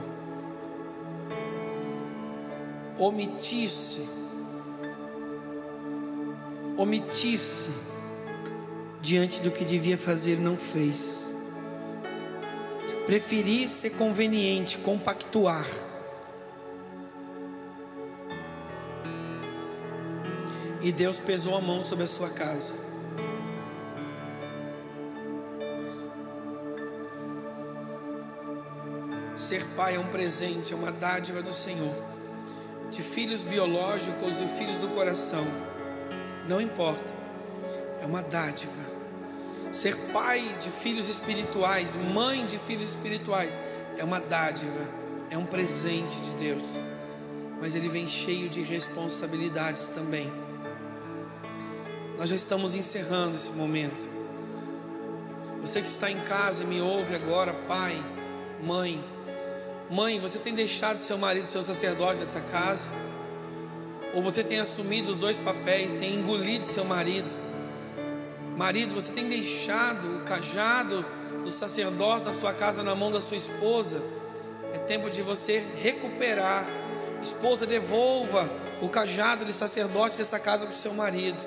Omitisse, 2.98 4.08
omitisse 6.76 7.70
diante 9.08 9.40
do 9.40 9.50
que 9.50 9.64
devia 9.64 9.96
fazer, 9.96 10.38
não 10.38 10.54
fez. 10.54 11.32
Preferi 13.06 13.66
ser 13.66 13.90
conveniente, 13.92 14.76
compactuar. 14.76 15.66
E 20.82 20.92
Deus 20.92 21.18
pesou 21.18 21.56
a 21.56 21.60
mão 21.62 21.82
sobre 21.82 22.04
a 22.04 22.06
sua 22.06 22.28
casa. 22.28 22.74
Ser 29.34 29.64
pai 29.74 29.96
é 29.96 29.98
um 29.98 30.08
presente, 30.08 30.74
é 30.74 30.76
uma 30.76 30.92
dádiva 30.92 31.40
do 31.40 31.50
Senhor. 31.50 31.94
De 32.90 33.00
filhos 33.00 33.42
biológicos 33.42 34.42
e 34.42 34.46
filhos 34.46 34.76
do 34.76 34.88
coração, 34.88 35.46
não 36.46 36.60
importa, 36.60 37.14
é 38.02 38.04
uma 38.04 38.22
dádiva. 38.22 38.87
Ser 39.72 39.96
pai 40.12 40.56
de 40.60 40.70
filhos 40.70 41.08
espirituais, 41.08 41.96
mãe 41.96 42.46
de 42.46 42.58
filhos 42.58 42.90
espirituais, 42.90 43.58
é 43.96 44.04
uma 44.04 44.20
dádiva, 44.20 44.80
é 45.30 45.36
um 45.36 45.44
presente 45.44 46.20
de 46.20 46.30
Deus. 46.36 46.82
Mas 47.60 47.74
ele 47.74 47.88
vem 47.88 48.06
cheio 48.06 48.48
de 48.48 48.62
responsabilidades 48.62 49.88
também. 49.88 50.32
Nós 52.16 52.30
já 52.30 52.36
estamos 52.36 52.74
encerrando 52.74 53.36
esse 53.36 53.52
momento. 53.52 54.08
Você 55.60 55.80
que 55.80 55.88
está 55.88 56.10
em 56.10 56.20
casa 56.20 56.62
e 56.62 56.66
me 56.66 56.80
ouve 56.80 57.14
agora, 57.14 57.52
pai, 57.52 57.96
mãe, 58.62 59.04
Mãe, 59.90 60.20
você 60.20 60.38
tem 60.38 60.54
deixado 60.54 60.98
seu 60.98 61.16
marido 61.16 61.46
seu 61.46 61.62
sacerdote 61.62 62.18
nessa 62.18 62.42
casa? 62.42 62.90
Ou 64.12 64.22
você 64.22 64.44
tem 64.44 64.60
assumido 64.60 65.10
os 65.10 65.18
dois 65.18 65.38
papéis, 65.38 65.94
tem 65.94 66.14
engolido 66.14 66.66
seu 66.66 66.84
marido? 66.84 67.47
Marido, 68.58 68.92
você 68.92 69.12
tem 69.12 69.28
deixado 69.28 70.16
o 70.16 70.20
cajado 70.24 71.06
do 71.44 71.50
sacerdócio 71.50 72.26
da 72.26 72.34
sua 72.34 72.52
casa 72.52 72.82
na 72.82 72.92
mão 72.92 73.10
da 73.10 73.20
sua 73.20 73.36
esposa? 73.36 74.02
É 74.74 74.78
tempo 74.78 75.08
de 75.08 75.22
você 75.22 75.64
recuperar. 75.80 76.66
Esposa, 77.22 77.64
devolva 77.64 78.50
o 78.82 78.88
cajado 78.88 79.44
de 79.44 79.52
sacerdote 79.52 80.18
dessa 80.18 80.40
casa 80.40 80.66
para 80.66 80.74
o 80.74 80.76
seu 80.76 80.92
marido. 80.92 81.38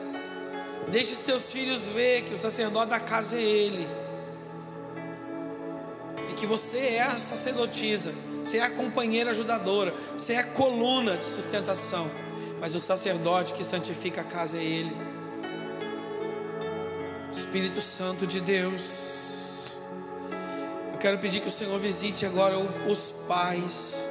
Deixe 0.89 1.13
seus 1.13 1.51
filhos 1.51 1.89
ver 1.89 2.23
que 2.23 2.33
o 2.33 2.37
sacerdote 2.37 2.89
da 2.89 2.99
casa 2.99 3.37
é 3.37 3.41
ele. 3.43 3.87
E 6.29 6.33
que 6.33 6.45
você 6.45 6.79
é 6.79 7.01
a 7.01 7.17
sacerdotisa 7.17 8.13
você 8.41 8.57
é 8.57 8.63
a 8.63 8.69
companheira 8.71 9.29
ajudadora, 9.29 9.93
você 10.17 10.33
é 10.33 10.39
a 10.39 10.43
coluna 10.43 11.15
de 11.15 11.25
sustentação. 11.25 12.09
Mas 12.59 12.73
o 12.73 12.79
sacerdote 12.79 13.53
que 13.53 13.63
santifica 13.63 14.21
a 14.21 14.23
casa 14.23 14.57
é 14.57 14.63
Ele. 14.63 15.10
Espírito 17.41 17.81
Santo 17.81 18.27
de 18.27 18.39
Deus. 18.39 19.79
Eu 20.93 20.99
quero 20.99 21.17
pedir 21.17 21.39
que 21.39 21.47
o 21.47 21.51
Senhor 21.51 21.79
visite 21.79 22.23
agora 22.23 22.55
os 22.87 23.09
pais, 23.27 24.07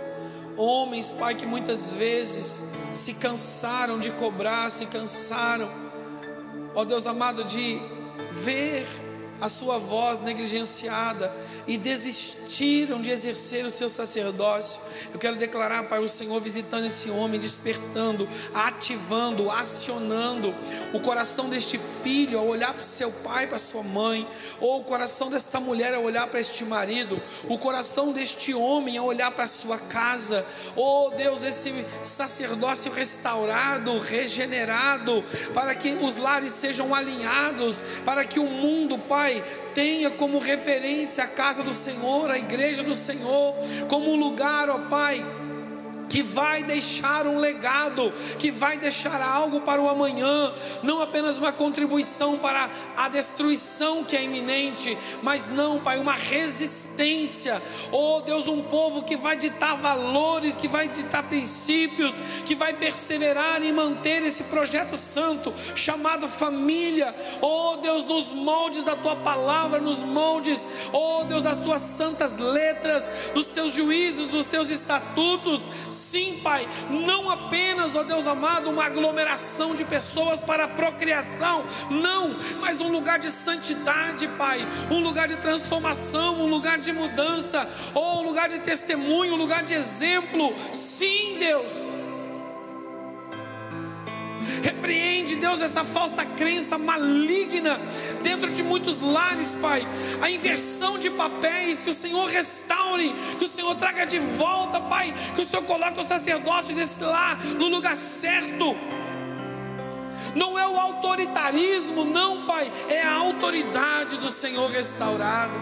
homens, 0.57 1.11
pai, 1.11 1.37
que 1.37 1.47
muitas 1.47 1.95
vezes 1.95 2.65
se 2.93 3.15
cansaram 3.15 4.01
de 4.01 4.11
cobrar, 4.11 4.69
se 4.69 4.85
cansaram, 4.87 5.71
ó 6.75 6.85
Deus 6.85 7.07
amado, 7.07 7.45
de 7.45 7.81
ver 8.33 8.85
a 9.41 9.49
sua 9.49 9.79
voz 9.79 10.21
negligenciada 10.21 11.35
e 11.67 11.77
desistiram 11.79 13.01
de 13.01 13.11
exercer 13.11 13.65
o 13.65 13.71
seu 13.71 13.89
sacerdócio. 13.89 14.81
Eu 15.13 15.19
quero 15.19 15.37
declarar, 15.37 15.85
Pai, 15.85 15.99
o 16.01 16.09
Senhor 16.09 16.41
visitando 16.41 16.87
esse 16.87 17.11
homem, 17.11 17.41
despertando, 17.41 18.29
ativando, 18.53 19.51
acionando 19.51 20.55
o 20.93 21.01
coração 21.01 21.49
deste 21.49 21.79
filho 21.79 22.39
ao 22.39 22.47
olhar 22.47 22.73
para 22.73 22.81
o 22.81 22.85
seu 22.85 23.11
pai, 23.11 23.47
para 23.47 23.59
sua 23.59 23.83
mãe, 23.83 24.27
ou 24.61 24.81
o 24.81 24.85
coração 24.85 25.31
desta 25.31 25.61
mulher 25.61 25.95
ao 25.95 26.03
olhar 26.03 26.27
para 26.27 26.41
este 26.41 26.65
marido, 26.65 27.21
o 27.49 27.59
coração 27.59 28.13
deste 28.13 28.53
homem 28.53 28.99
ao 28.99 29.07
olhar 29.07 29.31
para 29.31 29.45
a 29.45 29.49
sua 29.49 29.79
casa. 29.79 30.45
Oh 30.77 31.11
Deus, 31.17 31.43
esse 31.43 31.85
sacerdócio 32.03 32.93
restaurado, 32.93 33.99
regenerado, 33.99 35.25
para 35.55 35.75
que 35.75 35.95
os 35.95 36.17
lares 36.17 36.53
sejam 36.53 36.95
alinhados, 36.95 37.83
para 38.05 38.25
que 38.25 38.39
o 38.39 38.47
mundo, 38.47 38.99
Pai, 38.99 39.30
Pai, 39.31 39.43
tenha 39.75 40.11
como 40.11 40.41
referência 40.41 41.23
a 41.23 41.29
casa 41.29 41.63
do 41.63 41.73
Senhor, 41.73 42.31
a 42.31 42.39
igreja 42.39 42.83
do 42.83 42.95
Senhor, 42.97 43.55
como 43.89 44.11
um 44.11 44.17
lugar, 44.17 44.69
ó 44.69 44.79
Pai, 44.89 45.25
que 46.11 46.23
vai 46.23 46.65
deixar 46.65 47.25
um 47.27 47.39
legado, 47.39 48.13
que 48.37 48.51
vai 48.51 48.77
deixar 48.77 49.23
algo 49.23 49.61
para 49.61 49.81
o 49.81 49.89
amanhã, 49.89 50.53
não 50.83 51.01
apenas 51.01 51.39
uma 51.39 51.53
contribuição 51.53 52.37
para 52.37 52.69
a 52.97 53.09
destruição 53.09 54.03
que 54.03 54.17
é 54.17 54.25
iminente, 54.25 54.99
mas 55.23 55.49
não, 55.49 55.79
Pai, 55.79 55.99
uma 55.99 56.15
resistência. 56.15 57.63
Oh 57.93 58.21
Deus, 58.21 58.49
um 58.49 58.63
povo 58.63 59.05
que 59.05 59.17
vai 59.17 59.37
ditar 59.37 59.77
valores, 59.77 60.57
que 60.57 60.67
vai 60.67 60.89
ditar 60.89 61.23
princípios, 61.23 62.17
que 62.45 62.57
vai 62.57 62.73
perseverar 62.75 63.63
em 63.63 63.73
manter 63.73 64.25
esse 64.25 64.43
projeto 64.45 64.97
santo 64.97 65.55
chamado 65.77 66.29
família. 66.29 67.15
Oh 67.41 67.77
Deus, 67.77 68.05
nos 68.05 68.33
moldes 68.33 68.83
da 68.83 68.97
tua 68.97 69.15
palavra, 69.15 69.79
nos 69.79 70.03
moldes, 70.03 70.67
oh 70.93 71.23
Deus, 71.25 71.45
das 71.45 71.61
tuas 71.61 71.83
santas 71.83 72.37
letras, 72.37 73.09
dos 73.33 73.47
teus 73.47 73.75
juízos, 73.75 74.29
dos 74.29 74.49
teus 74.49 74.71
estatutos 74.71 75.69
Sim, 76.01 76.41
Pai, 76.43 76.67
não 76.89 77.29
apenas, 77.31 77.95
ó 77.95 78.03
Deus 78.03 78.27
amado, 78.27 78.71
uma 78.71 78.87
aglomeração 78.87 79.75
de 79.75 79.85
pessoas 79.85 80.41
para 80.41 80.67
procriação, 80.67 81.65
não, 81.91 82.35
mas 82.59 82.81
um 82.81 82.91
lugar 82.91 83.19
de 83.19 83.31
santidade, 83.31 84.27
Pai, 84.39 84.67
um 84.91 85.01
lugar 85.01 85.29
de 85.29 85.37
transformação, 85.37 86.41
um 86.41 86.47
lugar 86.47 86.79
de 86.79 86.93
mudança, 86.93 87.69
ou 87.95 88.21
um 88.21 88.25
lugar 88.25 88.49
de 88.49 88.61
testemunho, 88.61 89.35
um 89.35 89.37
lugar 89.37 89.63
de 89.63 89.75
exemplo. 89.75 90.55
Sim, 90.73 91.37
Deus 91.39 91.95
repreende, 94.63 95.37
Deus, 95.37 95.61
essa 95.61 95.85
falsa 95.85 96.25
crença 96.25 96.79
maligna 96.79 97.81
dentro 98.23 98.51
de 98.51 98.63
muitos 98.63 99.01
lares, 99.01 99.57
Pai. 99.61 99.87
A 100.21 100.31
inversão 100.31 100.99
de 100.99 101.11
papéis, 101.11 101.83
que 101.83 101.91
o 101.91 101.95
Senhor 101.95 102.27
restaure, 102.29 103.15
que 103.39 103.45
o 103.45 103.49
Senhor 103.49 103.75
traga 103.75 104.05
de 104.05 104.19
volta, 104.19 104.81
Pai. 104.81 105.15
Que 105.35 105.43
o 105.43 105.45
Senhor 105.45 105.63
coloque 105.65 106.01
o 106.01 106.05
sacerdote 106.05 106.73
desse 106.73 107.03
lar 107.03 107.39
no 107.59 107.69
lugar 107.69 107.97
certo. 107.97 108.77
Não 110.35 110.59
é 110.59 110.67
o 110.67 110.79
autoritarismo, 110.79 112.05
não, 112.05 112.45
Pai, 112.45 112.71
é 112.89 113.03
a 113.03 113.15
autoridade 113.15 114.19
do 114.19 114.29
Senhor 114.29 114.71
restaurado, 114.71 115.53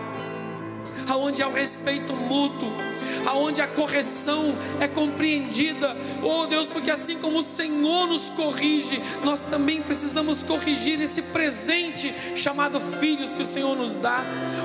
aonde 1.08 1.42
há 1.42 1.48
o 1.48 1.52
respeito 1.52 2.12
mútuo, 2.12 2.70
aonde 3.26 3.60
a 3.60 3.66
correção 3.66 4.54
é 4.80 4.88
compreendida. 4.88 5.96
Oh 6.22 6.46
Deus, 6.46 6.68
porque 6.68 6.90
assim 6.90 7.18
como 7.18 7.38
o 7.38 7.42
Senhor 7.42 8.06
nos 8.06 8.30
corrige, 8.30 9.00
nós 9.24 9.40
também 9.40 9.80
precisamos 9.82 10.42
corrigir 10.42 11.00
esse 11.00 11.22
presente 11.22 12.14
chamado 12.36 12.80
filhos 12.80 13.32
que 13.32 13.42
o 13.42 13.46
Senhor 13.46 13.76
nos 13.76 13.96
dá, 13.96 14.22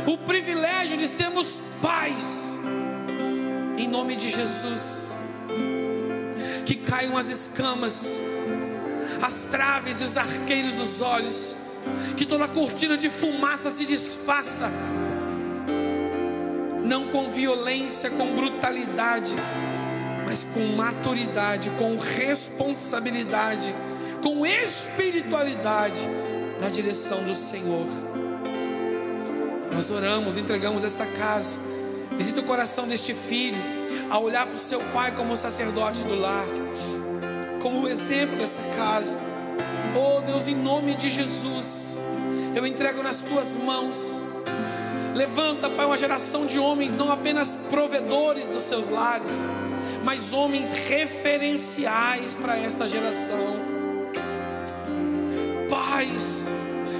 o 0.07 0.17
privilégio 0.17 0.97
de 0.97 1.07
sermos 1.07 1.61
pais. 1.81 2.59
Em 3.77 3.87
nome 3.87 4.15
de 4.15 4.29
Jesus, 4.29 5.17
que 6.65 6.75
caiam 6.75 7.17
as 7.17 7.29
escamas 7.29 8.19
as 9.23 9.45
traves 9.45 10.01
e 10.01 10.03
os 10.03 10.17
arqueiros 10.17 10.75
dos 10.75 11.01
olhos, 11.01 11.57
que 12.17 12.25
toda 12.25 12.47
cortina 12.47 12.97
de 12.97 13.09
fumaça 13.09 13.69
se 13.69 13.85
desfaça, 13.85 14.69
não 16.83 17.07
com 17.07 17.29
violência, 17.29 18.09
com 18.09 18.35
brutalidade, 18.35 19.33
mas 20.25 20.43
com 20.43 20.59
maturidade, 20.75 21.69
com 21.77 21.97
responsabilidade, 21.97 23.73
com 24.21 24.45
espiritualidade 24.45 26.01
na 26.61 26.69
direção 26.69 27.23
do 27.23 27.33
Senhor. 27.33 27.85
Nós 29.73 29.89
oramos, 29.89 30.37
entregamos 30.37 30.83
esta 30.83 31.05
casa. 31.05 31.57
Visita 32.11 32.41
o 32.41 32.43
coração 32.43 32.87
deste 32.87 33.13
filho, 33.13 33.57
a 34.09 34.19
olhar 34.19 34.45
para 34.45 34.55
o 34.55 34.59
seu 34.59 34.79
pai 34.93 35.11
como 35.13 35.35
sacerdote 35.35 36.03
do 36.03 36.15
lar 36.15 36.45
como 37.63 37.79
o 37.79 37.87
exemplo 37.87 38.35
dessa 38.35 38.61
casa. 38.75 39.17
Oh 39.95 40.19
Deus, 40.21 40.49
em 40.49 40.55
nome 40.55 40.95
de 40.95 41.09
Jesus, 41.09 41.99
eu 42.53 42.67
entrego 42.67 43.01
nas 43.01 43.19
tuas 43.19 43.55
mãos. 43.55 44.21
Levanta, 45.13 45.69
Pai, 45.69 45.85
uma 45.85 45.97
geração 45.97 46.45
de 46.45 46.57
homens, 46.57 46.95
não 46.95 47.11
apenas 47.11 47.55
provedores 47.69 48.49
dos 48.49 48.63
seus 48.63 48.89
lares, 48.89 49.47
mas 50.03 50.33
homens 50.33 50.71
referenciais 50.71 52.35
para 52.35 52.57
esta 52.57 52.87
geração. 52.89 53.57
Pais, 55.69 56.53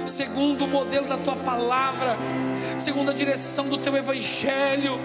segundo 0.06 0.64
o 0.64 0.68
modelo 0.68 1.06
da 1.06 1.16
tua 1.16 1.36
palavra, 1.36 2.16
segundo 2.76 3.10
a 3.10 3.14
direção 3.14 3.68
do 3.68 3.78
teu 3.78 3.96
evangelho, 3.96 5.00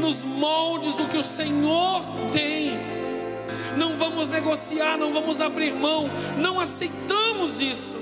nos 0.00 0.22
moldes 0.22 0.94
do 0.94 1.06
que 1.06 1.18
o 1.18 1.22
Senhor 1.22 2.02
tem 2.32 2.92
não 3.76 3.96
vamos 3.96 4.28
negociar, 4.28 4.96
não 4.96 5.12
vamos 5.12 5.40
abrir 5.40 5.72
mão, 5.74 6.08
não 6.38 6.60
aceitamos 6.60 7.60
isso. 7.60 7.98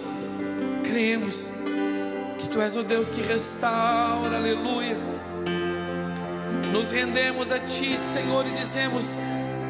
Cremos 0.82 1.59
Tu 2.50 2.60
és 2.60 2.74
o 2.74 2.82
Deus 2.82 3.10
que 3.10 3.20
restaura, 3.22 4.36
aleluia. 4.36 4.98
Nos 6.72 6.90
rendemos 6.90 7.52
a 7.52 7.60
Ti, 7.60 7.96
Senhor, 7.96 8.44
e 8.44 8.50
dizemos: 8.50 9.16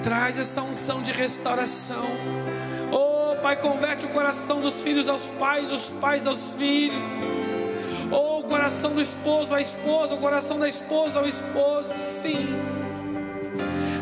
traz 0.02 0.38
essa 0.38 0.62
unção 0.62 1.02
de 1.02 1.12
restauração. 1.12 2.06
Oh, 2.90 3.36
Pai, 3.36 3.56
converte 3.56 4.06
o 4.06 4.08
coração 4.08 4.62
dos 4.62 4.80
filhos 4.80 5.10
aos 5.10 5.26
pais, 5.26 5.68
dos 5.68 5.90
pais 6.00 6.26
aos 6.26 6.54
filhos. 6.54 7.26
Oh, 8.10 8.40
o 8.40 8.44
coração 8.44 8.94
do 8.94 9.00
esposo 9.02 9.54
à 9.54 9.60
esposa, 9.60 10.14
o 10.14 10.18
coração 10.18 10.58
da 10.58 10.68
esposa 10.68 11.18
ao 11.18 11.26
esposo, 11.26 11.92
sim 11.94 12.48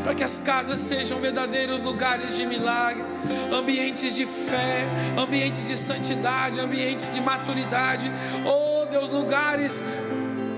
para 0.04 0.14
que 0.14 0.24
as 0.24 0.38
casas 0.38 0.78
sejam 0.78 1.18
verdadeiros 1.18 1.82
lugares 1.82 2.34
de 2.34 2.46
milagre, 2.46 3.04
ambientes 3.52 4.14
de 4.14 4.24
fé, 4.24 4.86
ambientes 5.18 5.68
de 5.68 5.76
santidade, 5.76 6.58
ambientes 6.60 7.10
de 7.10 7.20
maturidade. 7.20 8.10
Oh 8.46 8.67
Deus, 8.90 9.10
lugares 9.10 9.82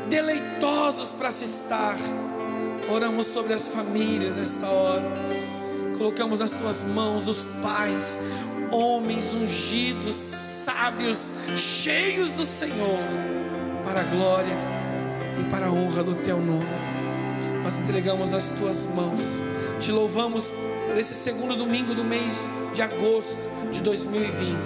deleitosos 0.09 1.13
para 1.13 1.31
se 1.31 1.45
estar. 1.45 1.97
Oramos 2.89 3.27
sobre 3.27 3.53
as 3.53 3.69
famílias 3.69 4.37
nesta 4.37 4.67
hora. 4.67 5.05
Colocamos 5.97 6.41
nas 6.41 6.51
tuas 6.51 6.85
mãos 6.85 7.29
os 7.29 7.47
pais, 7.63 8.19
homens 8.71 9.35
ungidos, 9.35 10.15
sábios, 10.15 11.31
cheios 11.57 12.33
do 12.33 12.45
Senhor, 12.45 12.99
para 13.85 14.01
a 14.01 14.05
glória 14.05 14.57
e 15.39 15.45
para 15.51 15.67
a 15.67 15.71
honra 15.71 16.03
do 16.03 16.15
teu 16.15 16.39
nome 16.39 16.91
nós 17.71 17.79
entregamos 17.79 18.33
as 18.33 18.49
tuas 18.49 18.87
mãos. 18.87 19.43
Te 19.79 19.93
louvamos 19.93 20.53
por 20.87 20.99
esse 20.99 21.15
segundo 21.15 21.55
domingo 21.55 21.95
do 21.95 22.03
mês 22.03 22.49
de 22.75 22.83
agosto 22.83 23.41
de 23.71 23.81
2020. 23.83 24.59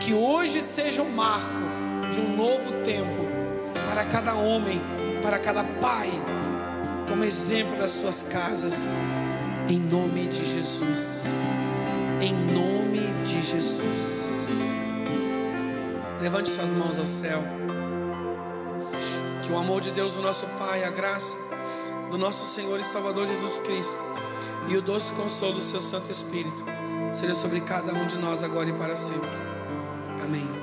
Que 0.00 0.14
hoje 0.14 0.60
seja 0.60 1.02
um 1.02 1.10
marco 1.10 1.67
de 2.10 2.20
um 2.20 2.36
novo 2.36 2.72
tempo 2.84 3.26
para 3.88 4.04
cada 4.04 4.34
homem, 4.34 4.80
para 5.22 5.38
cada 5.38 5.64
pai, 5.64 6.10
como 7.08 7.24
exemplo 7.24 7.76
das 7.76 7.90
suas 7.92 8.22
casas, 8.22 8.86
em 9.68 9.78
nome 9.78 10.26
de 10.26 10.44
Jesus. 10.44 11.32
Em 12.20 12.32
nome 12.52 13.00
de 13.24 13.42
Jesus. 13.42 14.48
Levante 16.20 16.48
suas 16.48 16.72
mãos 16.72 16.98
ao 16.98 17.06
céu. 17.06 17.40
Que 19.42 19.52
o 19.52 19.58
amor 19.58 19.80
de 19.80 19.90
Deus, 19.90 20.16
o 20.16 20.20
nosso 20.20 20.46
Pai, 20.58 20.84
a 20.84 20.90
graça 20.90 21.36
do 22.10 22.18
nosso 22.18 22.44
Senhor 22.44 22.78
e 22.80 22.84
Salvador 22.84 23.26
Jesus 23.26 23.58
Cristo 23.60 23.98
e 24.68 24.76
o 24.76 24.82
doce 24.82 25.12
consolo 25.12 25.54
do 25.54 25.60
seu 25.60 25.80
Santo 25.80 26.10
Espírito 26.10 26.64
seja 27.12 27.34
sobre 27.34 27.60
cada 27.60 27.92
um 27.92 28.06
de 28.06 28.16
nós 28.16 28.42
agora 28.42 28.68
e 28.68 28.72
para 28.72 28.96
sempre. 28.96 29.28
Amém. 30.22 30.57